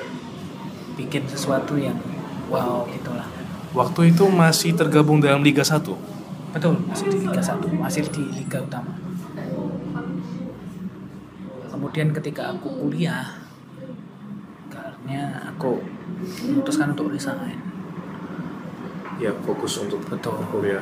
bikin 0.96 1.26
sesuatu 1.28 1.76
yang 1.76 1.96
wow 2.48 2.84
gitulah 2.88 3.26
waktu 3.72 4.12
itu 4.12 4.24
masih 4.28 4.76
tergabung 4.76 5.20
dalam 5.20 5.40
Liga 5.40 5.64
1 5.64 5.80
betul 6.52 6.76
masih 6.88 7.06
di 7.08 7.18
Liga 7.24 7.40
1 7.40 7.64
masih 7.80 8.02
di 8.12 8.24
Liga 8.36 8.60
Utama. 8.60 8.92
Kemudian 11.82 12.14
ketika 12.14 12.54
aku 12.54 12.72
kuliah 12.78 13.42
karena 14.70 15.50
aku 15.50 15.82
memutuskan 16.46 16.94
untuk 16.94 17.10
resign. 17.10 17.58
Ya 19.20 19.34
fokus 19.42 19.82
untuk 19.82 19.98
Betul. 20.06 20.40
kuliah. 20.48 20.80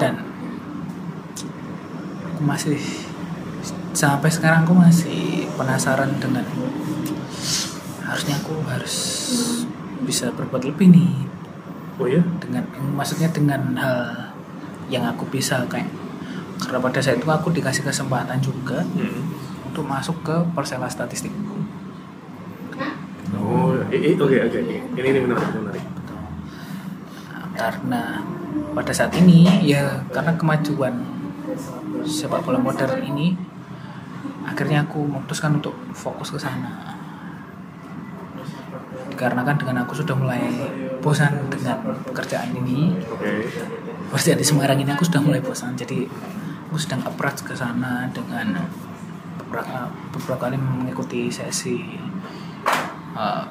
Dan 0.00 0.24
aku 2.32 2.42
masih 2.42 2.80
sampai 3.92 4.32
sekarang 4.32 4.64
aku 4.64 4.74
masih 4.74 5.46
penasaran 5.54 6.16
dengan 6.16 6.48
harusnya 8.02 8.40
aku 8.40 8.58
harus 8.66 8.96
bisa 10.02 10.32
berbuat 10.32 10.64
lebih 10.64 10.88
nih 10.90 11.12
oh 11.98 12.06
ya 12.06 12.22
dengan 12.38 12.62
maksudnya 12.94 13.28
dengan 13.34 13.74
hal 13.74 13.98
yang 14.88 15.04
aku 15.04 15.26
bisa 15.28 15.66
kayak 15.68 15.90
karena 16.58 16.78
pada 16.82 16.98
saat 16.98 17.22
itu 17.22 17.28
aku 17.30 17.54
dikasih 17.54 17.86
kesempatan 17.86 18.42
juga 18.42 18.82
hmm. 18.82 19.70
untuk 19.70 19.86
masuk 19.86 20.16
ke 20.26 20.36
Persela 20.54 20.90
Statistik. 20.90 21.30
Oh 23.38 23.78
oke 23.78 24.36
oke 24.42 24.58
ini 24.58 24.82
ini 24.98 25.18
menarik 25.22 25.48
menarik. 25.54 25.84
Karena 27.54 28.22
pada 28.74 28.92
saat 28.94 29.14
ini 29.18 29.46
ya 29.62 30.02
karena 30.10 30.34
kemajuan 30.34 30.94
sepak 32.06 32.42
bola 32.42 32.58
modern 32.58 33.02
ini 33.06 33.38
akhirnya 34.46 34.82
aku 34.86 35.06
memutuskan 35.06 35.62
untuk 35.62 35.74
fokus 35.94 36.34
ke 36.34 36.38
sana. 36.42 36.98
Karena 39.14 39.42
kan 39.46 39.58
dengan 39.58 39.82
aku 39.86 39.98
sudah 39.98 40.14
mulai 40.14 40.42
bosan 41.00 41.50
dengan 41.50 41.96
pekerjaan 42.06 42.54
ini. 42.54 42.94
Oke. 43.08 43.46
Pasti 44.08 44.32
di 44.32 44.46
Semarang 44.46 44.80
ini 44.80 44.90
aku 44.92 45.04
sudah 45.04 45.20
mulai 45.20 45.40
bosan 45.42 45.76
jadi 45.76 46.08
aku 46.68 46.76
sedang 46.80 47.04
approach 47.04 47.44
ke 47.44 47.52
sana 47.52 48.08
dengan 48.12 48.56
beberapa 49.40 49.88
beberapa 50.12 50.48
kali 50.48 50.56
mengikuti 50.56 51.28
sesi 51.28 51.98
uh, 53.16 53.44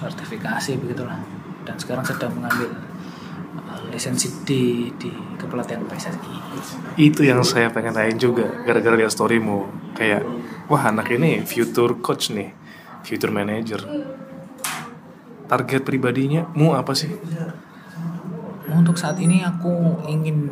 sertifikasi 0.00 0.80
begitulah. 0.80 1.18
Dan 1.64 1.80
sekarang 1.80 2.04
sedang 2.04 2.36
mengambil 2.36 2.72
uh, 3.64 3.82
lisensi 3.88 4.28
D 4.44 4.50
di 5.00 5.12
kepelatihan 5.40 5.84
PSSI 5.88 6.34
itu 6.94 7.26
yang 7.26 7.42
saya 7.42 7.68
pengen 7.74 7.94
tanya 7.94 8.14
juga 8.14 8.46
gara-gara 8.62 8.94
lihat 8.94 9.10
storymu 9.10 9.66
kayak 9.98 10.22
wah 10.70 10.82
anak 10.86 11.10
ini 11.10 11.42
future 11.42 11.98
coach 11.98 12.30
nih 12.30 12.54
future 13.02 13.34
manager 13.34 13.82
target 15.48 15.82
pribadinya? 15.84 16.48
Mu 16.56 16.72
apa 16.74 16.92
sih? 16.96 17.12
Untuk 18.70 18.96
saat 18.96 19.20
ini 19.20 19.44
aku 19.44 20.02
ingin 20.08 20.50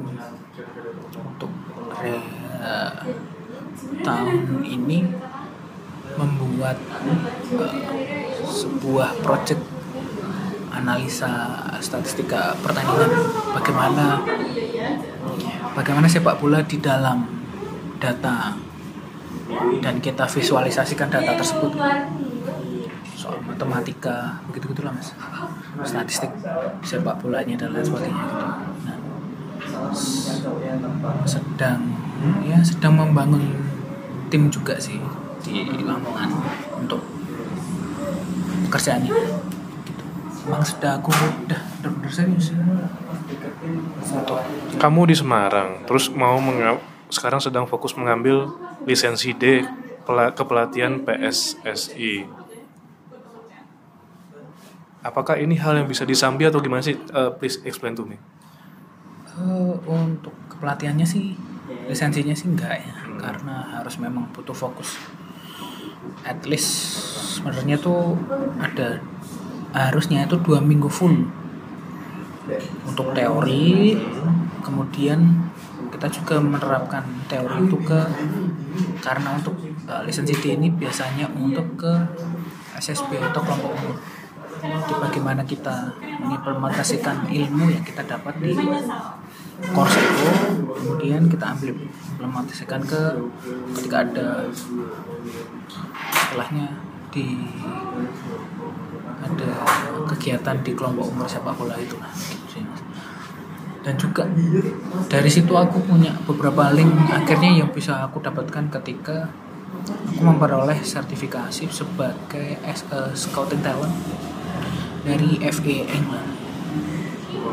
untuk 1.16 1.52
eh, 2.04 2.92
tahun 4.04 4.62
ini 4.62 4.98
membuat 6.16 6.76
eh, 7.56 7.80
sebuah 8.44 9.16
project 9.24 9.62
analisa 10.72 11.60
statistika 11.84 12.56
pertandingan 12.64 13.12
bagaimana 13.52 14.24
bagaimana 15.76 16.08
sepak 16.08 16.40
bola 16.40 16.64
di 16.64 16.80
dalam 16.80 17.28
data 18.00 18.56
dan 19.84 20.00
kita 20.00 20.24
visualisasikan 20.24 21.12
data 21.12 21.36
tersebut 21.36 21.76
soal 23.22 23.38
matematika 23.46 24.42
begitu 24.50 24.74
gitulah 24.74 24.90
mas. 24.90 25.14
Statistik 25.86 26.34
sepak 26.82 27.22
bolanya 27.22 27.54
dan 27.54 27.70
lain 27.70 27.86
sebagainya 27.86 28.22
gitu. 28.26 28.46
Nah, 28.82 28.98
sedang 31.22 31.80
ya 32.42 32.58
sedang 32.66 32.98
membangun 32.98 33.54
tim 34.26 34.50
juga 34.50 34.74
sih 34.82 34.98
di 35.46 35.62
Lamongan 35.86 36.30
untuk 36.82 36.98
pekerjaannya 38.66 39.14
gitu. 39.86 40.04
Emang 40.50 40.66
sudah 40.66 40.98
aku 40.98 41.14
udah 41.46 41.60
benar-benar 41.78 42.10
serius. 42.10 42.50
Untuk 44.10 44.42
kamu 44.82 45.00
di 45.06 45.14
Semarang 45.14 45.86
terus 45.86 46.10
mau 46.10 46.42
sekarang 47.06 47.38
sedang 47.38 47.70
fokus 47.70 47.94
mengambil 47.94 48.50
lisensi 48.82 49.30
D 49.36 49.62
pela- 50.02 50.34
kepelatihan 50.34 50.98
PSSI 50.98 52.41
apakah 55.02 55.34
ini 55.36 55.58
hal 55.58 55.76
yang 55.76 55.90
bisa 55.90 56.06
disambi 56.06 56.46
atau 56.46 56.62
gimana 56.62 56.80
sih? 56.80 56.94
Eh, 56.94 57.30
please 57.36 57.60
explain 57.66 57.98
to 57.98 58.06
me. 58.06 58.16
Eh, 59.34 59.74
untuk 59.86 60.32
kepelatihannya 60.48 61.04
sih 61.04 61.34
lisensinya 61.90 62.32
sih 62.32 62.48
enggak 62.50 62.82
ya. 62.82 62.94
Karena 63.18 63.82
harus 63.82 63.98
memang 63.98 64.30
butuh 64.30 64.54
fokus. 64.54 64.98
At 66.26 66.46
least 66.46 66.70
sebenarnya 67.38 67.78
tuh 67.78 68.18
ada 68.58 69.02
harusnya 69.74 70.26
itu 70.26 70.38
dua 70.42 70.62
minggu 70.62 70.86
full. 70.86 71.26
Untuk 72.86 73.14
teori 73.14 73.98
kemudian 74.62 75.50
kita 75.90 76.08
juga 76.10 76.38
menerapkan 76.38 77.04
teori 77.26 77.66
itu 77.66 77.78
ke 77.82 78.00
karena 79.02 79.34
untuk 79.34 79.58
eh, 79.66 80.02
lisensi 80.06 80.34
D 80.38 80.56
ini 80.56 80.70
biasanya 80.70 81.28
untuk 81.34 81.78
ke 81.78 81.92
SSB 82.78 83.20
atau 83.20 83.42
kelompok 83.44 83.74
umur 83.76 84.21
jadi 84.62 84.94
bagaimana 84.94 85.42
kita 85.42 85.90
mengimplementasikan 86.22 87.26
ilmu 87.26 87.74
yang 87.74 87.82
kita 87.82 88.06
dapat 88.06 88.38
di 88.38 88.54
course 89.74 89.98
itu 89.98 90.26
kemudian 90.62 91.26
kita 91.26 91.50
ambil 91.50 91.74
implementasikan 92.14 92.82
ke 92.86 93.02
ketika 93.74 94.06
ada 94.06 94.28
setelahnya 96.06 96.78
di 97.10 97.26
ada 99.22 99.50
kegiatan 100.14 100.56
di 100.62 100.72
kelompok 100.74 101.10
umur 101.10 101.26
sepak 101.26 101.54
bola 101.58 101.74
itu. 101.78 101.98
Dan 103.82 103.98
juga 103.98 104.22
dari 105.10 105.26
situ 105.26 105.50
aku 105.58 105.82
punya 105.82 106.14
beberapa 106.22 106.70
link 106.70 107.10
akhirnya 107.10 107.50
yang 107.50 107.70
bisa 107.74 108.06
aku 108.06 108.22
dapatkan 108.22 108.70
ketika 108.78 109.26
aku 109.82 110.22
memperoleh 110.22 110.78
sertifikasi 110.86 111.66
sebagai 111.66 112.62
eh, 112.62 113.10
scouting 113.18 113.58
talent 113.58 113.90
dari 115.02 115.38
FA 115.42 115.76
England. 115.90 116.30
Gitu 117.28 117.52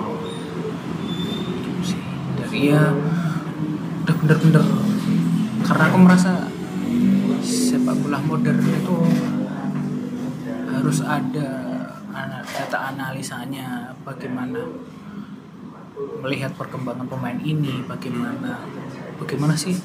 dari 2.39 2.73
ya 2.73 2.81
udah 4.05 4.15
bener-bener 4.25 4.65
karena 5.61 5.83
aku 5.85 5.97
merasa 6.01 6.49
sepak 7.45 7.93
bola 8.01 8.17
modern 8.25 8.57
itu 8.57 8.97
harus 10.69 11.05
ada 11.05 11.69
data 12.49 12.77
analisanya 12.89 13.93
bagaimana 14.01 14.65
melihat 16.25 16.51
perkembangan 16.57 17.05
pemain 17.05 17.37
ini 17.37 17.85
bagaimana 17.85 18.65
bagaimana 19.21 19.53
sih 19.53 19.77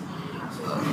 eh, 0.64 0.90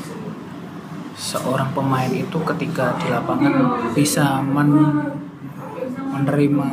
seorang 1.15 1.71
pemain 1.71 2.11
itu 2.11 2.37
ketika 2.43 2.99
di 2.99 3.07
lapangan 3.07 3.87
bisa 3.95 4.43
men- 4.43 5.20
menerima 6.21 6.67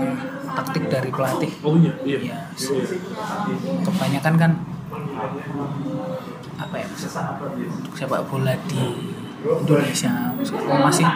taktik 0.53 0.85
dari 0.93 1.11
pelatih. 1.11 1.53
Oh 1.65 1.75
iya 1.79 1.95
ya 2.05 2.39
kebanyakan 3.87 4.35
kan 4.37 4.53
apa 6.59 6.75
ya 6.75 6.87
untuk 6.91 7.11
sepak 7.95 8.23
bola 8.27 8.55
di 8.67 8.83
Indonesia 9.47 10.35
masih 10.83 11.07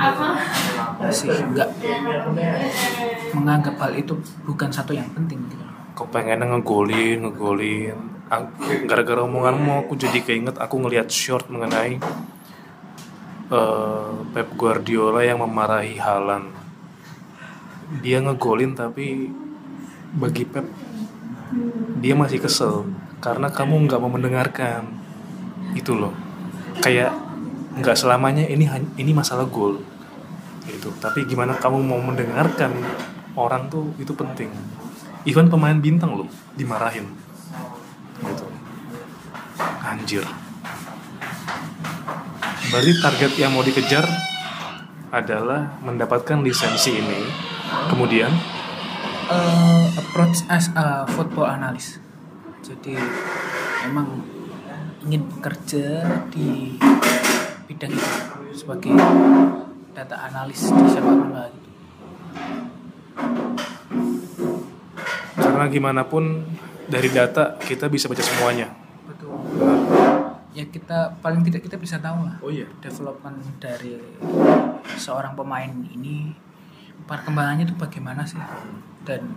masih 1.02 1.28
enggak 1.50 1.68
menganggap 3.34 3.74
hal 3.82 3.92
itu 3.98 4.14
bukan 4.46 4.70
satu 4.70 4.94
yang 4.94 5.10
penting 5.10 5.42
gitu. 5.50 5.64
Kau 5.92 6.08
pengen 6.08 6.40
ngegolin. 6.46 7.26
Ngegolin 7.26 8.12
gara-gara 8.88 9.20
omonganmu 9.28 9.84
aku 9.84 9.92
jadi 9.98 10.24
keinget 10.24 10.56
aku 10.56 10.80
ngelihat 10.80 11.12
short 11.12 11.52
mengenai 11.52 12.00
eh, 13.52 14.12
Pep 14.32 14.48
Guardiola 14.56 15.20
yang 15.20 15.44
memarahi 15.44 16.00
Haaland 16.00 16.61
dia 18.00 18.24
ngegolin 18.24 18.72
tapi 18.72 19.28
bagi 20.16 20.48
Pep 20.48 20.64
dia 22.00 22.16
masih 22.16 22.40
kesel 22.40 22.88
karena 23.22 23.52
kamu 23.52 23.86
nggak 23.86 24.00
mau 24.02 24.10
mendengarkan. 24.10 24.82
Itu 25.78 25.94
loh. 25.94 26.10
Kayak 26.82 27.14
nggak 27.78 27.96
selamanya 27.96 28.44
ini 28.48 28.66
ini 28.98 29.12
masalah 29.14 29.46
gol. 29.46 29.78
Gitu. 30.66 30.90
Tapi 30.98 31.28
gimana 31.28 31.54
kamu 31.54 31.78
mau 31.84 32.00
mendengarkan 32.02 32.74
orang 33.38 33.70
tuh 33.70 33.94
itu 34.02 34.10
penting. 34.16 34.50
Even 35.22 35.46
pemain 35.46 35.78
bintang 35.78 36.18
loh 36.18 36.28
dimarahin. 36.58 37.06
Gitu. 38.18 38.46
Anjir. 39.86 40.24
Berarti 42.72 42.92
target 43.04 43.32
yang 43.36 43.52
mau 43.52 43.62
dikejar 43.62 44.08
adalah 45.12 45.76
mendapatkan 45.84 46.40
lisensi 46.40 46.96
ini 46.96 47.51
kemudian? 47.90 48.32
Eh, 49.32 49.84
approach 49.96 50.44
as 50.52 50.68
a 50.76 51.08
football 51.08 51.48
analyst. 51.48 52.02
Jadi 52.62 52.94
memang 53.88 54.22
ingin 55.02 55.26
bekerja 55.26 56.06
di 56.30 56.78
bidang 57.66 57.90
itu 57.90 58.12
sebagai 58.54 58.94
data 59.92 60.16
analis 60.30 60.70
di 60.70 60.86
sepak 60.88 61.14
bola 61.16 61.44
gitu. 61.50 61.70
karena 65.62 65.66
gimana 65.68 66.02
pun 66.06 66.46
dari 66.86 67.10
data 67.10 67.58
kita 67.58 67.90
bisa 67.90 68.06
baca 68.06 68.22
semuanya. 68.22 68.72
Betul. 69.06 69.36
Ya 70.52 70.64
kita 70.68 71.18
paling 71.18 71.42
tidak 71.46 71.64
kita 71.64 71.76
bisa 71.80 71.96
tahu 71.96 72.28
lah 72.28 72.36
oh 72.44 72.52
iya. 72.52 72.68
development 72.84 73.40
dari 73.56 73.96
seorang 75.00 75.32
pemain 75.32 75.72
ini 75.92 76.34
perkembangannya 77.06 77.68
itu 77.68 77.74
bagaimana 77.76 78.24
sih? 78.24 78.40
Dan 79.06 79.34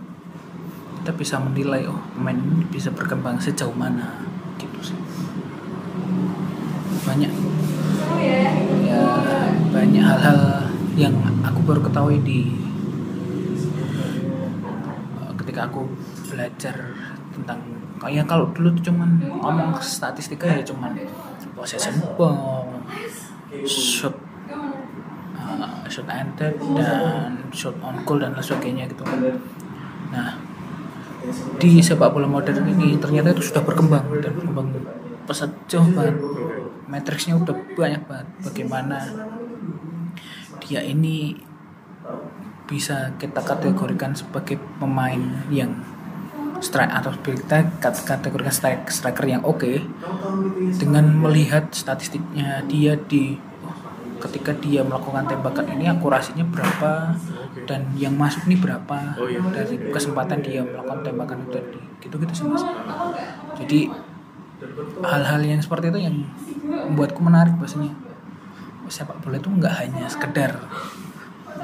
kita 1.02 1.12
bisa 1.14 1.38
menilai 1.38 1.86
oh 1.86 2.02
pemain 2.18 2.34
ini 2.34 2.66
bisa 2.66 2.90
berkembang 2.90 3.38
sejauh 3.38 3.74
mana 3.74 4.26
gitu 4.58 4.92
sih. 4.92 4.98
Banyak. 7.06 7.32
Ya 8.82 9.06
banyak 9.70 10.02
hal-hal 10.02 10.40
yang 10.96 11.14
aku 11.44 11.60
baru 11.62 11.84
ketahui 11.84 12.18
di 12.24 12.56
eh, 15.20 15.32
ketika 15.38 15.68
aku 15.68 15.84
belajar 16.32 16.74
tentang 17.36 17.60
kayak 18.00 18.24
kalau 18.24 18.48
dulu 18.56 18.72
tuh 18.80 18.92
cuman 18.92 19.20
ngomong 19.28 19.76
statistika 19.84 20.48
ya 20.48 20.64
cuman 20.64 20.96
possession 21.52 21.96
ball, 22.16 22.66
shot 23.68 24.25
shot 25.96 26.08
ended 26.12 26.52
dan 26.76 27.48
shot 27.56 27.72
on 27.80 28.04
goal 28.04 28.20
dan 28.20 28.36
lain 28.36 28.44
sebagainya 28.44 28.84
gitu. 28.92 29.00
Nah, 30.12 30.36
di 31.56 31.80
sepak 31.80 32.12
bola 32.12 32.28
modern 32.28 32.68
ini 32.68 33.00
ternyata 33.00 33.32
itu 33.32 33.48
sudah 33.48 33.64
berkembang 33.64 34.04
dan 34.20 34.36
berkembang 34.36 34.76
pesat 35.24 35.48
jauh 35.64 35.88
banget. 35.96 36.20
Matriksnya 36.86 37.40
udah 37.40 37.56
banyak 37.72 38.04
banget. 38.04 38.28
Bagaimana 38.44 39.00
dia 40.60 40.84
ini 40.84 41.40
bisa 42.68 43.14
kita 43.16 43.40
kategorikan 43.40 44.12
sebagai 44.12 44.60
pemain 44.76 45.18
yang 45.48 45.80
strike 46.58 46.92
atau 46.92 47.12
kita 47.20 47.68
kategorikan 47.80 48.52
strike, 48.52 48.88
striker 48.90 49.26
yang 49.28 49.42
oke 49.44 49.82
dengan 50.78 51.04
melihat 51.20 51.68
statistiknya 51.70 52.64
dia 52.66 52.96
di 52.96 53.38
ketika 54.18 54.52
dia 54.56 54.80
melakukan 54.80 55.24
tembakan 55.24 55.66
ini 55.70 55.86
akurasinya 55.86 56.44
berapa 56.44 57.14
dan 57.64 57.90
yang 57.94 58.14
masuk 58.14 58.44
ini 58.44 58.56
berapa 58.56 59.16
Oh, 59.16 59.26
iya. 59.26 59.40
dari 59.52 59.76
kesempatan 59.88 60.40
dia 60.40 60.60
melakukan 60.60 61.00
tembakan 61.02 61.36
itu 61.42 61.50
tadi 61.52 61.80
gitu 62.00 62.14
gitu 62.16 62.32
sih 62.32 62.44
mas 62.44 62.62
jadi 63.54 63.90
hal-hal 65.02 65.40
yang 65.42 65.60
seperti 65.60 65.88
itu 65.88 66.00
yang 66.02 66.16
membuatku 66.64 67.20
menarik 67.20 67.52
bahasanya 67.54 67.92
sepak 68.86 69.18
bola 69.18 69.36
itu 69.36 69.50
nggak 69.50 69.74
hanya 69.76 70.06
sekedar 70.06 70.56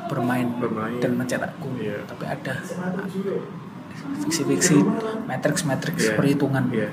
bermain, 0.06 0.44
Bermain. 0.58 0.98
dan 0.98 1.14
mencetak 1.14 1.54
gol 1.56 1.72
Iya. 1.78 2.02
tapi 2.04 2.24
ada 2.26 2.58
fiksi-fiksi 4.22 4.76
matrix-matrix 5.24 5.96
Iya. 6.02 6.14
perhitungan 6.16 6.64
Iya. 6.68 6.88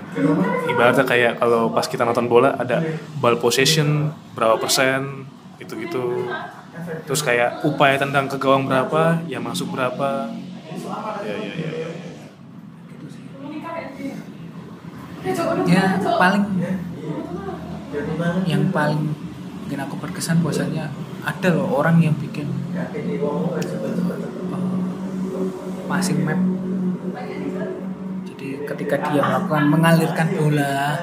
Ibaratnya 0.67 1.03
kayak 1.03 1.33
kalau 1.37 1.69
pas 1.69 1.83
kita 1.83 2.03
nonton 2.03 2.27
bola 2.27 2.53
ada 2.53 2.79
ball 3.17 3.35
possession 3.37 4.11
berapa 4.33 4.55
persen 4.55 5.25
gitu-gitu. 5.59 6.31
Terus 7.05 7.21
kayak 7.21 7.61
upaya 7.67 7.99
tendang 7.99 8.31
ke 8.31 8.39
gawang 8.39 8.65
berapa, 8.65 9.19
yang 9.27 9.43
masuk 9.43 9.75
berapa. 9.75 10.31
Ya 11.21 11.35
ya 11.35 11.51
ya. 11.53 11.69
ya. 11.75 11.89
ya 15.67 15.83
paling 16.19 16.45
yang 18.47 18.63
paling 18.69 19.01
bikin 19.69 19.79
aku 19.85 19.95
berkesan 20.01 20.41
bahwasanya 20.41 20.89
ada 21.21 21.49
loh 21.53 21.77
orang 21.77 22.01
yang 22.01 22.15
bikin 22.17 22.49
uh, 22.73 22.89
passing 25.85 26.25
map 26.25 26.41
jadi 28.25 28.47
ketika 28.65 28.95
dia 29.09 29.21
melakukan 29.21 29.63
mengalirkan 29.69 30.27
bola 30.37 30.97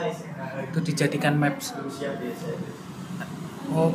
itu 0.67 0.79
dijadikan 0.83 1.39
maps 1.39 1.75
oh 3.73 3.91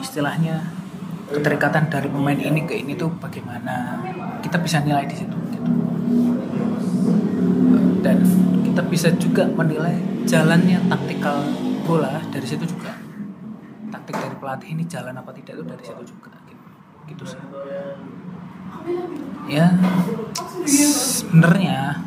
istilahnya 0.00 0.60
keterikatan 1.26 1.90
dari 1.90 2.06
pemain 2.06 2.38
ini 2.38 2.62
ke 2.68 2.74
ini 2.78 2.94
tuh 2.94 3.10
bagaimana? 3.18 3.98
Kita 4.42 4.62
bisa 4.62 4.78
nilai 4.84 5.06
di 5.08 5.16
situ 5.16 5.36
gitu. 5.50 5.70
Dan 8.04 8.22
kita 8.62 8.82
bisa 8.86 9.08
juga 9.18 9.42
menilai 9.50 9.98
jalannya 10.28 10.78
taktikal 10.86 11.42
bola 11.82 12.22
dari 12.30 12.46
situ 12.46 12.62
juga. 12.66 12.94
Taktik 13.90 14.14
dari 14.18 14.36
pelatih 14.38 14.68
ini 14.74 14.86
jalan 14.86 15.18
apa 15.18 15.34
tidak 15.34 15.58
itu 15.58 15.64
dari 15.66 15.82
situ 15.82 16.02
juga 16.14 16.30
gitu, 16.46 16.66
gitu 17.10 17.24
sih. 17.26 17.40
Ya 19.50 19.74
sebenarnya 20.66 22.02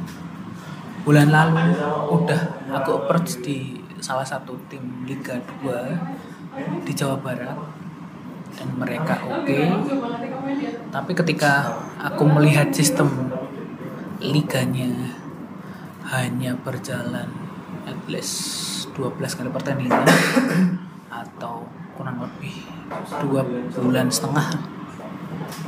bulan 1.03 1.27
lalu 1.31 1.75
udah 2.11 2.41
aku 2.71 3.03
approach 3.03 3.39
di 3.43 3.79
salah 3.99 4.23
satu 4.23 4.55
tim 4.71 5.03
Liga 5.03 5.39
2 5.63 6.38
di 6.83 6.93
Jawa 6.95 7.17
Barat. 7.19 7.57
Dan 8.55 8.75
mereka 8.75 9.21
oke. 9.23 9.59
Tapi 10.89 11.11
ketika 11.13 11.69
aku 12.01 12.23
melihat 12.25 12.73
sistem 12.73 13.29
liganya 14.19 15.15
hanya 16.09 16.57
berjalan 16.59 17.29
at 17.85 17.99
least 18.09 18.89
12 18.97 19.15
kali 19.21 19.49
pertandingan 19.53 20.03
atau 21.23 21.69
kurang 21.95 22.19
lebih 22.19 22.67
dua 23.23 23.43
bulan 23.79 24.07
setengah 24.11 24.55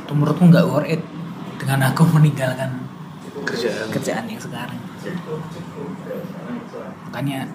itu 0.04 0.12
menurutku 0.12 0.44
nggak 0.48 0.66
worth 0.68 0.90
it 0.90 1.02
dengan 1.56 1.92
aku 1.92 2.04
meninggalkan 2.16 2.84
Kerjaan. 3.32 3.88
kerjaan 3.88 4.24
yang 4.28 4.42
sekarang. 4.42 4.76
Makanya 7.08 7.48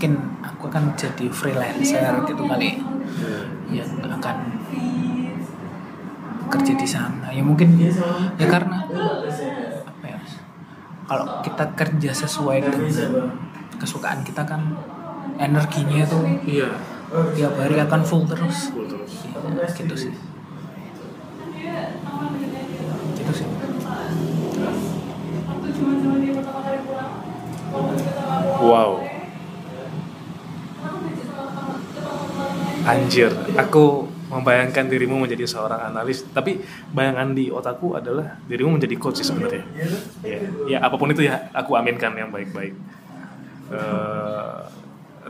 mungkin 0.00 0.16
aku 0.40 0.72
akan 0.72 0.96
jadi 0.96 1.28
freelancer 1.28 2.24
gitu 2.24 2.48
kali 2.48 2.80
yang 3.68 3.84
akan 4.00 4.36
kerja 6.48 6.72
di 6.72 6.88
sana 6.88 7.28
ya 7.28 7.44
mungkin 7.44 7.76
ya 8.40 8.48
karena 8.48 8.88
apa 9.84 10.04
ya 10.08 10.16
kalau 11.04 11.44
kita 11.44 11.76
kerja 11.76 12.16
sesuai 12.16 12.64
dengan 12.64 13.28
kesukaan 13.76 14.24
kita 14.24 14.40
kan 14.48 14.72
energinya 15.36 16.08
tuh 16.08 16.24
Iya. 16.48 16.80
tiap 17.36 17.60
hari 17.60 17.76
akan 17.76 18.00
full 18.00 18.24
terus 18.24 18.72
terus. 18.72 19.12
Ya, 19.28 19.68
gitu 19.68 19.94
sih 20.08 20.12
gitu 23.20 23.32
sih 23.36 23.48
Wow. 28.60 29.19
Anjir, 32.80 33.28
aku 33.56 34.08
membayangkan 34.30 34.86
dirimu 34.86 35.18
menjadi 35.18 35.44
seorang 35.44 35.90
analis, 35.90 36.22
tapi 36.30 36.62
bayangan 36.94 37.34
di 37.34 37.50
otakku 37.50 37.98
adalah 37.98 38.38
dirimu 38.46 38.78
menjadi 38.78 38.96
coach 38.96 39.20
sih 39.20 39.26
sebenarnya. 39.26 39.64
Ya, 40.22 40.38
ya 40.64 40.78
apa 40.80 40.94
pun 40.94 41.10
itu 41.10 41.26
ya, 41.26 41.50
aku 41.52 41.74
aminkan 41.74 42.14
yang 42.14 42.30
baik-baik. 42.30 42.72
Eh, 43.70 44.58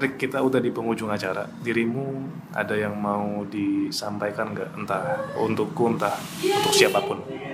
Rick, 0.01 0.16
kita 0.16 0.40
udah 0.40 0.62
di 0.62 0.70
penghujung 0.72 1.10
acara. 1.10 1.44
Dirimu 1.60 2.28
ada 2.55 2.72
yang 2.72 2.94
mau 2.97 3.44
disampaikan 3.48 4.55
nggak? 4.55 4.70
Entah 4.78 5.28
untukku, 5.36 5.93
entah 5.93 6.14
untuk 6.40 6.72
siapa 6.72 7.02
pun. 7.02 7.18
Eh, 7.27 7.48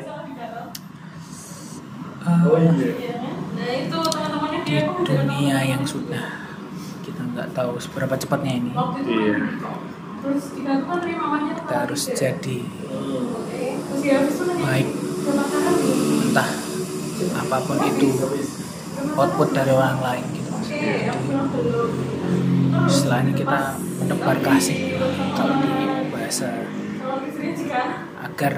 di 4.66 4.82
dunia 4.82 5.62
yang 5.62 5.86
sudah 5.86 6.45
nggak 7.36 7.52
tahu 7.52 7.76
seberapa 7.76 8.16
cepatnya 8.16 8.52
ini. 8.56 8.72
Iya. 9.04 9.36
kita 11.60 11.74
harus 11.84 12.02
jadi 12.16 12.58
baik. 14.64 14.88
Entah 16.32 16.50
apa 17.36 17.56
pun 17.64 17.78
itu 17.84 18.08
output 19.14 19.48
dari 19.52 19.72
orang 19.76 20.00
lain 20.00 20.24
gitu. 20.32 20.50
Jadi 20.64 20.88
istilahnya 22.88 23.32
kita 23.36 23.76
menebar 24.00 24.38
kasih 24.40 24.96
kalau 25.36 25.60
di 25.60 25.72
bahasa 26.08 26.48
agar 28.24 28.54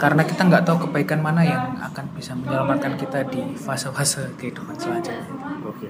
karena 0.00 0.22
kita 0.24 0.42
nggak 0.46 0.64
tahu 0.64 0.88
kebaikan 0.88 1.20
mana 1.20 1.42
yang 1.42 1.76
akan 1.80 2.04
bisa 2.14 2.32
menyelamatkan 2.38 2.94
kita 2.96 3.26
di 3.28 3.42
fase-fase 3.58 4.32
kehidupan 4.38 4.76
selanjutnya. 4.78 5.26
Oke. 5.66 5.88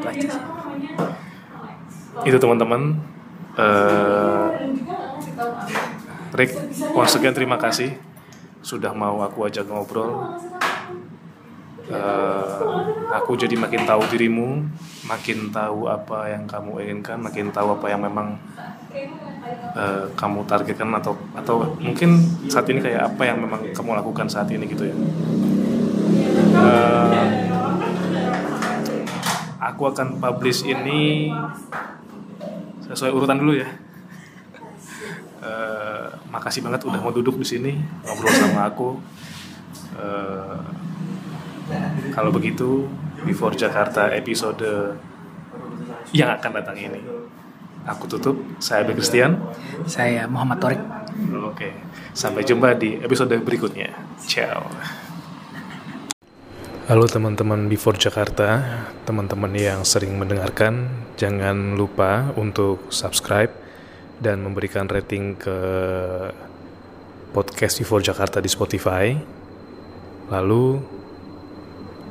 itu 0.00 0.06
aja 0.06 0.28
sih. 0.30 0.44
Itu 2.24 2.36
teman-teman. 2.38 3.00
Eh 3.58 4.46
Rick 6.30 6.54
once 6.94 7.14
again 7.18 7.34
terima 7.34 7.58
kasih. 7.58 7.98
Sudah 8.62 8.94
mau 8.94 9.24
aku 9.24 9.48
ajak 9.48 9.66
ngobrol 9.66 10.36
Eh, 11.90 12.44
aku 13.10 13.34
jadi 13.34 13.58
makin 13.58 13.82
tahu 13.82 14.06
dirimu 14.14 14.62
makin 15.10 15.50
tahu 15.50 15.90
apa 15.90 16.30
yang 16.30 16.46
kamu 16.46 16.86
inginkan 16.86 17.18
makin 17.18 17.50
tahu 17.50 17.74
apa 17.74 17.90
yang 17.90 18.06
memang 18.06 18.38
eh, 19.74 20.06
kamu 20.14 20.46
targetkan 20.46 20.86
atau 20.94 21.18
atau 21.34 21.74
mungkin 21.82 22.14
saat 22.46 22.70
ini 22.70 22.78
kayak 22.78 23.10
apa 23.10 23.22
yang 23.26 23.42
memang 23.42 23.74
kamu 23.74 23.98
lakukan 23.98 24.30
saat 24.30 24.46
ini 24.54 24.70
gitu 24.70 24.86
ya 24.86 24.94
Eh, 26.50 27.26
aku 29.58 29.82
akan 29.88 30.20
publish 30.20 30.66
ini 30.66 31.30
sesuai 32.84 33.14
urutan 33.14 33.38
dulu 33.38 33.54
ya. 33.56 33.68
Eh, 35.40 36.06
makasih 36.28 36.60
banget 36.60 36.84
udah 36.84 37.00
mau 37.00 37.14
duduk 37.14 37.40
di 37.40 37.46
sini 37.48 37.72
ngobrol 38.04 38.34
sama 38.34 38.68
aku. 38.68 38.90
Kalau 42.14 42.30
begitu, 42.34 42.88
Before 43.22 43.52
Jakarta 43.52 44.08
episode 44.16 44.96
yang 46.10 46.32
akan 46.34 46.50
datang 46.56 46.76
ini. 46.78 47.00
Aku 47.88 48.04
tutup, 48.04 48.36
saya 48.60 48.84
Abel 48.84 48.96
Christian. 48.96 49.40
Saya 49.88 50.28
Muhammad 50.28 50.60
Torik. 50.60 50.80
Oke, 51.48 51.72
sampai 52.12 52.44
jumpa 52.44 52.76
di 52.76 53.00
episode 53.00 53.32
berikutnya. 53.40 53.92
Ciao. 54.24 54.68
Halo 56.90 57.06
teman-teman 57.06 57.70
Before 57.70 57.94
Jakarta, 57.94 58.66
teman-teman 59.06 59.54
yang 59.54 59.86
sering 59.86 60.18
mendengarkan, 60.18 60.90
jangan 61.14 61.78
lupa 61.78 62.34
untuk 62.34 62.90
subscribe 62.90 63.54
dan 64.18 64.42
memberikan 64.42 64.90
rating 64.90 65.38
ke 65.38 65.58
podcast 67.30 67.78
Before 67.78 68.02
Jakarta 68.02 68.42
di 68.42 68.50
Spotify. 68.50 69.14
Lalu, 70.34 70.82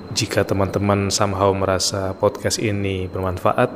jika 0.10 0.42
teman-teman 0.42 1.14
somehow 1.14 1.54
merasa 1.54 2.18
podcast 2.18 2.58
ini 2.58 3.06
bermanfaat 3.06 3.70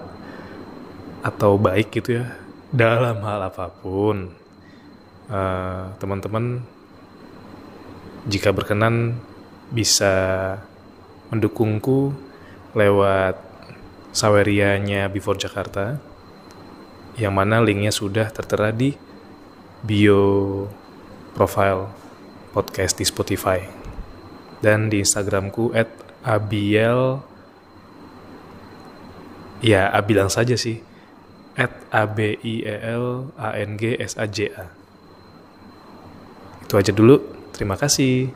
atau 1.21 1.61
baik 1.61 1.93
gitu 1.93 2.21
ya, 2.21 2.35
dalam 2.73 3.21
hal 3.21 3.53
apa 3.53 3.69
pun, 3.69 4.33
eh, 5.29 5.83
teman-teman 6.01 6.65
jika 8.25 8.49
berkenan 8.49 9.21
bisa 9.69 10.13
mendukungku 11.29 12.15
lewat 12.73 13.37
sawerianya 14.13 15.09
Before 15.09 15.37
Jakarta 15.37 15.97
yang 17.17 17.33
mana 17.37 17.61
linknya 17.61 17.93
sudah 17.93 18.29
tertera 18.33 18.73
di 18.73 18.97
bio 19.85 20.65
profile 21.37 21.89
podcast 22.53 22.97
di 22.97 23.05
Spotify. 23.05 23.61
Dan 24.63 24.87
di 24.87 25.03
Instagramku 25.03 25.75
at 25.75 26.02
abiel 26.23 27.19
ya 29.63 29.91
abilang 29.91 30.31
saja 30.31 30.55
sih. 30.57 30.79
At 31.53 31.69
a 31.93 32.09
b 32.09 32.33
i 32.41 32.65
e 32.65 32.75
l 32.81 33.29
a 33.37 33.53
n 33.53 33.77
g 33.77 33.93
s 33.93 34.17
a 34.17 34.25
j 34.25 34.49
a. 34.49 34.65
Itu 36.65 36.81
aja 36.81 36.89
dulu. 36.89 37.21
Terima 37.53 37.77
kasih 37.77 38.33